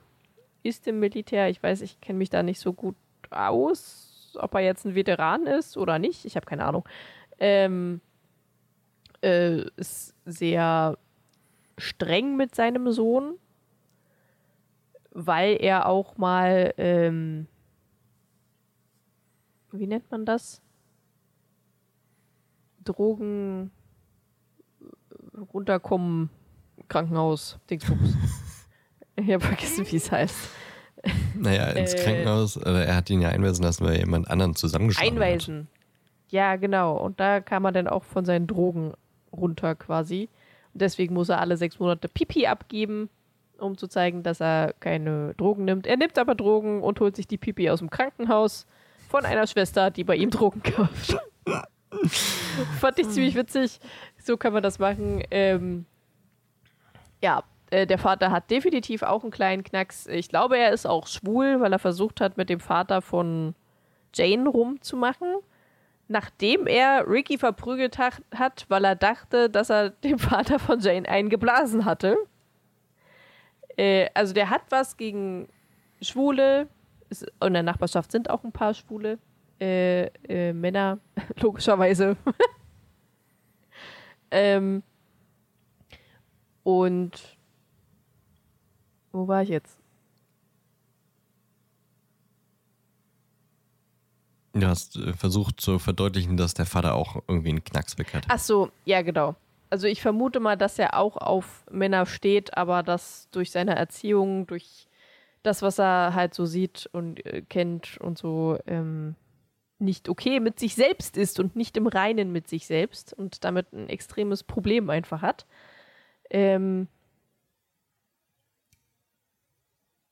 ist 0.62 0.88
im 0.88 1.00
Militär, 1.00 1.48
ich 1.50 1.62
weiß, 1.62 1.82
ich 1.82 2.00
kenne 2.00 2.18
mich 2.18 2.30
da 2.30 2.42
nicht 2.42 2.60
so 2.60 2.72
gut 2.72 2.96
aus, 3.30 4.36
ob 4.38 4.54
er 4.54 4.60
jetzt 4.60 4.84
ein 4.84 4.94
Veteran 4.94 5.46
ist 5.46 5.76
oder 5.76 5.98
nicht, 5.98 6.24
ich 6.24 6.36
habe 6.36 6.46
keine 6.46 6.64
Ahnung. 6.64 6.88
Ähm, 7.38 8.00
äh, 9.22 9.62
ist 9.76 10.14
sehr 10.24 10.98
streng 11.78 12.36
mit 12.36 12.54
seinem 12.54 12.90
Sohn, 12.92 13.34
weil 15.12 15.56
er 15.60 15.86
auch 15.86 16.16
mal, 16.16 16.74
ähm, 16.78 17.46
wie 19.72 19.86
nennt 19.86 20.10
man 20.10 20.24
das? 20.24 20.62
Drogen 22.84 23.70
runterkommen, 25.52 26.30
Krankenhaus, 26.88 27.58
Dingsbums. 27.68 28.16
ich 29.16 29.30
habe 29.30 29.44
vergessen, 29.44 29.86
wie 29.90 29.96
es 29.96 30.10
heißt. 30.10 30.36
Naja, 31.34 31.68
ins 31.70 31.94
Äh, 31.94 31.98
Krankenhaus, 31.98 32.56
äh, 32.56 32.84
er 32.84 32.96
hat 32.96 33.08
ihn 33.10 33.20
ja 33.22 33.30
einweisen 33.30 33.64
lassen, 33.64 33.84
weil 33.84 33.94
er 33.94 34.00
jemand 34.00 34.28
anderen 34.30 34.54
zusammengeschlagen 34.54 35.12
Einweisen. 35.14 35.68
Ja, 36.28 36.56
genau. 36.56 36.96
Und 36.96 37.20
da 37.20 37.40
kam 37.40 37.64
er 37.64 37.72
dann 37.72 37.88
auch 37.88 38.04
von 38.04 38.24
seinen 38.24 38.46
Drogen 38.46 38.92
runter 39.32 39.74
quasi. 39.74 40.28
Und 40.72 40.82
deswegen 40.82 41.14
muss 41.14 41.28
er 41.28 41.40
alle 41.40 41.56
sechs 41.56 41.78
Monate 41.78 42.08
Pipi 42.08 42.46
abgeben, 42.46 43.08
um 43.58 43.76
zu 43.76 43.88
zeigen, 43.88 44.22
dass 44.22 44.40
er 44.40 44.74
keine 44.78 45.34
Drogen 45.34 45.64
nimmt. 45.64 45.86
Er 45.86 45.96
nimmt 45.96 46.18
aber 46.18 46.34
Drogen 46.34 46.82
und 46.82 47.00
holt 47.00 47.16
sich 47.16 47.26
die 47.26 47.38
Pipi 47.38 47.70
aus 47.70 47.80
dem 47.80 47.90
Krankenhaus 47.90 48.66
von 49.10 49.26
einer 49.26 49.46
Schwester, 49.48 49.90
die 49.90 50.04
bei 50.04 50.14
ihm 50.14 50.30
Drogen 50.30 50.62
kauft. 50.62 51.18
Fand 52.78 52.98
ich 53.00 53.08
ziemlich 53.08 53.34
witzig. 53.34 53.80
So 54.18 54.36
kann 54.36 54.52
man 54.52 54.62
das 54.62 54.78
machen. 54.78 55.22
Ähm, 55.32 55.84
ja, 57.20 57.42
äh, 57.70 57.88
der 57.88 57.98
Vater 57.98 58.30
hat 58.30 58.50
definitiv 58.50 59.02
auch 59.02 59.22
einen 59.24 59.32
kleinen 59.32 59.64
Knacks. 59.64 60.06
Ich 60.06 60.28
glaube, 60.28 60.56
er 60.56 60.70
ist 60.70 60.86
auch 60.86 61.08
schwul, 61.08 61.60
weil 61.60 61.72
er 61.72 61.80
versucht 61.80 62.20
hat, 62.20 62.36
mit 62.36 62.48
dem 62.48 62.60
Vater 62.60 63.02
von 63.02 63.56
Jane 64.14 64.48
rumzumachen. 64.48 65.36
Nachdem 66.06 66.68
er 66.68 67.08
Ricky 67.08 67.36
verprügelt 67.36 67.98
hat, 67.98 68.66
weil 68.68 68.84
er 68.84 68.94
dachte, 68.94 69.50
dass 69.50 69.70
er 69.70 69.90
dem 69.90 70.18
Vater 70.20 70.60
von 70.60 70.78
Jane 70.78 71.08
eingeblasen 71.08 71.84
hatte. 71.84 72.16
Äh, 73.76 74.08
also 74.14 74.32
der 74.34 74.50
hat 74.50 74.62
was 74.70 74.96
gegen 74.96 75.48
Schwule. 76.00 76.68
In 77.40 77.54
der 77.54 77.62
Nachbarschaft 77.62 78.12
sind 78.12 78.30
auch 78.30 78.44
ein 78.44 78.52
paar 78.52 78.74
Schwule 78.74 79.18
äh, 79.60 80.06
äh, 80.28 80.52
Männer, 80.52 80.98
logischerweise. 81.40 82.16
ähm, 84.30 84.82
und 86.62 87.36
wo 89.12 89.26
war 89.28 89.42
ich 89.42 89.48
jetzt? 89.48 89.78
Du 94.52 94.66
hast 94.66 94.96
äh, 94.96 95.12
versucht 95.12 95.60
zu 95.60 95.78
verdeutlichen, 95.78 96.36
dass 96.36 96.54
der 96.54 96.66
Vater 96.66 96.94
auch 96.94 97.22
irgendwie 97.28 97.50
einen 97.50 97.64
Knacks 97.64 97.98
weg 97.98 98.14
hat. 98.14 98.24
Ach 98.28 98.38
so, 98.38 98.70
ja, 98.84 99.02
genau. 99.02 99.36
Also 99.68 99.86
ich 99.86 100.02
vermute 100.02 100.40
mal, 100.40 100.56
dass 100.56 100.78
er 100.78 100.98
auch 100.98 101.16
auf 101.16 101.64
Männer 101.70 102.04
steht, 102.06 102.56
aber 102.56 102.82
das 102.82 103.28
durch 103.30 103.52
seine 103.52 103.76
Erziehung, 103.76 104.46
durch 104.46 104.88
das, 105.42 105.62
was 105.62 105.78
er 105.78 106.14
halt 106.14 106.34
so 106.34 106.46
sieht 106.46 106.88
und 106.92 107.24
äh, 107.24 107.42
kennt 107.42 107.98
und 107.98 108.18
so, 108.18 108.58
ähm, 108.66 109.14
nicht 109.78 110.08
okay 110.08 110.40
mit 110.40 110.58
sich 110.58 110.74
selbst 110.74 111.16
ist 111.16 111.40
und 111.40 111.56
nicht 111.56 111.76
im 111.76 111.86
Reinen 111.86 112.32
mit 112.32 112.48
sich 112.48 112.66
selbst 112.66 113.14
und 113.14 113.44
damit 113.44 113.72
ein 113.72 113.88
extremes 113.88 114.42
Problem 114.42 114.90
einfach 114.90 115.22
hat. 115.22 115.46
Ähm, 116.28 116.86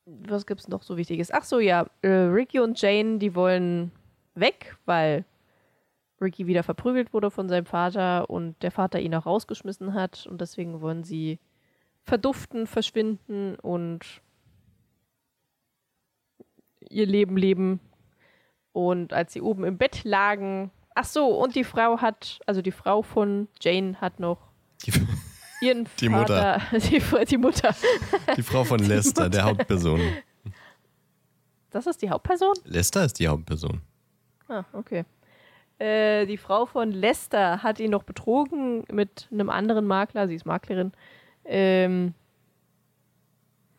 was 0.07 0.47
gibt's 0.47 0.68
noch 0.68 0.83
so 0.83 0.97
Wichtiges? 0.97 1.31
Ach 1.31 1.45
so, 1.45 1.61
ja, 1.61 1.87
äh, 2.01 2.09
Ricky 2.09 2.61
und 2.61 2.81
Jane, 2.81 3.18
die 3.18 3.35
wollen 3.35 3.93
weg, 4.35 4.76
weil 4.87 5.24
Ricky 6.20 6.47
wieder 6.47 6.62
verprügelt 6.62 7.12
wurde 7.12 7.31
von 7.31 7.49
seinem 7.49 7.66
Vater 7.66 8.31
und 8.31 8.62
der 8.62 8.70
Vater 8.70 9.01
ihn 9.01 9.14
auch 9.14 9.26
rausgeschmissen 9.26 9.95
hat 9.95 10.26
und 10.26 10.41
deswegen 10.41 10.81
wollen 10.81 11.05
sie 11.05 11.39
verduften, 12.05 12.66
verschwinden 12.66 13.57
und 13.57 14.22
ihr 16.91 17.07
Leben 17.07 17.36
leben. 17.36 17.80
Und 18.72 19.12
als 19.12 19.32
sie 19.32 19.41
oben 19.41 19.64
im 19.64 19.78
Bett 19.78 20.05
lagen, 20.05 20.70
ach 20.95 21.05
so, 21.05 21.26
und 21.26 21.55
die 21.55 21.64
Frau 21.64 22.01
hat, 22.01 22.39
also 22.47 22.62
die 22.62 22.72
Frau 22.72 23.03
von 23.03 23.49
Jane 23.61 24.01
hat 24.01 24.20
noch 24.20 24.39
Die, 24.84 24.93
ihren 25.61 25.89
Die 26.01 26.09
Vater, 26.09 26.61
die, 26.72 27.03
die 27.26 27.39
Mutter. 27.39 27.74
die 28.36 28.43
Frau 28.43 28.64
von 28.64 28.78
Lester, 28.84 29.28
der 29.28 29.45
Hauptperson. 29.45 30.01
Das 31.70 31.86
ist 31.86 32.01
die 32.03 32.11
Hauptperson? 32.11 32.55
Lester 32.64 33.05
ist 33.05 33.18
die 33.18 33.28
Hauptperson. 33.28 33.80
Ah, 34.49 34.64
okay. 34.72 35.05
Äh, 35.78 36.26
die 36.26 36.39
Frau 36.39 36.66
von 36.66 36.91
Lester 36.91 37.62
hat 37.62 37.78
ihn 37.78 37.91
noch 37.91 38.03
betrogen 38.03 38.84
mit 38.91 39.28
einem 39.30 39.51
anderen 39.51 39.86
Makler, 39.86 40.26
sie 40.26 40.34
ist 40.34 40.47
Maklerin, 40.47 40.93
ähm, 41.45 42.14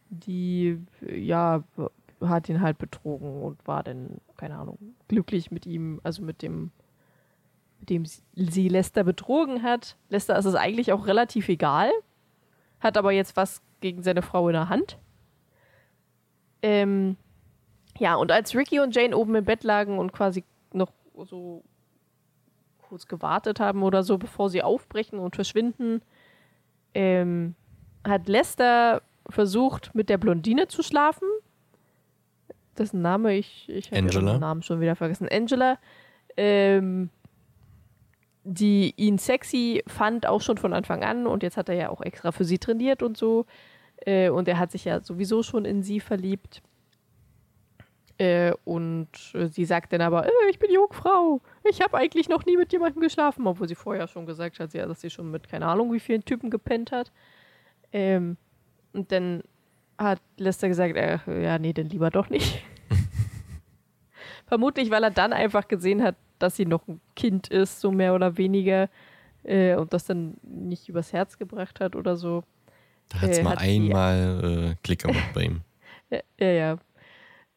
die, 0.09 0.79
ja, 1.01 1.63
hat 2.21 2.49
ihn 2.49 2.61
halt 2.61 2.77
betrogen 2.77 3.41
und 3.41 3.65
war 3.67 3.83
dann, 3.83 4.19
keine 4.37 4.57
Ahnung, 4.57 4.77
glücklich 5.07 5.51
mit 5.51 5.65
ihm, 5.65 5.99
also 6.03 6.21
mit 6.21 6.41
dem, 6.41 6.71
mit 7.79 7.89
dem 7.89 8.05
sie- 8.05 8.67
Lester 8.67 9.03
betrogen 9.03 9.63
hat. 9.63 9.95
Lester 10.09 10.37
ist 10.37 10.45
es 10.45 10.55
eigentlich 10.55 10.91
auch 10.91 11.07
relativ 11.07 11.47
egal, 11.49 11.91
hat 12.79 12.97
aber 12.97 13.11
jetzt 13.11 13.37
was 13.37 13.61
gegen 13.81 14.03
seine 14.03 14.21
Frau 14.21 14.49
in 14.49 14.53
der 14.53 14.69
Hand. 14.69 14.97
Ähm, 16.61 17.15
ja, 17.97 18.15
und 18.15 18.31
als 18.31 18.55
Ricky 18.55 18.79
und 18.79 18.95
Jane 18.95 19.15
oben 19.15 19.35
im 19.35 19.45
Bett 19.45 19.63
lagen 19.63 19.97
und 19.97 20.11
quasi 20.11 20.43
noch 20.73 20.91
so 21.25 21.63
kurz 22.81 23.07
gewartet 23.07 23.59
haben 23.59 23.83
oder 23.83 24.03
so, 24.03 24.17
bevor 24.17 24.49
sie 24.49 24.63
aufbrechen 24.63 25.19
und 25.19 25.35
verschwinden, 25.35 26.01
ähm, 26.93 27.55
hat 28.05 28.27
Lester 28.27 29.01
versucht, 29.29 29.93
mit 29.93 30.09
der 30.09 30.17
Blondine 30.17 30.67
zu 30.67 30.81
schlafen. 30.81 31.27
Dessen 32.79 33.01
Name 33.01 33.35
ich, 33.35 33.69
ich 33.69 33.91
habe 33.91 34.07
ihren 34.07 34.39
Namen 34.39 34.61
schon 34.63 34.79
wieder 34.81 34.95
vergessen. 34.95 35.27
Angela. 35.29 35.77
Ähm, 36.37 37.09
die 38.43 38.93
ihn 38.97 39.17
sexy 39.17 39.83
fand, 39.85 40.25
auch 40.25 40.41
schon 40.41 40.57
von 40.57 40.73
Anfang 40.73 41.03
an. 41.03 41.27
Und 41.27 41.43
jetzt 41.43 41.57
hat 41.57 41.69
er 41.69 41.75
ja 41.75 41.89
auch 41.89 42.01
extra 42.01 42.31
für 42.31 42.45
sie 42.45 42.57
trainiert 42.57 43.03
und 43.03 43.17
so. 43.17 43.45
Äh, 44.05 44.29
und 44.29 44.47
er 44.47 44.57
hat 44.57 44.71
sich 44.71 44.85
ja 44.85 45.01
sowieso 45.01 45.43
schon 45.43 45.65
in 45.65 45.83
sie 45.83 45.99
verliebt. 45.99 46.61
Äh, 48.17 48.53
und 48.65 49.07
sie 49.51 49.65
sagt 49.65 49.93
dann 49.93 50.01
aber, 50.01 50.25
äh, 50.25 50.49
ich 50.49 50.59
bin 50.59 50.71
Jungfrau. 50.71 51.41
Ich 51.69 51.81
habe 51.81 51.97
eigentlich 51.97 52.27
noch 52.27 52.45
nie 52.45 52.57
mit 52.57 52.71
jemandem 52.71 53.01
geschlafen, 53.01 53.45
obwohl 53.47 53.67
sie 53.67 53.75
vorher 53.75 54.07
schon 54.07 54.25
gesagt 54.25 54.59
hat, 54.59 54.73
dass 54.73 55.01
sie 55.01 55.09
schon 55.09 55.31
mit 55.31 55.47
keine 55.47 55.67
Ahnung 55.67 55.93
wie 55.93 55.99
vielen 55.99 56.25
Typen 56.25 56.49
gepennt 56.49 56.91
hat. 56.91 57.11
Ähm, 57.91 58.37
und 58.93 59.11
dann 59.11 59.43
hat 59.97 60.21
Lester 60.37 60.67
gesagt, 60.67 60.95
äh, 60.95 61.19
ja, 61.41 61.59
nee, 61.59 61.73
dann 61.73 61.89
lieber 61.89 62.09
doch 62.09 62.29
nicht. 62.29 62.63
Vermutlich, 64.49 64.89
weil 64.89 65.03
er 65.03 65.11
dann 65.11 65.31
einfach 65.31 65.67
gesehen 65.67 66.01
hat, 66.03 66.15
dass 66.39 66.55
sie 66.55 66.65
noch 66.65 66.87
ein 66.87 66.99
Kind 67.15 67.49
ist, 67.49 67.81
so 67.81 67.91
mehr 67.91 68.15
oder 68.15 68.35
weniger, 68.37 68.89
äh, 69.43 69.75
und 69.75 69.93
das 69.93 70.05
dann 70.05 70.37
nicht 70.41 70.89
übers 70.89 71.13
Herz 71.13 71.37
gebracht 71.37 71.79
hat 71.79 71.95
oder 71.95 72.17
so. 72.17 72.43
Da 73.09 73.21
hat 73.21 73.29
es 73.29 73.37
Äh, 73.39 73.43
mal 73.43 73.51
hat 73.51 73.59
einmal 73.59 74.71
äh, 74.71 74.75
Klick 74.83 75.03
gemacht 75.03 75.33
bei 75.33 75.43
ihm. 75.43 75.61
Ja, 76.11 76.21
ja. 76.39 76.51
ja. 76.51 76.77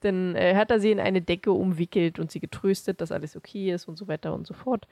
Dann 0.01 0.37
äh, 0.37 0.55
hat 0.57 0.71
er 0.71 0.81
sie 0.81 0.91
in 0.91 1.01
eine 1.01 1.23
Decke 1.23 1.53
umwickelt 1.53 2.19
und 2.19 2.31
sie 2.31 2.41
getröstet, 2.41 3.01
dass 3.01 3.11
alles 3.11 3.35
okay 3.37 3.73
ist 3.73 3.89
und 3.89 3.97
so 3.97 4.09
weiter 4.09 4.35
und 4.35 4.47
so 4.47 4.53
fort. 4.53 4.87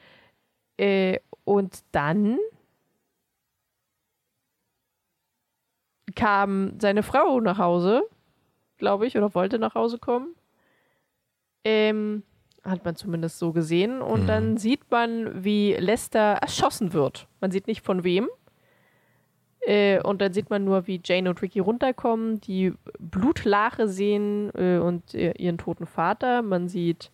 Äh, 0.78 1.20
und 1.44 1.80
dann 1.92 2.38
kam 6.14 6.80
seine 6.80 7.02
Frau 7.02 7.40
nach 7.40 7.58
Hause, 7.58 8.02
glaube 8.78 9.06
ich, 9.06 9.18
oder 9.18 9.34
wollte 9.34 9.58
nach 9.58 9.74
Hause 9.74 9.98
kommen. 9.98 10.34
Ähm, 11.64 12.22
hat 12.64 12.84
man 12.84 12.94
zumindest 12.96 13.38
so 13.38 13.52
gesehen. 13.52 14.02
Und 14.02 14.22
Mhm. 14.22 14.26
dann 14.26 14.56
sieht 14.56 14.90
man, 14.90 15.44
wie 15.44 15.74
Lester 15.74 16.38
erschossen 16.42 16.92
wird. 16.92 17.26
Man 17.40 17.50
sieht 17.50 17.66
nicht 17.66 17.84
von 17.84 18.04
wem. 18.04 18.28
Äh, 19.62 20.00
und 20.02 20.20
dann 20.22 20.32
sieht 20.32 20.48
man 20.50 20.64
nur, 20.64 20.86
wie 20.86 21.00
Jane 21.04 21.28
und 21.28 21.40
Ricky 21.42 21.58
runterkommen, 21.60 22.40
die 22.40 22.72
Blutlache 22.98 23.88
sehen 23.88 24.50
äh, 24.54 24.78
und 24.78 25.14
äh, 25.14 25.32
ihren 25.32 25.58
toten 25.58 25.86
Vater. 25.86 26.40
Man 26.42 26.68
sieht 26.68 27.10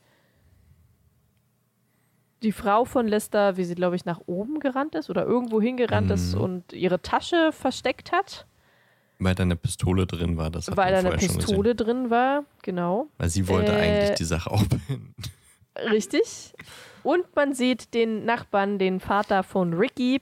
die 2.43 2.53
Frau 2.53 2.85
von 2.85 3.09
Lester, 3.09 3.57
wie 3.57 3.65
sie, 3.65 3.75
glaube 3.75 3.97
ich, 3.97 4.05
nach 4.05 4.21
oben 4.27 4.61
gerannt 4.61 4.95
ist 4.95 5.11
oder 5.11 5.25
irgendwo 5.25 5.61
hingerannt 5.61 6.11
ist 6.11 6.35
Mhm. 6.35 6.41
und 6.41 6.73
ihre 6.73 7.01
Tasche 7.03 7.51
versteckt 7.53 8.13
hat, 8.13 8.47
Weil 9.19 9.35
da 9.35 9.43
eine 9.43 9.57
Pistole 9.57 10.07
drin 10.07 10.37
war. 10.37 10.51
Das 10.51 10.69
hat 10.69 10.77
weil 10.77 10.93
da 10.93 10.99
eine. 10.99 11.17
Pistole 11.17 11.75
drin 11.75 12.11
war. 12.11 12.45
Genau. 12.63 13.09
Weil 13.19 13.29
sie 13.29 13.49
wollte 13.49 13.73
Äh, 13.73 13.81
eigentlich 13.81 14.19
die 14.19 14.25
Sache 14.25 14.51
aufbeenden. 14.51 15.15
Richtig. 15.91 16.55
Und 17.03 17.25
man 17.35 17.55
sieht 17.55 17.95
den 17.95 18.25
Nachbarn, 18.25 18.79
den 18.79 19.01
Vater 19.01 19.43
von 19.43 19.73
Ricky, 19.75 20.21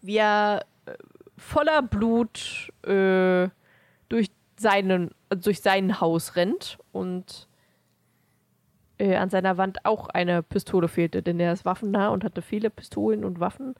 wie 0.00 0.16
er 0.16 0.64
äh, 0.86 0.92
voller 1.36 1.82
Blut 1.82 2.70
äh, 2.84 3.48
durch, 4.08 4.30
seinen, 4.58 5.10
durch 5.30 5.60
sein 5.60 6.00
Haus 6.00 6.36
rennt 6.36 6.78
und 6.92 7.48
äh, 8.98 9.16
an 9.16 9.30
seiner 9.30 9.56
Wand 9.56 9.84
auch 9.84 10.08
eine 10.08 10.42
Pistole 10.42 10.88
fehlte, 10.88 11.22
denn 11.22 11.40
er 11.40 11.52
ist 11.52 11.64
waffennah 11.64 12.08
und 12.08 12.24
hatte 12.24 12.42
viele 12.42 12.70
Pistolen 12.70 13.24
und 13.24 13.40
Waffen 13.40 13.74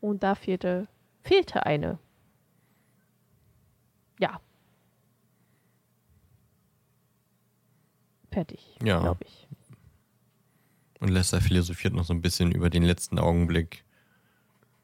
und 0.00 0.22
da 0.22 0.34
fehlte, 0.34 0.88
fehlte 1.22 1.66
eine. 1.66 1.98
Ja. 4.24 4.40
Fertig, 8.32 8.76
Ja. 8.82 9.00
glaube 9.00 9.24
ich. 9.24 9.46
Und 11.00 11.08
Lester 11.08 11.40
philosophiert 11.40 11.92
noch 11.94 12.04
so 12.04 12.14
ein 12.14 12.22
bisschen 12.22 12.50
über 12.52 12.70
den 12.70 12.82
letzten 12.82 13.18
Augenblick, 13.18 13.84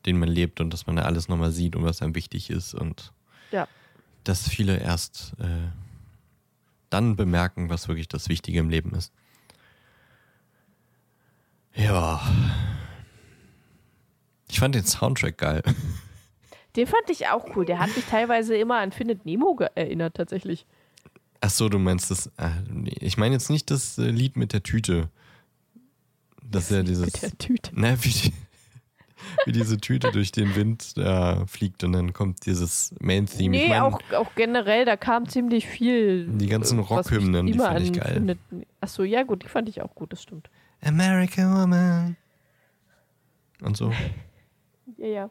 den 0.07 0.18
man 0.18 0.28
lebt 0.28 0.61
und 0.61 0.70
dass 0.70 0.86
man 0.86 0.97
da 0.97 1.03
alles 1.03 1.28
nochmal 1.28 1.51
sieht 1.51 1.74
und 1.76 1.82
was 1.84 2.03
einem 2.03 2.14
wichtig 2.14 2.51
ist 2.51 2.74
und 2.74 3.12
Ja. 3.51 3.66
dass 4.24 4.49
viele 4.49 4.78
erst 4.78 5.34
äh, 5.41 5.68
dann 6.91 7.16
bemerken, 7.16 7.70
was 7.70 7.88
wirklich 7.88 8.09
das 8.09 8.28
Wichtige 8.28 8.59
im 8.61 8.68
Leben 8.68 8.93
ist. 8.95 9.12
Ja. 11.74 12.20
Ich 14.49 14.59
fand 14.59 14.74
den 14.74 14.84
Soundtrack 14.84 15.38
geil. 15.38 15.62
Den 16.77 16.87
fand 16.87 17.11
ich 17.11 17.29
auch 17.29 17.57
cool. 17.57 17.64
Der 17.64 17.79
hat 17.79 17.95
mich 17.97 18.05
teilweise 18.05 18.57
immer 18.57 18.79
an 18.79 18.93
Findet 18.93 19.27
Nemo 19.27 19.59
erinnert, 19.75 20.14
tatsächlich. 20.14 20.66
Ach 21.41 21.51
so, 21.51 21.68
du 21.68 21.79
meinst 21.79 22.11
das. 22.11 22.27
Äh, 22.37 22.51
ich 23.01 23.16
meine 23.16 23.35
jetzt 23.35 23.51
nicht 23.51 23.71
das 23.71 23.99
äh, 23.99 24.11
Lied 24.11 24.37
mit 24.37 24.53
der 24.53 24.62
Tüte. 24.62 25.09
Das 26.45 26.64
ist 26.64 26.77
ja 26.77 26.83
dieses. 26.83 27.07
Mit 27.07 27.23
der 27.23 27.39
Tüte. 27.39 27.71
Na, 27.75 28.05
wie, 28.05 28.11
die, 28.11 28.33
wie 29.47 29.53
diese 29.53 29.79
Tüte 29.79 30.12
durch 30.12 30.33
den 30.33 30.55
Wind 30.55 30.97
da 30.99 31.47
fliegt 31.47 31.83
und 31.83 31.93
dann 31.93 32.12
kommt 32.12 32.45
dieses 32.47 32.95
Main-Theme. 33.01 33.57
Nee, 33.57 33.64
ich 33.64 33.68
mein, 33.71 33.81
auch, 33.81 34.01
auch 34.12 34.35
generell, 34.35 34.85
da 34.85 34.97
kam 34.97 35.29
ziemlich 35.29 35.66
viel. 35.66 36.27
Die 36.27 36.49
ganzen 36.49 36.79
äh, 36.79 36.83
Rockhymnen, 36.83 37.47
die 37.47 37.55
fand 37.55 37.81
ich 37.81 37.93
geil. 37.93 38.14
Findet, 38.14 38.39
achso, 38.81 39.03
ja, 39.03 39.23
gut, 39.23 39.43
die 39.43 39.49
fand 39.49 39.68
ich 39.68 39.81
auch 39.81 39.95
gut, 39.95 40.12
das 40.12 40.23
stimmt. 40.23 40.51
American 40.83 41.55
Woman. 41.55 42.16
Und 43.62 43.77
so. 43.77 43.93
Ja, 44.97 45.07
ja. 45.07 45.31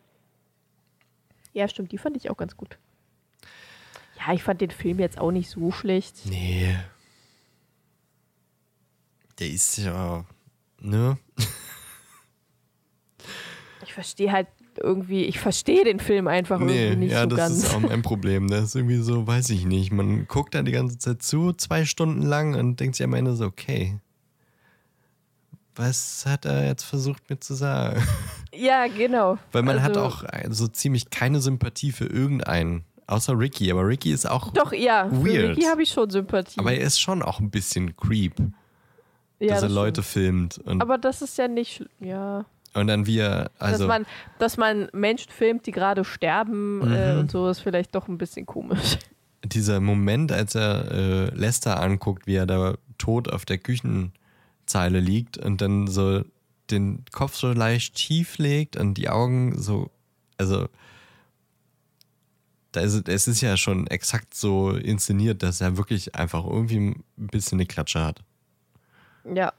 Ja, 1.59 1.67
stimmt, 1.67 1.91
die 1.91 1.97
fand 1.97 2.15
ich 2.15 2.29
auch 2.29 2.37
ganz 2.37 2.55
gut. 2.55 2.77
Ja, 4.17 4.31
ich 4.33 4.41
fand 4.43 4.61
den 4.61 4.71
Film 4.71 4.97
jetzt 4.99 5.17
auch 5.17 5.31
nicht 5.31 5.49
so 5.49 5.73
schlecht. 5.73 6.15
Nee. 6.23 6.73
Der 9.39 9.49
ist 9.49 9.77
ja. 9.77 10.23
Ne? 10.79 11.17
Ich 13.83 13.93
verstehe 13.93 14.31
halt 14.31 14.47
irgendwie, 14.77 15.23
ich 15.23 15.39
verstehe 15.39 15.83
den 15.83 15.99
Film 15.99 16.27
einfach 16.27 16.59
Nee, 16.59 16.89
irgendwie 16.89 17.05
nicht 17.05 17.11
ja, 17.11 17.23
so 17.23 17.29
das 17.29 17.37
ganz. 17.37 17.57
ist 17.63 17.73
auch 17.73 17.79
mein 17.79 18.01
Problem. 18.03 18.47
Das 18.47 18.65
ist 18.65 18.75
irgendwie 18.75 18.97
so, 18.97 19.25
weiß 19.25 19.49
ich 19.49 19.65
nicht. 19.65 19.91
Man 19.91 20.27
guckt 20.27 20.53
da 20.53 20.61
die 20.61 20.71
ganze 20.71 20.99
Zeit 20.99 21.23
zu, 21.23 21.53
zwei 21.53 21.85
Stunden 21.85 22.21
lang 22.21 22.53
und 22.53 22.79
denkt 22.79 22.97
sich 22.97 23.03
am 23.03 23.13
Ende 23.15 23.35
so, 23.35 23.45
okay. 23.45 23.97
Was 25.79 26.25
hat 26.27 26.45
er 26.45 26.65
jetzt 26.67 26.83
versucht 26.83 27.29
mir 27.29 27.39
zu 27.39 27.53
sagen? 27.53 28.03
ja, 28.53 28.87
genau. 28.87 29.37
Weil 29.53 29.63
man 29.63 29.81
hat 29.81 29.95
Also- 29.97 30.01
auch 30.01 30.23
so 30.49 30.67
ziemlich 30.67 31.09
keine 31.09 31.39
Sympathie 31.39 31.91
für 31.93 32.05
irgendeinen, 32.05 32.83
außer 33.07 33.37
Ricky. 33.39 33.71
Aber 33.71 33.87
Ricky 33.87 34.11
ist 34.11 34.29
auch. 34.29 34.51
Doch, 34.51 34.73
ja, 34.73 35.07
für 35.09 35.25
Weird. 35.25 35.57
Ricky 35.57 35.63
habe 35.67 35.81
ich 35.83 35.89
schon 35.89 36.09
Sympathie. 36.09 36.59
Aber 36.59 36.73
er 36.73 36.81
ist 36.85 36.99
schon 36.99 37.21
auch 37.23 37.39
ein 37.39 37.49
bisschen 37.49 37.95
creep, 37.95 38.35
ja, 39.39 39.47
dass 39.53 39.61
er 39.63 39.67
das 39.69 39.71
Leute 39.71 40.03
stimmt. 40.03 40.59
filmt. 40.65 40.81
Aber 40.81 40.97
das 40.97 41.21
ist 41.21 41.37
ja 41.37 41.47
nicht, 41.47 41.85
ja. 42.01 42.43
und 42.73 42.87
dann 42.87 43.05
wie 43.05 43.19
er. 43.19 43.49
Also, 43.57 43.79
dass, 43.79 43.87
man, 43.87 44.05
dass 44.37 44.57
man 44.57 44.89
Menschen 44.91 45.31
filmt, 45.31 45.65
die 45.65 45.71
gerade 45.71 46.03
sterben 46.03 46.81
äh, 46.91 47.13
Mhm. 47.13 47.19
und 47.21 47.31
so, 47.31 47.47
ist 47.47 47.59
vielleicht 47.61 47.95
doch 47.95 48.09
ein 48.09 48.17
bisschen 48.17 48.45
komisch. 48.45 48.97
dieser 49.45 49.79
Moment, 49.79 50.33
als 50.33 50.55
er 50.55 50.91
äh, 50.91 51.25
Lester 51.35 51.79
anguckt, 51.81 52.27
wie 52.27 52.35
er 52.35 52.45
da 52.45 52.75
tot 52.97 53.31
auf 53.31 53.45
der 53.45 53.57
Küchenzeile 54.69 54.99
liegt 54.99 55.37
und 55.37 55.61
dann 55.61 55.87
so 55.87 56.23
den 56.69 57.03
Kopf 57.11 57.35
so 57.35 57.51
leicht 57.51 57.97
schief 57.97 58.37
legt 58.37 58.77
und 58.77 58.93
die 58.95 59.09
Augen 59.09 59.59
so, 59.59 59.89
also 60.37 60.67
da 62.71 62.81
ist, 62.81 63.07
es 63.07 63.27
ist 63.27 63.41
ja 63.41 63.57
schon 63.57 63.87
exakt 63.87 64.35
so 64.35 64.71
inszeniert, 64.71 65.41
dass 65.41 65.61
er 65.61 65.77
wirklich 65.77 66.13
einfach 66.13 66.45
irgendwie 66.45 66.77
ein 66.77 67.03
bisschen 67.15 67.57
eine 67.57 67.65
Klatsche 67.65 68.01
hat. 68.01 68.21
Ja. 69.23 69.53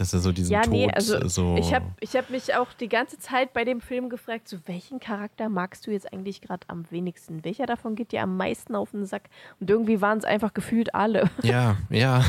Dass 0.00 0.14
er 0.14 0.20
so 0.20 0.32
diesen 0.32 0.50
Ja, 0.52 0.62
Tod 0.62 0.72
nee, 0.72 0.90
also 0.90 1.28
so. 1.28 1.56
ich 1.58 1.74
habe 1.74 1.84
ich 2.00 2.16
hab 2.16 2.30
mich 2.30 2.54
auch 2.54 2.72
die 2.72 2.88
ganze 2.88 3.18
Zeit 3.18 3.52
bei 3.52 3.64
dem 3.64 3.82
Film 3.82 4.08
gefragt, 4.08 4.48
so 4.48 4.56
welchen 4.64 4.98
Charakter 4.98 5.50
magst 5.50 5.86
du 5.86 5.90
jetzt 5.90 6.10
eigentlich 6.10 6.40
gerade 6.40 6.66
am 6.68 6.90
wenigsten? 6.90 7.44
Welcher 7.44 7.66
davon 7.66 7.96
geht 7.96 8.12
dir 8.12 8.22
am 8.22 8.38
meisten 8.38 8.74
auf 8.74 8.92
den 8.92 9.04
Sack? 9.04 9.24
Und 9.60 9.68
irgendwie 9.68 10.00
waren 10.00 10.16
es 10.16 10.24
einfach 10.24 10.54
gefühlt 10.54 10.94
alle. 10.94 11.28
ja, 11.42 11.76
ja. 11.90 12.24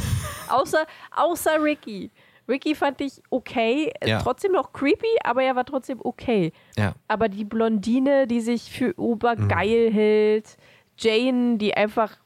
außer, 0.50 0.86
außer 1.16 1.64
Ricky. 1.64 2.12
Ricky 2.50 2.76
fand 2.76 3.00
ich 3.00 3.22
okay, 3.30 3.94
Ja. 4.04 4.22
trotzdem 4.22 4.52
noch 4.52 4.74
creepy, 4.74 5.08
aber 5.24 5.42
er 5.42 5.56
war 5.56 5.64
trotzdem 5.64 6.00
okay. 6.04 6.52
Ja, 6.76 6.94
Aber 7.08 7.30
die 7.30 7.46
Blondine, 7.46 8.28
die 8.28 8.42
sich 8.42 8.64
für 8.70 8.94
obergeil 9.00 9.92
Mhm. 9.92 9.94
hält, 9.94 10.58
Jane, 10.98 11.58
die 11.58 11.74
einfach 11.74 12.18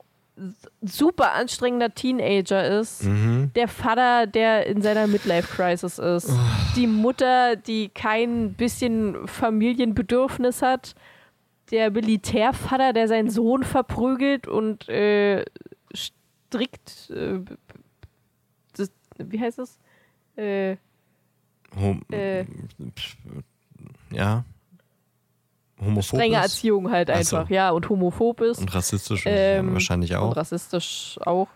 super 0.82 1.34
anstrengender 1.34 1.94
Teenager 1.94 2.80
ist, 2.80 3.04
mhm. 3.04 3.52
der 3.56 3.68
Vater, 3.68 4.28
der 4.28 4.68
in 4.68 4.82
seiner 4.82 5.08
Midlife-Crisis 5.08 5.98
ist, 5.98 6.30
Oh. 6.30 6.40
die 6.76 6.88
Mutter, 6.88 7.56
die 7.56 7.90
kein 7.90 8.54
bisschen 8.54 9.28
Familienbedürfnis 9.28 10.62
hat, 10.62 10.96
der 11.72 11.90
Militärvater, 11.90 12.94
der 12.94 13.08
seinen 13.08 13.30
Sohn 13.30 13.64
verprügelt 13.64 14.48
und 14.48 14.90
äh, 14.90 15.46
strikt, 15.96 17.10
äh, 17.10 17.40
das, 18.76 18.92
wie 19.18 19.40
heißt 19.40 19.60
das? 19.60 19.80
Äh, 20.36 20.76
pf, 22.96 23.18
ja. 24.12 24.44
Homophob 25.80 26.03
strenge 26.03 26.38
ist 26.38 26.43
Erziehung 26.43 26.91
halt 26.91 27.09
Ach 27.11 27.21
so. 27.23 27.38
einfach, 27.38 27.49
ja, 27.49 27.69
und 27.71 27.89
homophob 27.89 28.41
ist. 28.41 28.59
und 28.59 28.73
rassistisch 28.73 29.23
Ähm, 29.26 29.73
wahrscheinlich 29.73 30.11
und 30.11 30.17
auch. 30.17 30.36
rassistisch 30.38 31.17
auch. 31.26 31.47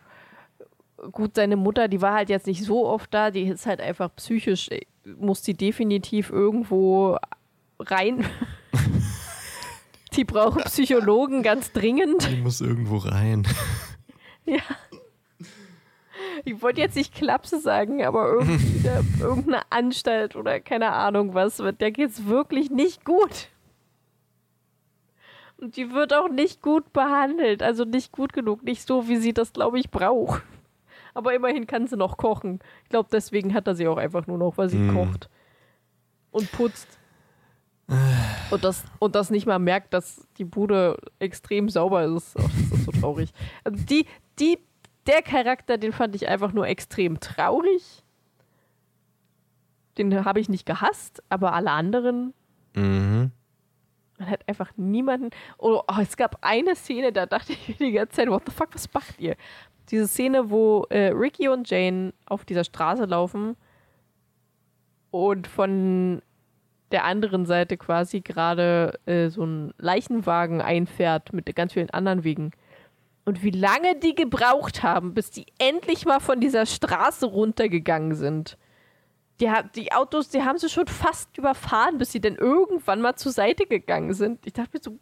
gut, 1.12 1.36
seine 1.36 1.56
Mutter, 1.56 1.88
die 1.88 2.02
war 2.02 2.14
halt 2.14 2.30
jetzt 2.30 2.46
nicht 2.48 2.64
so 2.64 2.86
oft 2.88 3.14
da, 3.14 3.32
die 3.32 3.44
ist 3.44 3.66
halt 3.66 3.80
einfach 3.80 4.14
psychisch, 4.18 4.68
äh, 4.70 4.82
muss 5.18 5.42
die 5.42 5.54
definitiv 5.54 6.30
irgendwo 6.30 7.18
rein. 7.80 8.26
die 10.16 10.26
brauchen 10.26 10.64
Psychologen 10.64 11.42
ganz 11.44 11.72
dringend. 11.72 12.30
Die 12.30 12.42
muss 12.42 12.62
irgendwo 12.62 12.98
rein. 12.98 13.48
Ja. 14.46 14.62
Ich 16.44 16.60
wollte 16.64 16.82
jetzt 16.82 16.96
nicht 16.96 17.14
Klapse 17.14 17.60
sagen, 17.60 18.04
aber 18.04 18.40
irgendeine 19.20 19.62
Anstalt 19.70 20.36
oder 20.36 20.60
keine 20.60 20.92
Ahnung 20.92 21.36
was, 21.36 21.62
der 21.80 21.92
geht's 21.92 22.26
wirklich 22.26 22.72
nicht 22.72 23.06
gut. 23.06 23.50
Und 25.60 25.76
die 25.76 25.92
wird 25.92 26.14
auch 26.14 26.30
nicht 26.30 26.62
gut 26.62 26.94
behandelt, 26.94 27.62
also 27.62 27.84
nicht 27.84 28.14
gut 28.14 28.32
genug, 28.32 28.64
nicht 28.64 28.88
so, 28.88 29.10
wie 29.10 29.18
sie 29.18 29.34
das, 29.34 29.52
glaube 29.52 29.78
ich, 29.78 29.92
braucht. 29.92 30.42
Aber 31.14 31.34
immerhin 31.34 31.68
kann 31.68 31.86
sie 31.86 31.98
noch 31.98 32.16
kochen. 32.16 32.60
Ich 32.84 32.90
glaube, 32.90 33.10
deswegen 33.12 33.54
hat 33.54 33.68
er 33.68 33.76
sie 33.76 33.88
auch 33.88 33.98
einfach 33.98 34.26
nur 34.26 34.38
noch, 34.38 34.58
weil 34.58 34.70
sie 34.70 34.78
mm. 34.78 34.96
kocht 34.96 35.30
und 36.32 36.52
putzt. 36.52 36.88
Und 38.52 38.64
das, 38.64 38.84
und 38.98 39.14
das 39.14 39.30
nicht 39.30 39.46
mal 39.46 39.60
merkt, 39.60 39.94
dass 39.94 40.28
die 40.38 40.44
Bude 40.44 40.98
extrem 41.20 41.70
sauber 41.70 42.06
ist. 42.06 42.36
Oh, 42.36 42.42
das 42.42 42.80
ist 42.80 42.86
so 42.86 42.92
traurig. 42.92 43.32
Also 43.64 43.86
die, 43.86 44.08
die, 44.40 44.58
der 45.06 45.22
Charakter, 45.22 45.78
den 45.78 45.92
fand 45.92 46.16
ich 46.16 46.28
einfach 46.28 46.52
nur 46.52 46.68
extrem 46.68 47.20
traurig. 47.20 48.04
Den 50.00 50.26
habe 50.26 50.40
ich 50.40 50.50
nicht 50.50 50.66
gehasst, 50.66 51.22
aber 51.30 51.54
alle 51.54 51.70
anderen. 51.70 52.34
Mhm. 52.76 53.32
Man 54.20 54.30
hat 54.30 54.48
einfach 54.48 54.72
niemanden. 54.76 55.30
Oh, 55.58 55.82
oh, 55.88 56.02
es 56.02 56.18
gab 56.18 56.38
eine 56.42 56.76
Szene, 56.76 57.12
da 57.12 57.26
dachte 57.26 57.54
ich 57.54 57.78
die 57.78 57.92
ganze 57.94 58.18
Zeit, 58.18 58.30
what 58.30 58.44
the 58.46 58.52
fuck, 58.52 58.70
was 58.74 58.94
macht 58.94 59.20
ihr? 59.20 59.36
Diese 59.90 60.08
Szene, 60.08 60.50
wo 60.50 60.86
äh, 60.90 61.08
Ricky 61.08 61.48
und 61.48 61.70
Jane 61.70 62.14
auf 62.26 62.46
dieser 62.46 62.64
Straße 62.64 63.06
laufen 63.06 63.56
und 65.10 65.48
von 65.48 66.22
der 66.92 67.06
anderen 67.06 67.46
Seite 67.46 67.78
quasi 67.78 68.22
gerade 68.22 69.00
äh, 69.06 69.30
so 69.30 69.46
ein 69.46 69.74
Leichenwagen 69.78 70.62
einfährt 70.62 71.34
mit 71.34 71.54
ganz 71.56 71.74
vielen 71.74 71.90
anderen 71.90 72.24
Wegen. 72.24 72.52
Und 73.26 73.44
wie 73.44 73.52
lange 73.52 73.96
die 73.96 74.16
gebraucht 74.16 74.82
haben, 74.82 75.14
bis 75.14 75.30
die 75.30 75.46
endlich 75.60 76.06
mal 76.06 76.20
von 76.20 76.40
dieser 76.40 76.66
Straße 76.66 77.26
runtergegangen 77.26 78.16
sind. 78.16 78.58
Die, 79.40 79.50
die 79.76 79.92
Autos, 79.94 80.30
die 80.30 80.44
haben 80.44 80.58
sie 80.58 80.70
schon 80.70 80.88
fast 80.88 81.38
überfahren, 81.38 81.98
bis 81.98 82.12
sie 82.12 82.20
dann 82.20 82.36
irgendwann 82.36 83.02
mal 83.02 83.16
zur 83.16 83.32
Seite 83.32 83.66
gegangen 83.66 84.14
sind. 84.14 84.46
Ich 84.46 84.54
dachte 84.54 84.72
mir 84.74 84.84
so, 84.84 85.00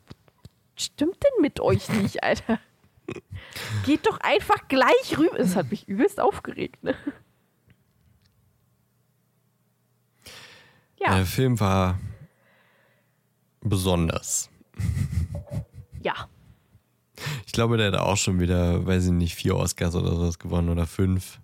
stimmt 0.75 1.17
denn 1.23 1.41
mit 1.41 1.59
euch 1.59 1.89
nicht, 1.89 2.23
Alter? 2.23 2.59
Geht 3.85 4.05
doch 4.05 4.19
einfach 4.19 4.67
gleich 4.67 5.17
rüber. 5.17 5.39
Es 5.39 5.55
hat 5.55 5.71
mich 5.71 5.87
übelst 5.87 6.19
aufgeregt, 6.19 6.83
ne? 6.83 6.95
Ja. 10.99 11.15
Der 11.15 11.25
Film 11.25 11.59
war 11.59 11.99
besonders. 13.61 14.49
Ja. 16.01 16.27
Ich 17.45 17.53
glaube, 17.53 17.77
der 17.77 17.91
hat 17.91 17.99
auch 17.99 18.17
schon 18.17 18.39
wieder, 18.39 18.85
weiß 18.85 19.05
ich 19.05 19.11
nicht, 19.11 19.35
vier 19.35 19.55
Oscars 19.55 19.95
oder 19.95 20.11
sowas 20.15 20.37
gewonnen 20.37 20.69
oder 20.69 20.85
fünf. 20.85 21.39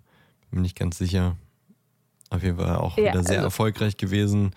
Bin 0.50 0.58
mir 0.58 0.62
nicht 0.62 0.78
ganz 0.78 0.98
sicher. 0.98 1.36
Auf 2.30 2.42
jeden 2.42 2.56
Fall 2.56 2.76
auch 2.76 2.96
ja, 2.96 3.12
wieder 3.12 3.22
sehr 3.22 3.36
also, 3.36 3.46
erfolgreich 3.46 3.96
gewesen. 3.96 4.52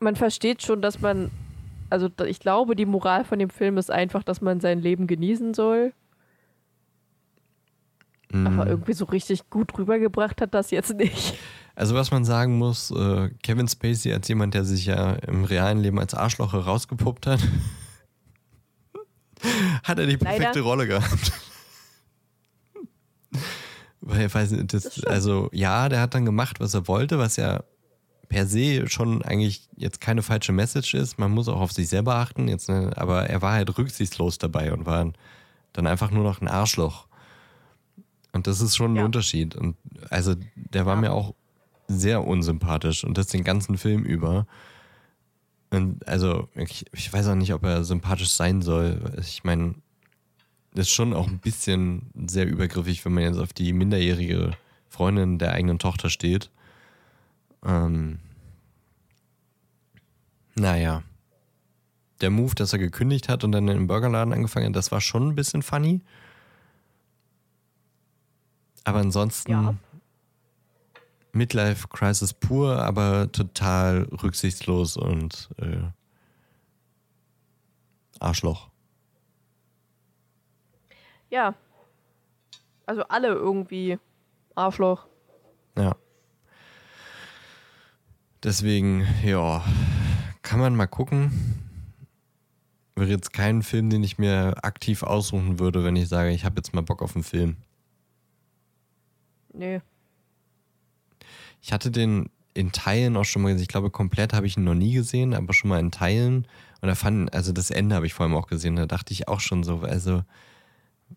Man 0.00 0.16
versteht 0.16 0.62
schon, 0.62 0.82
dass 0.82 1.00
man, 1.00 1.30
also 1.90 2.08
ich 2.26 2.40
glaube, 2.40 2.76
die 2.76 2.86
Moral 2.86 3.24
von 3.24 3.38
dem 3.38 3.50
Film 3.50 3.78
ist 3.78 3.90
einfach, 3.90 4.22
dass 4.22 4.40
man 4.40 4.60
sein 4.60 4.80
Leben 4.80 5.06
genießen 5.06 5.54
soll. 5.54 5.92
Mhm. 8.32 8.46
Aber 8.46 8.66
irgendwie 8.66 8.94
so 8.94 9.04
richtig 9.04 9.48
gut 9.50 9.76
rübergebracht 9.78 10.40
hat 10.40 10.54
das 10.54 10.70
jetzt 10.70 10.94
nicht. 10.94 11.36
Also 11.76 11.94
was 11.94 12.10
man 12.10 12.24
sagen 12.24 12.58
muss, 12.58 12.90
äh, 12.90 13.30
Kevin 13.42 13.68
Spacey 13.68 14.12
als 14.12 14.28
jemand, 14.28 14.54
der 14.54 14.64
sich 14.64 14.86
ja 14.86 15.14
im 15.14 15.44
realen 15.44 15.78
Leben 15.78 15.98
als 15.98 16.14
Arschloch 16.14 16.52
herausgepuppt 16.52 17.26
hat, 17.26 17.40
hat 19.82 19.98
er 19.98 20.06
die 20.06 20.16
perfekte 20.16 20.44
Leider. 20.44 20.62
Rolle 20.62 20.86
gehabt. 20.86 21.32
Weil, 24.06 24.32
weiß 24.32 24.50
nicht, 24.50 24.72
das, 24.74 25.02
also 25.04 25.48
ja, 25.52 25.88
der 25.88 26.00
hat 26.00 26.14
dann 26.14 26.26
gemacht, 26.26 26.60
was 26.60 26.74
er 26.74 26.86
wollte, 26.86 27.18
was 27.18 27.36
ja 27.36 27.64
per 28.28 28.46
se 28.46 28.86
schon 28.88 29.22
eigentlich 29.22 29.68
jetzt 29.76 30.00
keine 30.00 30.22
falsche 30.22 30.52
Message 30.52 30.94
ist. 30.94 31.18
Man 31.18 31.30
muss 31.30 31.48
auch 31.48 31.60
auf 31.60 31.72
sich 31.72 31.88
selber 31.88 32.16
achten, 32.16 32.48
jetzt, 32.48 32.68
ne? 32.68 32.92
aber 32.96 33.30
er 33.30 33.40
war 33.40 33.52
halt 33.52 33.76
rücksichtslos 33.78 34.38
dabei 34.38 34.72
und 34.72 34.86
war 34.86 35.10
dann 35.72 35.86
einfach 35.86 36.10
nur 36.10 36.22
noch 36.22 36.40
ein 36.40 36.48
Arschloch. 36.48 37.06
Und 38.32 38.46
das 38.46 38.60
ist 38.60 38.76
schon 38.76 38.92
ein 38.92 38.96
ja. 38.96 39.04
Unterschied. 39.04 39.56
Und 39.56 39.76
also 40.10 40.34
der 40.54 40.84
war 40.84 40.96
ja. 40.96 41.00
mir 41.00 41.12
auch 41.12 41.34
sehr 41.88 42.26
unsympathisch 42.26 43.04
und 43.04 43.16
das 43.16 43.28
den 43.28 43.44
ganzen 43.44 43.78
Film 43.78 44.04
über. 44.04 44.46
Und 45.70 46.06
also, 46.06 46.48
ich, 46.54 46.86
ich 46.92 47.12
weiß 47.12 47.28
auch 47.28 47.34
nicht, 47.34 47.54
ob 47.54 47.64
er 47.64 47.84
sympathisch 47.84 48.30
sein 48.30 48.62
soll. 48.62 49.00
Ich 49.20 49.44
meine, 49.44 49.74
ist 50.74 50.90
schon 50.90 51.12
auch 51.12 51.28
ein 51.28 51.38
bisschen 51.38 52.10
sehr 52.26 52.46
übergriffig, 52.46 53.04
wenn 53.04 53.14
man 53.14 53.22
jetzt 53.22 53.38
auf 53.38 53.52
die 53.52 53.72
minderjährige 53.72 54.52
Freundin 54.88 55.38
der 55.38 55.52
eigenen 55.52 55.78
Tochter 55.78 56.10
steht. 56.10 56.50
Ähm, 57.64 58.18
naja. 60.56 61.02
Der 62.20 62.30
Move, 62.30 62.54
dass 62.54 62.72
er 62.72 62.78
gekündigt 62.78 63.28
hat 63.28 63.44
und 63.44 63.52
dann 63.52 63.68
in 63.68 63.76
den 63.76 63.86
Burgerladen 63.86 64.32
angefangen 64.32 64.66
hat, 64.66 64.76
das 64.76 64.92
war 64.92 65.00
schon 65.00 65.28
ein 65.28 65.34
bisschen 65.34 65.62
funny. 65.62 66.00
Aber 68.84 68.98
ansonsten 68.98 69.50
ja. 69.50 69.74
Midlife 71.32 71.88
Crisis 71.88 72.32
pur, 72.32 72.78
aber 72.82 73.32
total 73.32 74.02
rücksichtslos 74.22 74.96
und 74.96 75.50
äh, 75.58 75.82
Arschloch. 78.20 78.70
Ja. 81.34 81.56
Also 82.86 83.02
alle 83.08 83.26
irgendwie 83.26 83.98
Arschloch. 84.54 85.08
Ja. 85.76 85.96
Deswegen, 88.44 89.04
ja, 89.24 89.64
kann 90.42 90.60
man 90.60 90.76
mal 90.76 90.86
gucken. 90.86 91.58
Wäre 92.94 93.10
jetzt 93.10 93.32
kein 93.32 93.64
Film, 93.64 93.90
den 93.90 94.04
ich 94.04 94.16
mir 94.16 94.54
aktiv 94.62 95.02
aussuchen 95.02 95.58
würde, 95.58 95.82
wenn 95.82 95.96
ich 95.96 96.08
sage, 96.08 96.30
ich 96.30 96.44
habe 96.44 96.54
jetzt 96.58 96.72
mal 96.72 96.82
Bock 96.82 97.02
auf 97.02 97.16
einen 97.16 97.24
Film. 97.24 97.56
Nee. 99.52 99.80
Ich 101.60 101.72
hatte 101.72 101.90
den 101.90 102.30
in 102.52 102.70
Teilen 102.70 103.16
auch 103.16 103.24
schon 103.24 103.42
mal 103.42 103.48
gesehen. 103.48 103.62
Ich 103.62 103.68
glaube, 103.68 103.90
komplett 103.90 104.34
habe 104.34 104.46
ich 104.46 104.56
ihn 104.56 104.62
noch 104.62 104.74
nie 104.74 104.92
gesehen, 104.92 105.34
aber 105.34 105.52
schon 105.52 105.70
mal 105.70 105.80
in 105.80 105.90
Teilen. 105.90 106.46
Und 106.80 106.86
da 106.86 106.94
fand, 106.94 107.34
also 107.34 107.50
das 107.50 107.72
Ende 107.72 107.96
habe 107.96 108.06
ich 108.06 108.14
vor 108.14 108.22
allem 108.24 108.36
auch 108.36 108.46
gesehen. 108.46 108.76
Da 108.76 108.86
dachte 108.86 109.12
ich 109.12 109.26
auch 109.26 109.40
schon 109.40 109.64
so, 109.64 109.80
also, 109.80 110.22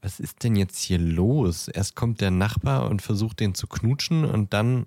was 0.01 0.19
ist 0.19 0.43
denn 0.43 0.55
jetzt 0.55 0.79
hier 0.79 0.99
los? 0.99 1.67
Erst 1.67 1.95
kommt 1.95 2.21
der 2.21 2.31
Nachbar 2.31 2.89
und 2.89 3.01
versucht 3.01 3.39
den 3.39 3.55
zu 3.55 3.67
knutschen 3.67 4.25
und 4.25 4.53
dann, 4.53 4.85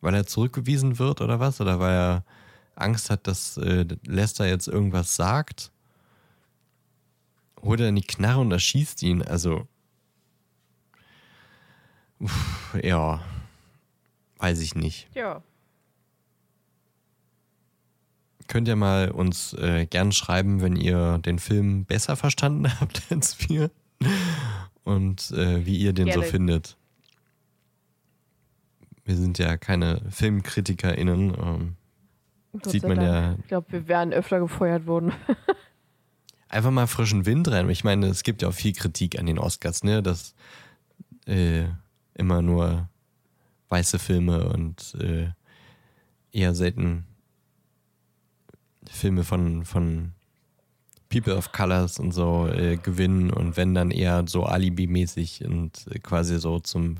weil 0.00 0.14
er 0.14 0.26
zurückgewiesen 0.26 0.98
wird 0.98 1.20
oder 1.20 1.40
was? 1.40 1.60
Oder 1.60 1.78
weil 1.78 1.94
er 1.94 2.24
Angst 2.74 3.10
hat, 3.10 3.26
dass 3.26 3.56
äh, 3.56 3.86
Lester 4.04 4.46
jetzt 4.46 4.68
irgendwas 4.68 5.16
sagt, 5.16 5.70
holt 7.62 7.80
er 7.80 7.88
in 7.88 7.96
die 7.96 8.02
Knarre 8.02 8.40
und 8.40 8.52
erschießt 8.52 9.02
ihn. 9.02 9.22
Also, 9.22 9.66
uff, 12.18 12.76
ja. 12.82 13.20
Weiß 14.38 14.60
ich 14.60 14.74
nicht. 14.74 15.08
Ja. 15.14 15.42
Könnt 18.48 18.68
ihr 18.68 18.76
mal 18.76 19.10
uns 19.10 19.52
äh, 19.54 19.86
gern 19.86 20.12
schreiben, 20.12 20.60
wenn 20.60 20.76
ihr 20.76 21.18
den 21.18 21.38
Film 21.38 21.84
besser 21.84 22.16
verstanden 22.16 22.68
habt 22.80 23.02
als 23.10 23.48
wir 23.48 23.70
und 24.84 25.30
äh, 25.32 25.66
wie 25.66 25.76
ihr 25.76 25.92
den 25.92 26.06
gerne. 26.06 26.22
so 26.22 26.30
findet. 26.30 26.76
Wir 29.04 29.16
sind 29.16 29.38
ja 29.38 29.56
keine 29.56 30.00
FilmkritikerInnen. 30.10 31.34
Ähm, 31.40 31.76
sieht 32.64 32.82
man 32.82 33.00
ja. 33.00 33.34
Ich 33.38 33.48
glaube, 33.48 33.70
wir 33.70 33.88
wären 33.88 34.12
öfter 34.12 34.40
gefeuert 34.40 34.86
worden. 34.86 35.12
einfach 36.48 36.70
mal 36.70 36.86
frischen 36.86 37.26
Wind 37.26 37.48
rein. 37.48 37.68
Ich 37.70 37.84
meine, 37.84 38.06
es 38.06 38.22
gibt 38.22 38.42
ja 38.42 38.48
auch 38.48 38.54
viel 38.54 38.72
Kritik 38.72 39.18
an 39.18 39.26
den 39.26 39.38
Oscars, 39.38 39.84
ne? 39.84 40.02
Dass 40.02 40.34
äh, 41.26 41.64
immer 42.14 42.42
nur 42.42 42.88
weiße 43.68 43.98
Filme 43.98 44.48
und 44.48 44.94
äh, 45.00 45.28
eher 46.32 46.54
selten 46.54 47.04
Filme 48.90 49.24
von, 49.24 49.64
von 49.64 50.12
People 51.08 51.36
of 51.36 51.52
Colors 51.52 51.98
und 51.98 52.12
so 52.12 52.48
äh, 52.48 52.76
gewinnen 52.76 53.30
und 53.30 53.56
wenn 53.56 53.74
dann 53.74 53.90
eher 53.90 54.24
so 54.26 54.44
Alibi-mäßig 54.44 55.44
und 55.44 55.86
äh, 55.90 55.98
quasi 55.98 56.38
so 56.38 56.58
zum 56.60 56.96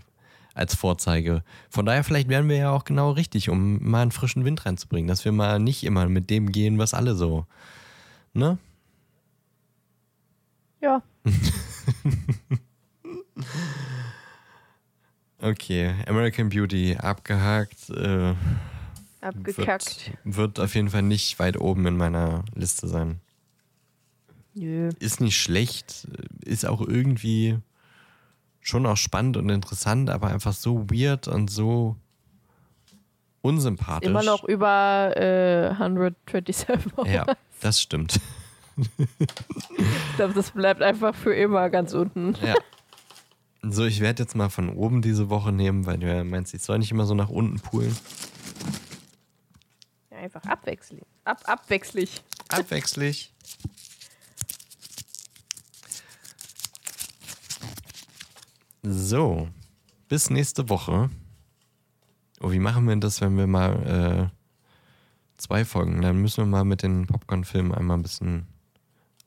als 0.55 0.75
Vorzeige. 0.75 1.43
Von 1.69 1.85
daher 1.85 2.03
vielleicht 2.03 2.29
wären 2.29 2.49
wir 2.49 2.57
ja 2.57 2.71
auch 2.71 2.85
genau 2.85 3.11
richtig, 3.11 3.51
um 3.51 3.79
mal 3.87 4.01
einen 4.01 4.11
frischen 4.11 4.47
Wind 4.47 4.65
reinzubringen, 4.65 5.07
dass 5.07 5.27
wir 5.27 5.33
mal 5.33 5.59
nicht 5.59 5.85
immer 5.85 6.09
mit 6.09 6.31
dem 6.31 6.51
gehen, 6.51 6.79
was 6.79 6.95
alle 6.95 7.15
so, 7.15 7.45
ne? 8.33 8.57
Ja. 10.81 11.03
Okay, 15.39 15.95
American 16.09 16.49
Beauty 16.49 16.97
abgehakt. 16.97 17.91
Äh, 17.91 18.35
Abgekackt. 19.29 20.13
Wird, 20.25 20.37
wird 20.37 20.61
auf 20.61 20.75
jeden 20.75 20.91
Fall 20.91 21.03
nicht 21.03 21.39
weit 21.39 21.61
oben 21.61 21.87
in 21.87 21.97
meiner 21.97 22.45
Liste 22.55 22.89
sein. 22.89 23.21
Nö. 24.55 24.91
Ist 24.99 25.21
nicht 25.21 25.41
schlecht, 25.41 26.09
ist 26.45 26.65
auch 26.65 26.81
irgendwie 26.81 27.59
schon 28.61 28.87
auch 28.87 28.97
spannend 28.97 29.37
und 29.37 29.49
interessant, 29.51 30.11
aber 30.11 30.29
einfach 30.29 30.53
so 30.53 30.89
weird 30.91 31.29
und 31.29 31.51
so 31.51 31.97
unsympathisch. 33.43 34.09
Immer 34.09 34.23
noch 34.23 34.45
über 34.45 35.13
äh, 35.17 35.69
127 35.71 36.65
Ja, 37.07 37.27
das 37.61 37.81
stimmt. 37.81 38.21
Ich 38.99 40.17
glaube, 40.17 40.35
das 40.35 40.51
bleibt 40.51 40.83
einfach 40.83 41.15
für 41.15 41.35
immer 41.35 41.71
ganz 41.71 41.95
unten. 41.95 42.35
Ja. 42.43 42.55
So, 43.63 43.85
ich 43.85 44.01
werde 44.01 44.23
jetzt 44.23 44.37
mal 44.37 44.49
von 44.49 44.71
oben 44.71 45.03
diese 45.03 45.29
Woche 45.29 45.53
nehmen, 45.53 45.87
weil 45.87 45.99
du 45.99 46.07
ja 46.07 46.25
meinst, 46.25 46.55
ich 46.55 46.63
soll 46.63 46.79
nicht 46.79 46.91
immer 46.91 47.07
so 47.07 47.15
nach 47.15 47.29
unten 47.31 47.59
poolen. 47.61 47.97
Einfach 50.27 50.43
abwechselnd. 50.51 51.07
Ab, 51.25 51.41
abwechselig. 51.45 52.21
Abwechslich. 52.49 53.33
So, 58.83 59.49
bis 60.09 60.29
nächste 60.29 60.69
Woche. 60.69 61.11
Oh, 62.41 62.51
wie 62.51 62.59
machen 62.59 62.89
wir 62.89 62.97
das, 62.97 63.21
wenn 63.21 63.37
wir 63.37 63.47
mal 63.47 64.33
äh, 64.33 65.37
zwei 65.37 65.65
Folgen? 65.65 66.03
Dann 66.03 66.21
müssen 66.21 66.39
wir 66.39 66.47
mal 66.47 66.65
mit 66.65 66.83
den 66.83 67.07
Popcorn-Filmen 67.07 67.73
einmal 67.73 67.97
ein 67.97 68.03
bisschen 68.03 68.49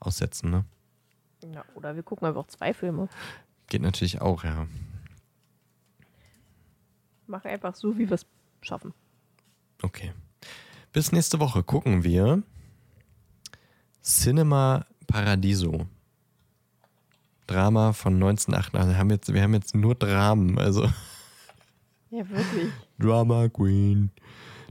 aussetzen, 0.01 0.51
ne? 0.51 0.65
Ja, 1.53 1.63
oder 1.75 1.95
wir 1.95 2.03
gucken 2.03 2.27
einfach 2.27 2.47
zwei 2.47 2.73
Filme. 2.73 3.07
Geht 3.67 3.83
natürlich 3.83 4.19
auch, 4.19 4.43
ja. 4.43 4.67
Machen 7.25 7.51
einfach 7.51 7.73
so, 7.73 7.97
wie 7.97 8.09
wir 8.09 8.15
es 8.15 8.25
schaffen. 8.61 8.93
Okay. 9.81 10.11
Bis 10.99 11.13
nächste 11.13 11.39
Woche 11.39 11.63
gucken 11.63 12.03
wir 12.03 12.43
Cinema 14.03 14.85
Paradiso. 15.07 15.87
Drama 17.47 17.93
von 17.93 18.15
1988. 18.15 18.93
Wir 18.93 18.99
haben 18.99 19.09
jetzt, 19.09 19.33
wir 19.33 19.41
haben 19.41 19.53
jetzt 19.53 19.75
nur 19.75 19.95
Dramen, 19.95 20.59
also 20.59 20.89
Ja, 22.09 22.29
wirklich. 22.29 22.73
Drama 22.99 23.47
Queen. 23.47 24.11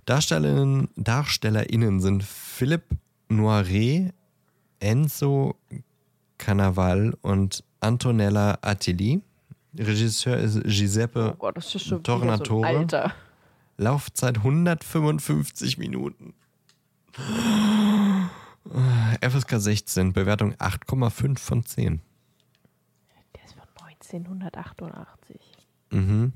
Darstellerinnen, 0.04 0.90
DarstellerInnen 0.96 1.98
sind 2.00 2.22
Philipp 2.22 2.84
Noiret, 3.30 4.12
Enzo 4.80 5.56
Canaval 6.36 7.16
und 7.22 7.64
Antonella 7.80 8.58
Attili. 8.60 9.22
Regisseur 9.78 10.36
ist 10.36 10.62
Giuseppe 10.64 11.32
Oh 11.32 11.36
Gott, 11.38 11.56
ist 11.56 11.74
wieder 11.74 11.84
so 11.86 11.98
Tornatore. 12.00 12.66
Alter. 12.66 13.14
Laufzeit 13.78 14.38
155 14.38 15.78
Minuten. 15.78 16.34
FSK 19.20 19.60
16, 19.60 20.12
Bewertung 20.12 20.52
8,5 20.54 21.38
von 21.38 21.64
10. 21.64 22.00
Der 23.36 23.44
ist 23.44 23.54
von 23.54 23.62
1988. 23.86 25.40
Mhm. 25.90 26.32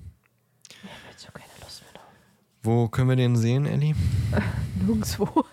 Ich 0.68 0.76
habe 0.84 1.10
jetzt 1.10 1.24
schon 1.24 1.34
keine 1.34 1.50
Lust 1.60 1.82
mehr 1.82 1.92
drauf. 1.92 2.12
Wo 2.62 2.88
können 2.88 3.08
wir 3.08 3.16
den 3.16 3.36
sehen, 3.36 3.66
Ellie? 3.66 3.96
Nirgendwo. 4.76 5.44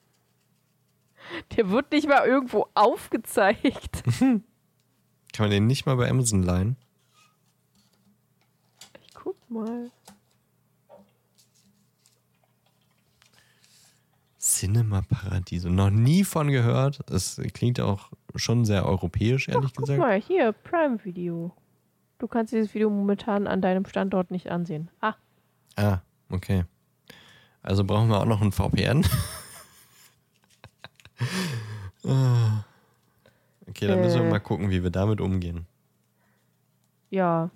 Der 1.56 1.68
wird 1.68 1.92
nicht 1.92 2.08
mal 2.08 2.26
irgendwo 2.26 2.68
aufgezeigt. 2.74 4.02
Kann 4.18 4.44
man 5.38 5.50
den 5.50 5.66
nicht 5.66 5.84
mal 5.84 5.96
bei 5.96 6.08
Amazon 6.08 6.42
leihen? 6.42 6.76
Ich 9.02 9.12
guck 9.12 9.36
mal. 9.50 9.90
Cinema 14.46 15.02
Paradiso. 15.02 15.68
Noch 15.68 15.90
nie 15.90 16.22
von 16.24 16.48
gehört. 16.48 17.00
Es 17.10 17.40
klingt 17.52 17.80
auch 17.80 18.10
schon 18.36 18.64
sehr 18.64 18.86
europäisch, 18.86 19.48
ehrlich 19.48 19.72
Guck 19.74 19.84
gesagt. 19.86 19.98
mal, 19.98 20.20
hier, 20.20 20.52
Prime 20.52 21.04
Video. 21.04 21.52
Du 22.18 22.28
kannst 22.28 22.52
dieses 22.52 22.72
Video 22.72 22.88
momentan 22.88 23.46
an 23.46 23.60
deinem 23.60 23.84
Standort 23.86 24.30
nicht 24.30 24.48
ansehen. 24.50 24.90
Ah, 25.00 25.14
Ah, 25.76 25.98
okay. 26.30 26.64
Also 27.62 27.84
brauchen 27.84 28.08
wir 28.08 28.18
auch 28.20 28.24
noch 28.26 28.40
ein 28.40 28.52
VPN. 28.52 29.04
Ah. 32.04 32.64
okay, 33.68 33.86
dann 33.88 34.00
müssen 34.00 34.20
wir 34.20 34.26
Äh. 34.26 34.30
mal 34.30 34.38
gucken, 34.38 34.70
wie 34.70 34.82
wir 34.82 34.90
damit 34.90 35.20
umgehen. 35.20 35.66
ja. 37.10 37.50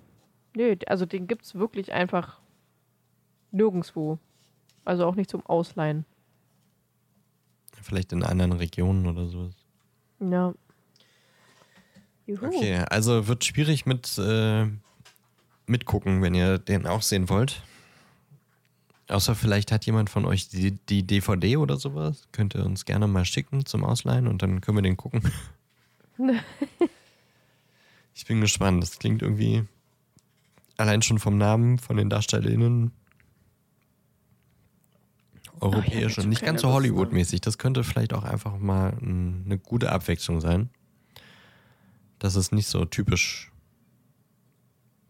Nö, 0.53 0.75
also 0.87 1.05
den 1.05 1.27
gibt's 1.27 1.55
wirklich 1.55 1.93
einfach 1.93 2.41
nirgendwo. 3.51 4.19
Also 4.83 5.05
auch 5.05 5.15
nicht 5.15 5.29
zum 5.29 5.45
Ausleihen. 5.45 6.03
Vielleicht 7.81 8.13
in 8.13 8.23
anderen 8.23 8.53
Regionen 8.53 9.07
oder 9.07 9.27
sowas. 9.27 9.53
Ja. 10.19 10.53
Juhu. 12.27 12.45
Okay, 12.45 12.85
also 12.89 13.27
wird 13.27 13.43
schwierig 13.43 13.85
mit 13.85 14.17
äh, 14.17 14.67
mitgucken, 15.65 16.21
wenn 16.21 16.35
ihr 16.35 16.59
den 16.59 16.85
auch 16.85 17.01
sehen 17.01 17.29
wollt. 17.29 17.63
Außer 19.07 19.35
vielleicht 19.35 19.71
hat 19.71 19.85
jemand 19.85 20.09
von 20.09 20.25
euch 20.25 20.47
die, 20.47 20.71
die 20.71 21.03
DVD 21.03 21.57
oder 21.57 21.77
sowas. 21.77 22.27
Könnt 22.31 22.55
ihr 22.55 22.65
uns 22.65 22.85
gerne 22.85 23.07
mal 23.07 23.25
schicken 23.25 23.65
zum 23.65 23.83
Ausleihen 23.83 24.27
und 24.27 24.41
dann 24.41 24.61
können 24.61 24.77
wir 24.77 24.83
den 24.83 24.95
gucken. 24.95 25.21
ich 28.13 28.25
bin 28.25 28.39
gespannt. 28.39 28.81
Das 28.81 28.99
klingt 28.99 29.21
irgendwie 29.21 29.65
allein 30.77 31.01
schon 31.01 31.19
vom 31.19 31.37
Namen 31.37 31.77
von 31.77 31.97
den 31.97 32.09
DarstellerInnen 32.09 32.91
europäisch 35.61 36.17
jetzt 36.17 36.19
und 36.19 36.29
nicht 36.29 36.43
ganz 36.43 36.61
so 36.61 36.67
ne? 36.67 36.73
Hollywood-mäßig. 36.73 37.41
Das 37.41 37.57
könnte 37.57 37.83
vielleicht 37.83 38.13
auch 38.13 38.23
einfach 38.23 38.57
mal 38.57 38.93
ein, 39.01 39.43
eine 39.45 39.57
gute 39.57 39.91
Abwechslung 39.91 40.41
sein. 40.41 40.69
Das 42.19 42.35
ist 42.35 42.51
nicht 42.51 42.67
so 42.67 42.85
typisch 42.85 43.51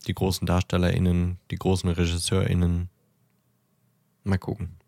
die 0.07 0.13
großen 0.13 0.45
DarstellerInnen, 0.45 1.37
die 1.51 1.55
großen 1.55 1.89
RegisseurInnen. 1.89 2.89
Mal 4.23 4.37
gucken. 4.37 4.80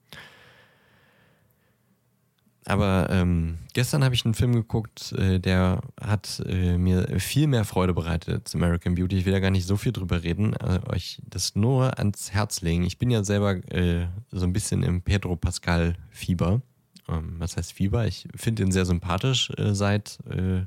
Aber 2.66 3.08
ähm, 3.10 3.58
gestern 3.74 4.04
habe 4.04 4.16
ich 4.16 4.24
einen 4.24 4.36
Film 4.36 4.54
geguckt, 4.54 5.12
äh, 5.14 5.40
der 5.40 5.82
hat 6.00 6.42
äh, 6.46 6.78
mir 6.78 7.20
viel 7.20 7.48
mehr 7.48 7.66
Freude 7.66 7.94
bereitet 7.94 8.34
als 8.34 8.56
American 8.56 8.96
Beauty. 8.96 9.18
Ich 9.18 9.26
will 9.26 9.34
da 9.34 9.40
gar 9.40 9.52
nicht 9.52 9.68
so 9.68 9.76
viel 9.76 9.92
drüber 9.92 10.24
reden, 10.24 10.54
äh, 10.54 10.80
euch 10.88 11.22
das 11.30 11.56
nur 11.56 11.98
ans 12.00 12.32
Herz 12.32 12.62
legen. 12.62 12.84
Ich 12.84 12.98
bin 12.98 13.12
ja 13.12 13.24
selber 13.24 13.56
äh, 13.74 14.08
so 14.32 14.46
ein 14.46 14.54
bisschen 14.54 14.84
im 14.84 15.02
Pedro 15.02 15.36
Pascal 15.36 15.98
Fieber. 16.10 16.62
Ähm, 17.10 17.36
was 17.38 17.58
heißt 17.58 17.74
Fieber? 17.74 18.08
Ich 18.08 18.30
finde 18.36 18.64
ihn 18.64 18.72
sehr 18.72 18.86
sympathisch 18.86 19.52
äh, 19.58 19.76
seit, 19.76 20.20
äh, 20.30 20.62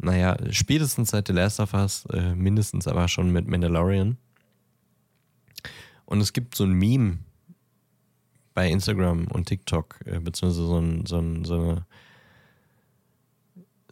naja, 0.00 0.36
spätestens 0.50 1.10
seit 1.10 1.26
The 1.26 1.34
Last 1.34 1.60
of 1.60 1.74
Us, 1.74 2.04
mindestens 2.34 2.88
aber 2.88 3.06
schon 3.06 3.30
mit 3.30 3.46
Mandalorian. 3.46 4.16
Und 6.04 6.20
es 6.20 6.32
gibt 6.32 6.56
so 6.56 6.64
ein 6.64 6.72
Meme 6.72 7.18
bei 8.58 8.68
Instagram 8.68 9.28
und 9.28 9.46
TikTok, 9.46 10.00
äh, 10.04 10.18
beziehungsweise 10.18 10.66
so, 10.66 10.78
ein, 10.80 11.06
so, 11.06 11.18
ein, 11.20 11.44
so 11.44 11.54
eine 11.54 11.86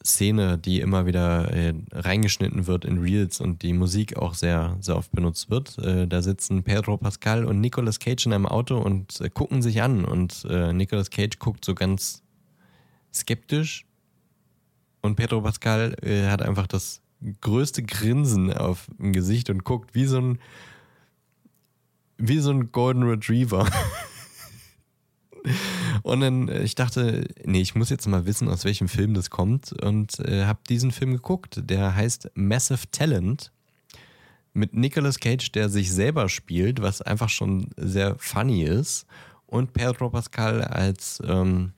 Szene, 0.05 0.59
die 0.59 0.81
immer 0.81 1.07
wieder 1.07 1.53
äh, 1.53 1.73
reingeschnitten 1.93 2.67
wird 2.67 2.85
in 2.85 2.99
Reels 2.99 3.41
und 3.41 3.63
die 3.63 3.73
Musik 3.73 4.17
auch 4.17 4.35
sehr, 4.35 4.77
sehr 4.81 4.97
oft 4.97 5.13
benutzt 5.13 5.51
wird. 5.51 5.79
Äh, 5.79 6.09
da 6.09 6.21
sitzen 6.21 6.65
Pedro 6.65 6.97
Pascal 6.97 7.45
und 7.45 7.61
Nicolas 7.61 8.01
Cage 8.01 8.27
in 8.27 8.33
einem 8.33 8.47
Auto 8.47 8.77
und 8.77 9.21
äh, 9.21 9.31
gucken 9.31 9.63
sich 9.63 9.83
an 9.83 10.05
und 10.05 10.45
äh, 10.51 10.73
Nicolas 10.73 11.11
Cage 11.11 11.39
guckt 11.39 11.65
so 11.65 11.77
ganz 11.77 12.25
skeptisch 13.15 13.87
und 15.01 15.15
Pedro 15.15 15.43
Pascal 15.43 15.95
äh, 16.03 16.27
hat 16.27 16.43
einfach 16.43 16.67
das 16.67 17.03
größte 17.41 17.85
Grinsen 17.85 18.53
auf 18.53 18.89
dem 18.99 19.13
Gesicht 19.13 19.49
und 19.49 19.63
guckt 19.63 19.95
wie 19.95 20.07
so 20.07 20.21
ein 20.21 20.41
wie 22.19 22.41
so 22.41 22.51
ein 22.51 22.73
Golden 22.73 23.05
Retriever. 23.05 23.71
Und 26.03 26.21
dann, 26.21 26.49
äh, 26.49 26.63
ich 26.63 26.75
dachte, 26.75 27.27
nee, 27.45 27.61
ich 27.61 27.75
muss 27.75 27.91
jetzt 27.91 28.07
mal 28.07 28.27
wissen, 28.27 28.49
aus 28.49 28.65
welchem 28.65 28.89
Film 28.89 29.15
das 29.15 29.31
kommt 29.31 29.73
und 29.83 30.19
äh, 30.21 30.45
habe 30.45 30.61
diesen 30.69 30.91
Film 30.91 31.13
geguckt. 31.13 31.61
Der 31.65 31.95
heißt 31.95 32.31
Massive 32.35 32.91
Talent 32.91 33.53
mit 34.53 34.75
Nicolas 34.75 35.21
Cage, 35.21 35.53
der 35.53 35.69
sich 35.69 35.93
selber 35.93 36.29
spielt, 36.29 36.81
was 36.81 37.03
einfach 37.03 37.29
schon 37.29 37.71
sehr 37.77 38.17
funny 38.19 38.65
ist. 38.65 39.07
Und 39.47 39.73
Pedro 39.73 40.11
Pascal 40.11 40.63
als 40.63 41.23
ähm, 41.25 41.73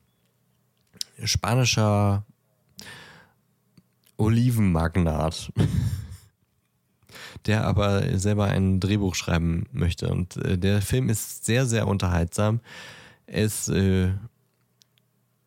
spanischer 1.22 2.24
Olivenmagnat, 4.16 5.52
der 7.46 7.64
aber 7.64 8.18
selber 8.18 8.46
ein 8.46 8.80
Drehbuch 8.80 9.14
schreiben 9.14 9.66
möchte. 9.72 10.08
Und 10.08 10.36
äh, 10.36 10.56
der 10.56 10.80
Film 10.80 11.08
ist 11.08 11.44
sehr, 11.44 11.66
sehr 11.66 11.86
unterhaltsam. 11.86 12.60
Es, 13.30 13.68
äh, 13.68 14.10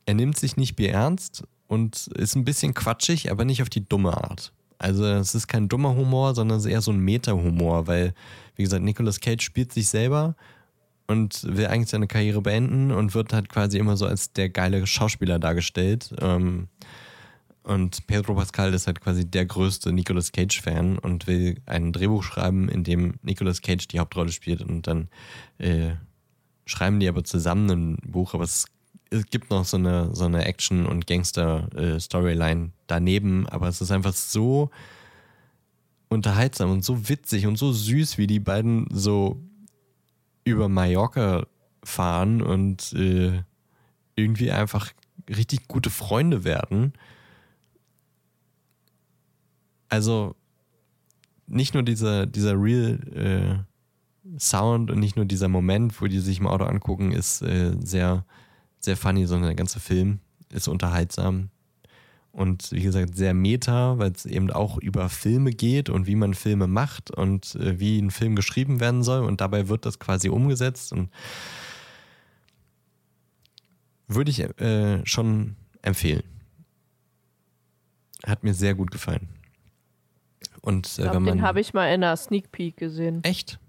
er 0.05 0.13
nimmt 0.13 0.37
sich 0.37 0.57
nicht 0.57 0.79
ernst 0.79 1.43
und 1.67 2.07
ist 2.07 2.35
ein 2.35 2.45
bisschen 2.45 2.73
quatschig, 2.73 3.31
aber 3.31 3.45
nicht 3.45 3.61
auf 3.61 3.69
die 3.69 3.87
dumme 3.87 4.15
Art. 4.15 4.53
Also 4.77 5.05
es 5.05 5.35
ist 5.35 5.47
kein 5.47 5.69
dummer 5.69 5.95
Humor, 5.95 6.33
sondern 6.33 6.57
es 6.57 6.65
ist 6.65 6.71
eher 6.71 6.81
so 6.81 6.91
ein 6.91 6.99
Meta-Humor, 6.99 7.87
weil, 7.87 8.13
wie 8.55 8.63
gesagt, 8.63 8.83
Nicolas 8.83 9.19
Cage 9.19 9.43
spielt 9.43 9.71
sich 9.71 9.87
selber 9.89 10.35
und 11.07 11.43
will 11.43 11.67
eigentlich 11.67 11.89
seine 11.89 12.07
Karriere 12.07 12.41
beenden 12.41 12.91
und 12.91 13.13
wird 13.13 13.31
halt 13.31 13.49
quasi 13.49 13.77
immer 13.77 13.95
so 13.95 14.05
als 14.05 14.33
der 14.33 14.49
geile 14.49 14.87
Schauspieler 14.87 15.39
dargestellt. 15.39 16.13
Ähm, 16.19 16.67
und 17.63 18.07
Pedro 18.07 18.33
Pascal 18.33 18.73
ist 18.73 18.87
halt 18.87 19.01
quasi 19.01 19.25
der 19.29 19.45
größte 19.45 19.93
Nicolas 19.93 20.31
Cage-Fan 20.31 20.97
und 20.97 21.27
will 21.27 21.61
ein 21.67 21.93
Drehbuch 21.93 22.23
schreiben, 22.23 22.69
in 22.69 22.83
dem 22.83 23.15
Nicolas 23.21 23.61
Cage 23.61 23.87
die 23.87 23.99
Hauptrolle 23.99 24.31
spielt. 24.31 24.63
Und 24.63 24.87
dann 24.87 25.09
äh, 25.59 25.91
schreiben 26.65 26.99
die 26.99 27.07
aber 27.07 27.23
zusammen 27.23 27.69
ein 27.69 27.97
Buch, 28.11 28.33
aber 28.33 28.43
es, 28.43 28.65
es 29.09 29.25
gibt 29.27 29.49
noch 29.49 29.65
so 29.65 29.77
eine, 29.77 30.15
so 30.15 30.25
eine 30.25 30.45
Action- 30.45 30.85
und 30.85 31.07
Gangster-Storyline 31.07 32.71
daneben, 32.87 33.47
aber 33.49 33.67
es 33.67 33.81
ist 33.81 33.91
einfach 33.91 34.13
so 34.13 34.69
unterhaltsam 36.09 36.71
und 36.71 36.83
so 36.83 37.07
witzig 37.09 37.47
und 37.47 37.57
so 37.57 37.71
süß, 37.71 38.17
wie 38.17 38.27
die 38.27 38.39
beiden 38.39 38.87
so 38.91 39.41
über 40.43 40.67
Mallorca 40.69 41.47
fahren 41.83 42.41
und 42.41 42.93
äh, 42.93 43.43
irgendwie 44.15 44.51
einfach 44.51 44.91
richtig 45.29 45.67
gute 45.67 45.89
Freunde 45.89 46.43
werden. 46.43 46.93
Also 49.89 50.35
nicht 51.47 51.73
nur 51.73 51.83
dieser, 51.83 52.25
dieser 52.25 52.53
Real 52.53 52.99
äh, 53.13 53.70
Sound 54.39 54.91
und 54.91 54.99
nicht 54.99 55.15
nur 55.15 55.25
dieser 55.25 55.47
Moment, 55.47 56.01
wo 56.01 56.07
die 56.07 56.19
sich 56.19 56.39
im 56.39 56.47
Auto 56.47 56.65
angucken, 56.65 57.11
ist 57.11 57.41
äh, 57.41 57.73
sehr, 57.83 58.25
sehr 58.79 58.97
funny, 58.97 59.25
sondern 59.25 59.49
der 59.49 59.55
ganze 59.55 59.79
Film 59.79 60.19
ist 60.49 60.67
unterhaltsam. 60.67 61.49
Und 62.31 62.71
wie 62.71 62.81
gesagt, 62.81 63.15
sehr 63.15 63.33
meta, 63.33 63.97
weil 63.97 64.11
es 64.11 64.25
eben 64.25 64.51
auch 64.51 64.77
über 64.77 65.09
Filme 65.09 65.51
geht 65.51 65.89
und 65.89 66.07
wie 66.07 66.15
man 66.15 66.33
Filme 66.33 66.67
macht 66.67 67.11
und 67.11 67.55
äh, 67.55 67.79
wie 67.79 67.99
ein 67.99 68.09
Film 68.09 68.35
geschrieben 68.35 68.79
werden 68.79 69.03
soll. 69.03 69.25
Und 69.25 69.41
dabei 69.41 69.67
wird 69.67 69.85
das 69.85 69.99
quasi 69.99 70.29
umgesetzt. 70.29 70.93
Und 70.93 71.09
würde 74.07 74.31
ich 74.31 74.39
äh, 74.39 75.05
schon 75.05 75.57
empfehlen. 75.81 76.23
Hat 78.25 78.43
mir 78.43 78.53
sehr 78.53 78.75
gut 78.75 78.91
gefallen. 78.91 79.27
Und 80.61 80.87
äh, 80.99 81.01
glaub, 81.01 81.15
wenn 81.15 81.23
man. 81.23 81.37
den 81.37 81.41
habe 81.41 81.59
ich 81.59 81.73
mal 81.73 81.87
in 81.87 82.03
einer 82.03 82.15
Sneak 82.15 82.51
Peek 82.51 82.77
gesehen. 82.77 83.23
Echt? 83.23 83.59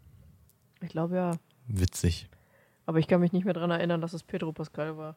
Ich 0.82 0.90
glaube 0.90 1.16
ja. 1.16 1.32
Witzig. 1.68 2.28
Aber 2.86 2.98
ich 2.98 3.06
kann 3.06 3.20
mich 3.20 3.32
nicht 3.32 3.44
mehr 3.44 3.54
daran 3.54 3.70
erinnern, 3.70 4.00
dass 4.00 4.12
es 4.12 4.22
Pedro 4.22 4.52
Pascal 4.52 4.96
war. 4.96 5.16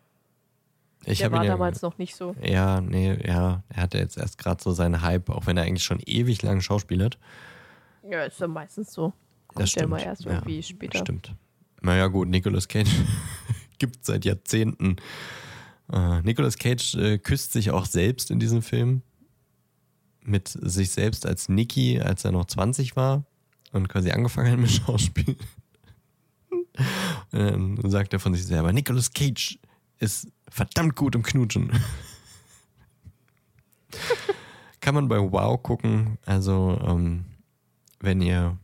Ich 1.06 1.20
Der 1.20 1.32
war 1.32 1.44
ja, 1.44 1.52
damals 1.52 1.82
noch 1.82 1.98
nicht 1.98 2.16
so. 2.16 2.36
Ja, 2.42 2.82
nee, 2.82 3.18
ja. 3.28 3.64
Er 3.70 3.82
hatte 3.82 3.98
jetzt 3.98 4.18
erst 4.18 4.38
gerade 4.38 4.62
so 4.64 4.72
seinen 4.72 5.02
Hype, 5.02 5.30
auch 5.30 5.46
wenn 5.46 5.58
er 5.58 5.64
eigentlich 5.64 5.84
schon 5.84 6.00
ewig 6.06 6.42
lang 6.42 6.62
schauspielert. 6.62 7.20
Ja, 8.10 8.24
ist 8.24 8.40
ja 8.40 8.48
meistens 8.48 8.94
so. 8.94 9.14
Kommt 9.48 9.62
Das 9.64 9.74
ja 9.74 9.82
stimmt. 9.82 9.86
immer 9.86 10.04
erst 10.04 10.26
ja, 10.26 10.32
irgendwie 10.34 10.64
später. 10.64 11.00
Stimmt. 11.00 11.36
Naja, 11.82 12.08
gut, 12.08 12.28
Nicolas 12.28 12.68
Cage 12.68 12.90
gibt 13.78 14.06
seit 14.06 14.26
Jahrzehnten. 14.26 14.96
Äh, 15.92 16.22
Nicolas 16.22 16.58
Cage 16.58 16.96
äh, 16.96 17.18
küsst 17.20 17.52
sich 17.52 17.72
auch 17.72 17.86
selbst 17.86 18.32
in 18.32 18.40
diesem 18.40 18.62
Film. 18.62 19.02
Mit 20.22 20.48
sich 20.48 20.90
selbst 20.92 21.28
als 21.28 21.50
Nicky, 21.50 22.00
als 22.02 22.26
er 22.26 22.32
noch 22.32 22.46
20 22.46 22.96
war 22.96 23.26
und 23.76 23.88
quasi 23.90 24.12
angefangen 24.12 24.52
hat 24.52 24.60
mit 24.60 24.72
Schauspiel. 24.86 25.36
Und 27.32 27.78
dann 27.82 27.92
sagt 27.92 28.14
er 28.14 28.20
von 28.20 28.34
sich 28.34 28.46
selber: 28.46 28.74
Nicolas 28.74 29.14
Cage 29.14 29.60
ist 30.00 30.28
verdammt 30.50 30.96
gut 30.96 31.16
im 31.16 31.24
Knutschen. 31.24 31.72
Kann 34.82 34.96
man 34.96 35.08
bei 35.08 35.20
Wow 35.20 35.62
gucken. 35.62 36.18
Also, 36.26 36.80
ähm, 36.86 37.26
wenn 38.00 38.22
ihr 38.22 38.58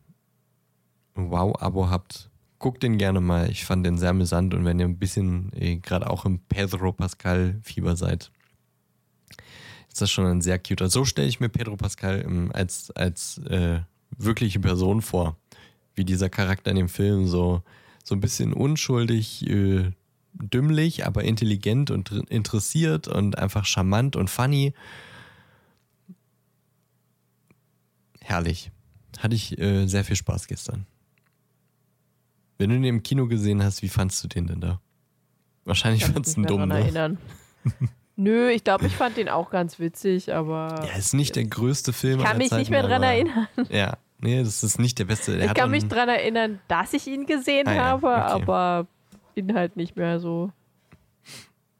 ein 1.16 1.32
Wow-Abo 1.32 1.90
habt, 1.90 2.30
guckt 2.60 2.84
den 2.84 2.98
gerne 2.98 3.22
mal. 3.22 3.50
Ich 3.50 3.66
fand 3.66 3.86
den 3.86 3.98
sehr 3.98 4.12
amüsant 4.12 4.54
und 4.54 4.66
wenn 4.66 4.80
ihr 4.80 4.86
ein 4.86 5.00
bisschen 5.00 5.52
äh, 5.54 5.78
gerade 5.78 6.10
auch 6.10 6.26
im 6.26 6.40
Pedro 6.40 6.92
Pascal-Fieber 6.94 7.96
seid, 7.96 8.32
ist 9.88 10.02
das 10.02 10.12
schon 10.12 10.26
ein 10.26 10.42
sehr 10.42 10.60
cuter. 10.60 10.90
So 10.90 11.06
stelle 11.06 11.28
ich 11.28 11.40
mir 11.40 11.50
Pedro 11.50 11.76
Pascal 11.76 12.24
ähm, 12.26 12.52
als, 12.54 12.92
als 12.92 13.40
äh, 13.40 13.80
wirkliche 14.18 14.60
Person 14.60 15.02
vor. 15.02 15.38
Wie 15.96 16.06
dieser 16.06 16.30
Charakter 16.30 16.72
in 16.72 16.78
dem 16.78 16.90
Film 16.90 17.28
so, 17.28 17.64
so 18.04 18.16
ein 18.16 18.22
bisschen 18.22 18.54
unschuldig, 18.54 19.48
äh, 19.50 19.92
dümmlich, 20.34 21.06
aber 21.06 21.24
intelligent 21.24 21.92
und 21.92 22.12
interessiert 22.30 23.08
und 23.08 23.38
einfach 23.38 23.66
charmant 23.66 24.16
und 24.16 24.30
funny. 24.30 24.74
Herrlich. 28.22 28.72
Hatte 29.20 29.36
ich 29.36 29.60
äh, 29.60 29.88
sehr 29.88 30.06
viel 30.06 30.16
Spaß 30.16 30.48
gestern. 30.48 30.86
Wenn 32.58 32.70
du 32.70 32.76
den 32.76 32.84
im 32.86 33.04
Kino 33.04 33.28
gesehen 33.28 33.62
hast, 33.64 33.82
wie 33.82 33.90
fandst 33.90 34.24
du 34.24 34.28
den 34.28 34.48
denn 34.48 34.62
da? 34.62 34.80
Wahrscheinlich 35.66 36.06
fandst 36.06 36.38
du 36.38 36.42
ihn 36.42 36.48
dumm, 36.48 36.68
ne? 36.68 36.80
erinnern. 36.80 37.18
Nö, 38.22 38.50
ich 38.50 38.64
glaube, 38.64 38.86
ich 38.86 38.96
fand 38.96 39.18
den 39.18 39.30
auch 39.30 39.50
ganz 39.50 39.80
witzig, 39.80 40.34
aber 40.34 40.84
Ja, 40.88 40.98
ist 40.98 41.14
nicht 41.14 41.36
der 41.36 41.46
größte 41.46 41.92
Film 41.94 42.20
ich 42.20 42.26
kann 42.26 42.38
mich 42.38 42.50
Zeiten, 42.50 42.60
nicht 42.62 42.70
mehr 42.72 42.84
dran 42.84 43.04
aber- 43.04 43.06
erinnern. 43.14 43.48
Ja, 43.70 43.98
nee, 44.20 44.44
das 44.44 44.64
ist 44.64 44.80
nicht 44.80 45.00
der 45.00 45.06
beste. 45.06 45.38
Der 45.38 45.48
Ich 45.48 45.54
kann 45.56 45.72
mich 45.72 45.88
dran 45.88 46.08
erinnern, 46.10 46.60
dass 46.68 46.94
ich 46.94 47.08
ihn 47.08 47.26
gesehen 47.26 47.68
Ah 47.68 47.74
ja, 47.74 47.84
habe, 47.86 48.08
okay. 48.08 48.44
aber 48.44 48.88
bin 49.34 49.54
halt 49.56 49.76
nicht 49.76 49.96
mehr 49.96 50.20
so. 50.20 50.52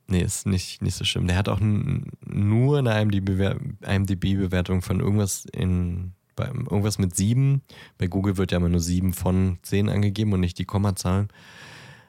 Nee, 0.08 0.22
ist 0.24 0.48
nicht, 0.48 0.82
nicht 0.82 0.96
so 0.96 1.06
schlimm. 1.06 1.28
Der 1.28 1.38
hat 1.38 1.48
auch 1.48 1.60
nur 1.62 2.80
eine 2.80 3.00
IMDb-Bewertung 3.02 4.82
von 4.82 5.00
irgendwas 5.00 5.46
in 5.54 6.14
bei, 6.36 6.46
irgendwas 6.48 6.98
mit 6.98 7.16
sieben. 7.16 7.62
Bei 7.98 8.08
Google 8.08 8.38
wird 8.38 8.52
ja 8.52 8.58
immer 8.58 8.70
nur 8.70 8.80
sieben 8.80 9.14
von 9.14 9.60
zehn 9.62 9.90
angegeben 9.90 10.34
und 10.34 10.40
nicht 10.40 10.58
die 10.58 10.66
Kommazahlen. 10.66 11.28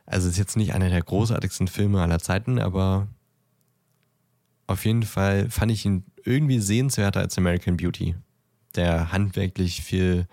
Also 0.06 0.28
ist 0.28 0.38
jetzt 0.38 0.56
nicht 0.56 0.74
einer 0.74 0.88
der 0.90 1.02
großartigsten 1.02 1.68
Filme 1.68 2.00
aller 2.02 2.18
Zeiten, 2.18 2.58
aber 2.58 3.08
auf 4.72 4.84
jeden 4.84 5.02
Fall 5.02 5.50
fand 5.50 5.70
ich 5.70 5.84
ihn 5.84 6.04
irgendwie 6.24 6.58
sehenswerter 6.58 7.20
als 7.20 7.38
American 7.38 7.76
Beauty, 7.76 8.14
der 8.74 9.12
handwerklich 9.12 9.82
viel 9.82 10.26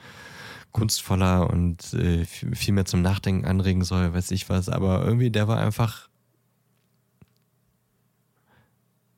kunstvoller 0.72 1.50
und 1.50 1.94
äh, 1.94 2.26
viel 2.26 2.74
mehr 2.74 2.86
zum 2.86 3.02
Nachdenken 3.02 3.46
anregen 3.46 3.84
soll, 3.84 4.14
weiß 4.14 4.32
ich 4.32 4.50
was. 4.50 4.70
Aber 4.70 5.04
irgendwie, 5.04 5.32
der 5.32 5.48
war 5.48 5.60
einfach 5.60 6.10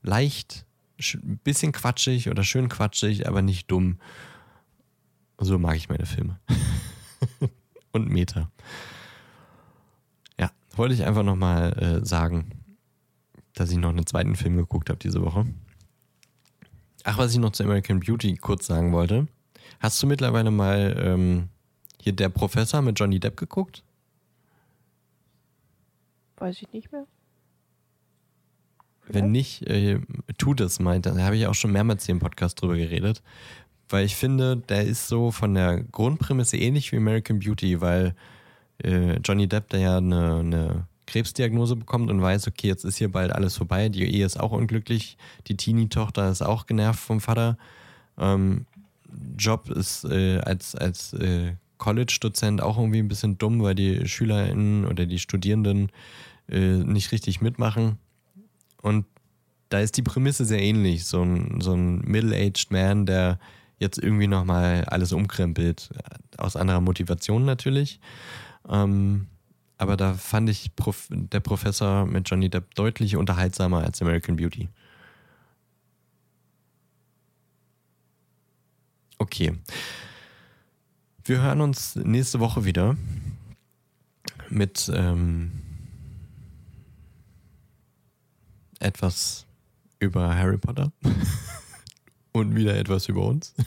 leicht, 0.01 0.65
ein 1.13 1.39
bisschen 1.43 1.71
quatschig 1.71 2.29
oder 2.29 2.43
schön 2.43 2.69
quatschig, 2.69 3.27
aber 3.27 3.41
nicht 3.41 3.69
dumm. 3.69 3.99
So 5.37 5.57
mag 5.57 5.75
ich 5.75 5.89
meine 5.89 6.05
Filme. 6.05 6.39
Und 7.91 8.09
Meta. 8.09 8.49
Ja, 10.39 10.51
wollte 10.75 10.93
ich 10.93 11.03
einfach 11.03 11.23
nochmal 11.23 11.73
äh, 11.73 12.05
sagen, 12.05 12.60
dass 13.53 13.71
ich 13.71 13.77
noch 13.77 13.89
einen 13.89 14.05
zweiten 14.05 14.35
Film 14.35 14.57
geguckt 14.57 14.89
habe 14.89 14.99
diese 14.99 15.21
Woche. 15.21 15.45
Ach, 17.03 17.17
was 17.17 17.33
ich 17.33 17.39
noch 17.39 17.51
zu 17.51 17.63
American 17.63 17.99
Beauty 17.99 18.35
kurz 18.35 18.67
sagen 18.67 18.91
wollte. 18.91 19.27
Hast 19.79 20.01
du 20.01 20.07
mittlerweile 20.07 20.51
mal 20.51 20.95
ähm, 21.03 21.49
hier 21.99 22.13
der 22.13 22.29
Professor 22.29 22.81
mit 22.81 22.99
Johnny 22.99 23.19
Depp 23.19 23.37
geguckt? 23.37 23.83
Weiß 26.37 26.61
ich 26.61 26.71
nicht 26.73 26.91
mehr. 26.91 27.05
Wenn 29.07 29.31
nicht, 29.31 29.67
äh, 29.67 29.99
tu 30.37 30.53
das 30.53 30.79
mal. 30.79 30.99
Da 31.01 31.17
habe 31.17 31.35
ich 31.35 31.47
auch 31.47 31.55
schon 31.55 31.71
mehrmals 31.71 32.05
hier 32.05 32.13
im 32.13 32.19
Podcast 32.19 32.61
drüber 32.61 32.77
geredet. 32.77 33.21
Weil 33.89 34.05
ich 34.05 34.15
finde, 34.15 34.57
der 34.57 34.85
ist 34.85 35.07
so 35.07 35.31
von 35.31 35.53
der 35.53 35.83
Grundprämisse 35.83 36.57
ähnlich 36.57 36.91
wie 36.91 36.97
American 36.97 37.39
Beauty, 37.39 37.81
weil 37.81 38.15
äh, 38.83 39.17
Johnny 39.17 39.47
Depp, 39.47 39.69
der 39.69 39.79
ja 39.79 39.97
eine, 39.97 40.37
eine 40.37 40.87
Krebsdiagnose 41.11 41.75
bekommt 41.75 42.09
und 42.09 42.21
weiß, 42.21 42.47
okay, 42.47 42.67
jetzt 42.67 42.85
ist 42.85 42.97
hier 42.97 43.11
bald 43.11 43.33
alles 43.33 43.57
vorbei. 43.57 43.89
Die 43.89 44.03
Ehe 44.03 44.25
ist 44.25 44.39
auch 44.39 44.51
unglücklich. 44.51 45.17
Die 45.47 45.57
Teenie-Tochter 45.57 46.29
ist 46.29 46.41
auch 46.41 46.65
genervt 46.65 47.01
vom 47.01 47.19
Vater. 47.19 47.57
Ähm, 48.17 48.65
Job 49.37 49.69
ist 49.69 50.05
äh, 50.05 50.39
als, 50.39 50.73
als 50.73 51.11
äh, 51.13 51.53
College-Dozent 51.79 52.61
auch 52.61 52.77
irgendwie 52.77 52.99
ein 52.99 53.09
bisschen 53.09 53.37
dumm, 53.37 53.61
weil 53.61 53.75
die 53.75 54.07
SchülerInnen 54.07 54.85
oder 54.85 55.05
die 55.05 55.19
Studierenden 55.19 55.91
äh, 56.47 56.77
nicht 56.77 57.11
richtig 57.11 57.41
mitmachen. 57.41 57.97
Und 58.81 59.05
da 59.67 59.79
ist 59.79 59.97
die 59.97 60.03
Prämisse 60.03 60.45
sehr 60.45 60.61
ähnlich. 60.61 61.03
So 61.05 61.23
ein, 61.23 61.59
so 61.59 61.73
ein 61.73 61.99
Middle-aged 62.01 62.71
Man, 62.71 63.05
der 63.05 63.37
jetzt 63.79 63.97
irgendwie 63.97 64.27
nochmal 64.27 64.85
alles 64.85 65.11
umkrempelt. 65.11 65.89
Aus 66.37 66.55
anderer 66.55 66.79
Motivation 66.79 67.43
natürlich. 67.43 67.99
Ähm, 68.69 69.27
aber 69.81 69.97
da 69.97 70.13
fand 70.13 70.47
ich 70.47 70.75
Prof 70.75 71.07
der 71.09 71.39
Professor 71.39 72.05
mit 72.05 72.29
Johnny 72.29 72.51
Depp 72.51 72.75
deutlich 72.75 73.15
unterhaltsamer 73.15 73.83
als 73.83 73.99
American 73.99 74.35
Beauty. 74.35 74.69
Okay. 79.17 79.53
Wir 81.23 81.41
hören 81.41 81.61
uns 81.61 81.95
nächste 81.95 82.39
Woche 82.39 82.63
wieder 82.63 82.95
mit 84.49 84.91
ähm, 84.93 85.51
etwas 88.79 89.47
über 89.97 90.35
Harry 90.35 90.59
Potter 90.59 90.91
und 92.33 92.55
wieder 92.55 92.77
etwas 92.77 93.09
über 93.09 93.25
uns. 93.25 93.55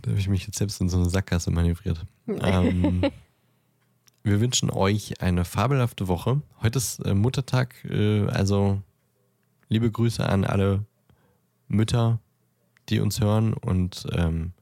Da 0.00 0.10
habe 0.10 0.20
ich 0.20 0.28
mich 0.28 0.46
jetzt 0.46 0.58
selbst 0.58 0.82
in 0.82 0.90
so 0.90 0.98
eine 0.98 1.08
Sackgasse 1.08 1.50
manövriert. 1.50 2.04
ähm, 2.26 3.10
wir 4.24 4.40
wünschen 4.40 4.70
euch 4.70 5.20
eine 5.20 5.44
fabelhafte 5.44 6.08
Woche. 6.08 6.40
Heute 6.62 6.78
ist 6.78 6.98
äh, 7.00 7.14
Muttertag, 7.14 7.84
äh, 7.84 8.26
also 8.28 8.80
liebe 9.68 9.90
Grüße 9.90 10.26
an 10.26 10.44
alle 10.44 10.86
Mütter, 11.68 12.20
die 12.88 13.00
uns 13.00 13.20
hören. 13.20 13.52
Und 13.52 14.06
ähm, 14.12 14.52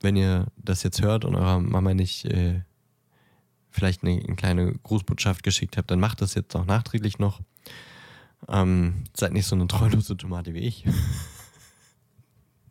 wenn 0.00 0.16
ihr 0.16 0.46
das 0.56 0.82
jetzt 0.82 1.02
hört 1.02 1.26
und 1.26 1.34
eurer 1.34 1.60
Mama 1.60 1.92
nicht 1.92 2.24
äh, 2.24 2.62
vielleicht 3.68 4.02
eine, 4.02 4.12
eine, 4.12 4.36
kleine 4.36 4.72
Grußbotschaft 4.72 5.42
geschickt 5.42 5.76
habt, 5.76 5.90
dann 5.90 6.00
macht 6.00 6.22
das 6.22 6.34
jetzt 6.34 6.56
auch 6.56 6.64
nachträglich 6.64 7.18
noch. 7.18 7.40
Ähm, 8.48 9.04
seid 9.14 9.34
nicht 9.34 9.46
so 9.46 9.54
eine 9.54 9.68
treulose 9.68 10.16
Tomate 10.16 10.54
wie 10.54 10.60
ich. 10.60 10.86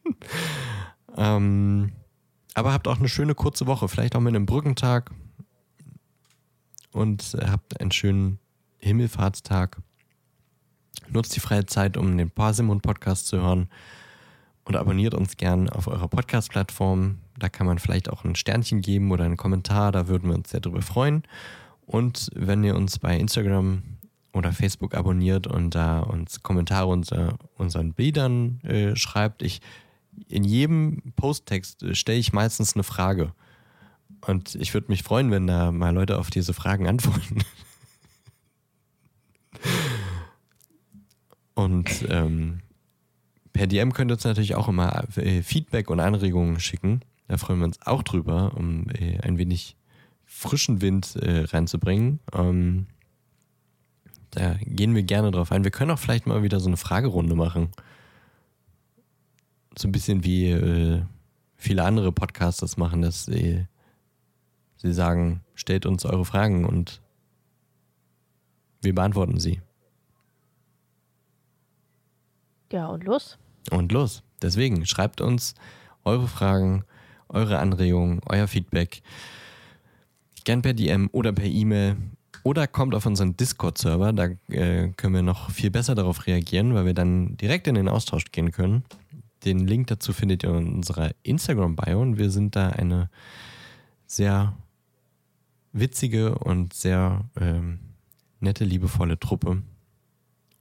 ähm, 1.16 1.92
aber 2.56 2.74
habt 2.74 2.88
auch 2.88 2.98
eine 2.98 3.08
schöne 3.08 3.36
kurze 3.36 3.68
Woche, 3.68 3.88
vielleicht 3.88 4.16
auch 4.16 4.20
mit 4.20 4.36
einem 4.36 4.48
Brückentag 4.48 5.12
und 6.92 7.38
habt 7.42 7.80
einen 7.80 7.92
schönen 7.92 8.40
Himmelfahrtstag. 8.80 9.78
Nutzt 11.10 11.36
die 11.36 11.40
freie 11.40 11.66
Zeit, 11.66 11.98
um 11.98 12.18
den 12.18 12.30
Parsimon 12.30 12.82
Podcast 12.82 13.28
zu 13.28 13.42
hören 13.42 13.68
und 14.64 14.76
abonniert 14.76 15.14
uns 15.16 15.38
gern 15.38 15.70
auf 15.70 15.88
eurer 15.88 16.08
Podcast-Plattform. 16.08 17.18
Da 17.38 17.50
kann 17.50 17.66
man 17.66 17.80
vielleicht 17.80 18.10
auch 18.10 18.24
ein 18.24 18.36
Sternchen 18.36 18.82
geben 18.82 19.12
oder 19.12 19.26
einen 19.26 19.38
Kommentar, 19.38 19.92
da 19.92 20.08
würden 20.08 20.30
wir 20.30 20.36
uns 20.36 20.52
sehr 20.52 20.60
drüber 20.60 20.82
freuen. 20.82 21.24
Und 21.86 22.30
wenn 22.36 22.64
ihr 22.64 22.76
uns 22.76 23.00
bei 23.00 23.18
Instagram 23.18 23.82
oder 24.32 24.54
Facebook 24.54 24.94
abonniert 24.94 25.48
und 25.48 25.74
da 25.74 26.02
uns 26.02 26.44
Kommentare 26.44 26.88
unter 26.88 27.40
unseren 27.56 27.94
Bildern 27.94 28.62
äh, 28.62 28.96
schreibt, 28.96 29.42
ich 29.42 29.62
in 30.28 30.44
jedem 30.44 31.02
Posttext 31.16 31.82
äh, 31.82 31.96
stelle 31.96 32.20
ich 32.20 32.34
meistens 32.34 32.76
eine 32.76 32.84
Frage. 32.84 33.34
Und 34.22 34.56
ich 34.56 34.74
würde 34.74 34.88
mich 34.90 35.04
freuen, 35.04 35.32
wenn 35.32 35.48
da 35.48 35.72
mal 35.72 35.94
Leute 35.94 36.18
auf 36.18 36.30
diese 36.30 36.54
Fragen 36.54 36.88
antworten. 36.88 37.44
Und 41.54 42.06
ähm, 42.10 42.62
per 43.52 43.68
DM 43.68 43.92
könnt 43.94 44.12
ihr 44.12 44.16
uns 44.16 44.24
natürlich 44.24 44.56
auch 44.56 44.70
immer 44.70 45.04
äh, 45.18 45.42
Feedback 45.42 45.90
und 45.90 46.00
Anregungen 46.00 46.60
schicken. 46.60 47.02
Da 47.28 47.38
freuen 47.38 47.60
wir 47.60 47.66
uns 47.66 47.82
auch 47.86 48.04
drüber, 48.04 48.54
um 48.56 48.90
äh, 48.92 49.20
ein 49.20 49.38
wenig 49.38 49.76
frischen 50.26 50.82
Wind 50.82 51.16
äh, 51.18 51.46
reinzubringen. 51.46 52.20
Ähm, 52.34 52.88
da 54.32 54.56
gehen 54.62 54.96
wir 54.96 55.04
gerne 55.04 55.32
drauf 55.32 55.52
ein. 55.52 55.64
Wir 55.64 55.72
können 55.72 55.92
auch 55.92 56.00
vielleicht 56.00 56.28
mal 56.28 56.44
wieder 56.44 56.60
so 56.60 56.68
eine 56.68 56.78
Fragerunde 56.78 57.36
machen. 57.36 57.70
So 59.78 59.88
ein 59.88 59.92
bisschen 59.92 60.24
wie 60.24 60.52
äh, 60.52 61.02
viele 61.56 61.84
andere 61.84 62.12
Podcasts 62.12 62.62
das 62.62 62.78
machen, 62.78 63.02
dass 63.02 63.28
sie, 64.82 64.94
sagen, 64.94 65.42
stellt 65.56 65.86
uns 65.86 66.06
eure 66.06 66.26
Fragen 66.26 66.66
und 66.66 67.02
wir 68.82 68.96
beantworten 68.96 69.40
sie. 69.40 69.62
Ja, 72.72 72.88
und 72.88 73.04
los. 73.04 73.38
Und 73.72 73.92
los. 73.92 74.24
Deswegen 74.42 74.86
schreibt 74.86 75.22
uns 75.22 75.54
eure 76.04 76.28
Fragen, 76.28 76.84
eure 77.28 77.60
Anregungen, 77.60 78.22
euer 78.26 78.48
Feedback. 78.48 79.02
Gern 80.46 80.62
per 80.62 80.74
DM 80.74 81.10
oder 81.12 81.34
per 81.34 81.46
E-Mail. 81.46 81.98
Oder 82.44 82.68
kommt 82.68 82.96
auf 82.96 83.06
unseren 83.06 83.36
Discord-Server, 83.36 84.14
da 84.14 84.30
äh, 84.48 84.90
können 84.96 85.14
wir 85.14 85.22
noch 85.22 85.52
viel 85.52 85.72
besser 85.72 85.94
darauf 85.94 86.26
reagieren, 86.26 86.74
weil 86.74 86.86
wir 86.86 86.94
dann 86.94 87.36
direkt 87.36 87.68
in 87.68 87.76
den 87.76 87.90
Austausch 87.90 88.32
gehen 88.32 88.52
können. 88.52 88.86
Den 89.44 89.68
Link 89.68 89.88
dazu 89.88 90.14
findet 90.14 90.44
ihr 90.44 90.56
in 90.56 90.74
unserer 90.74 91.12
Instagram-Bio 91.24 92.02
und 92.02 92.18
wir 92.18 92.30
sind 92.30 92.56
da 92.56 92.70
eine 92.70 93.10
sehr 94.06 94.54
witzige 95.72 96.38
und 96.40 96.74
sehr 96.74 97.26
ähm, 97.40 97.80
nette, 98.40 98.64
liebevolle 98.66 99.20
Truppe. 99.20 99.62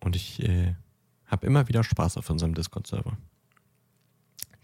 Und 0.01 0.17
ich 0.17 0.43
äh, 0.43 0.75
habe 1.27 1.47
immer 1.47 1.69
wieder 1.69 1.85
Spaß 1.85 2.17
auf 2.17 2.31
unserem 2.31 2.55
Discord-Server. 2.55 3.17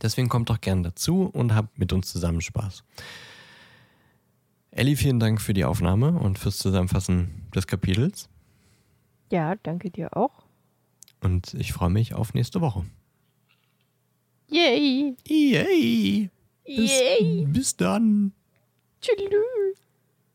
Deswegen 0.03 0.29
kommt 0.29 0.51
doch 0.51 0.61
gern 0.61 0.83
dazu 0.83 1.25
und 1.25 1.55
habt 1.55 1.79
mit 1.79 1.93
uns 1.93 2.11
zusammen 2.13 2.41
Spaß. 2.41 2.85
Elli, 4.71 4.97
vielen 4.97 5.21
Dank 5.21 5.41
für 5.41 5.55
die 5.55 5.65
Aufnahme 5.65 6.13
und 6.13 6.39
fürs 6.39 6.59
Zusammenfassen 6.59 7.47
des 7.55 7.67
Kapitels. 7.67 8.29
Ja, 9.31 9.55
danke 9.55 9.91
dir 9.91 10.17
auch. 10.17 10.45
Und 11.21 11.55
ich 11.55 11.73
freue 11.73 11.91
mich 11.91 12.15
auf 12.15 12.35
nächste 12.35 12.61
Woche. 12.61 12.85
Yay! 14.49 15.17
Yay! 15.27 16.31
Bis, 16.65 16.91
Yay! 16.91 17.47
bis 17.47 17.77
dann. 17.77 18.33
Tschüdelü. 19.01 19.43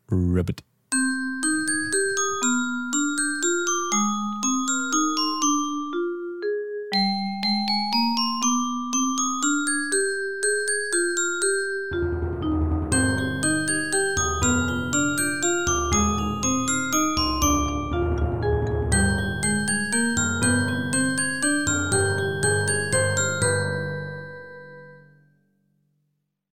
Rabbit. 0.10 0.62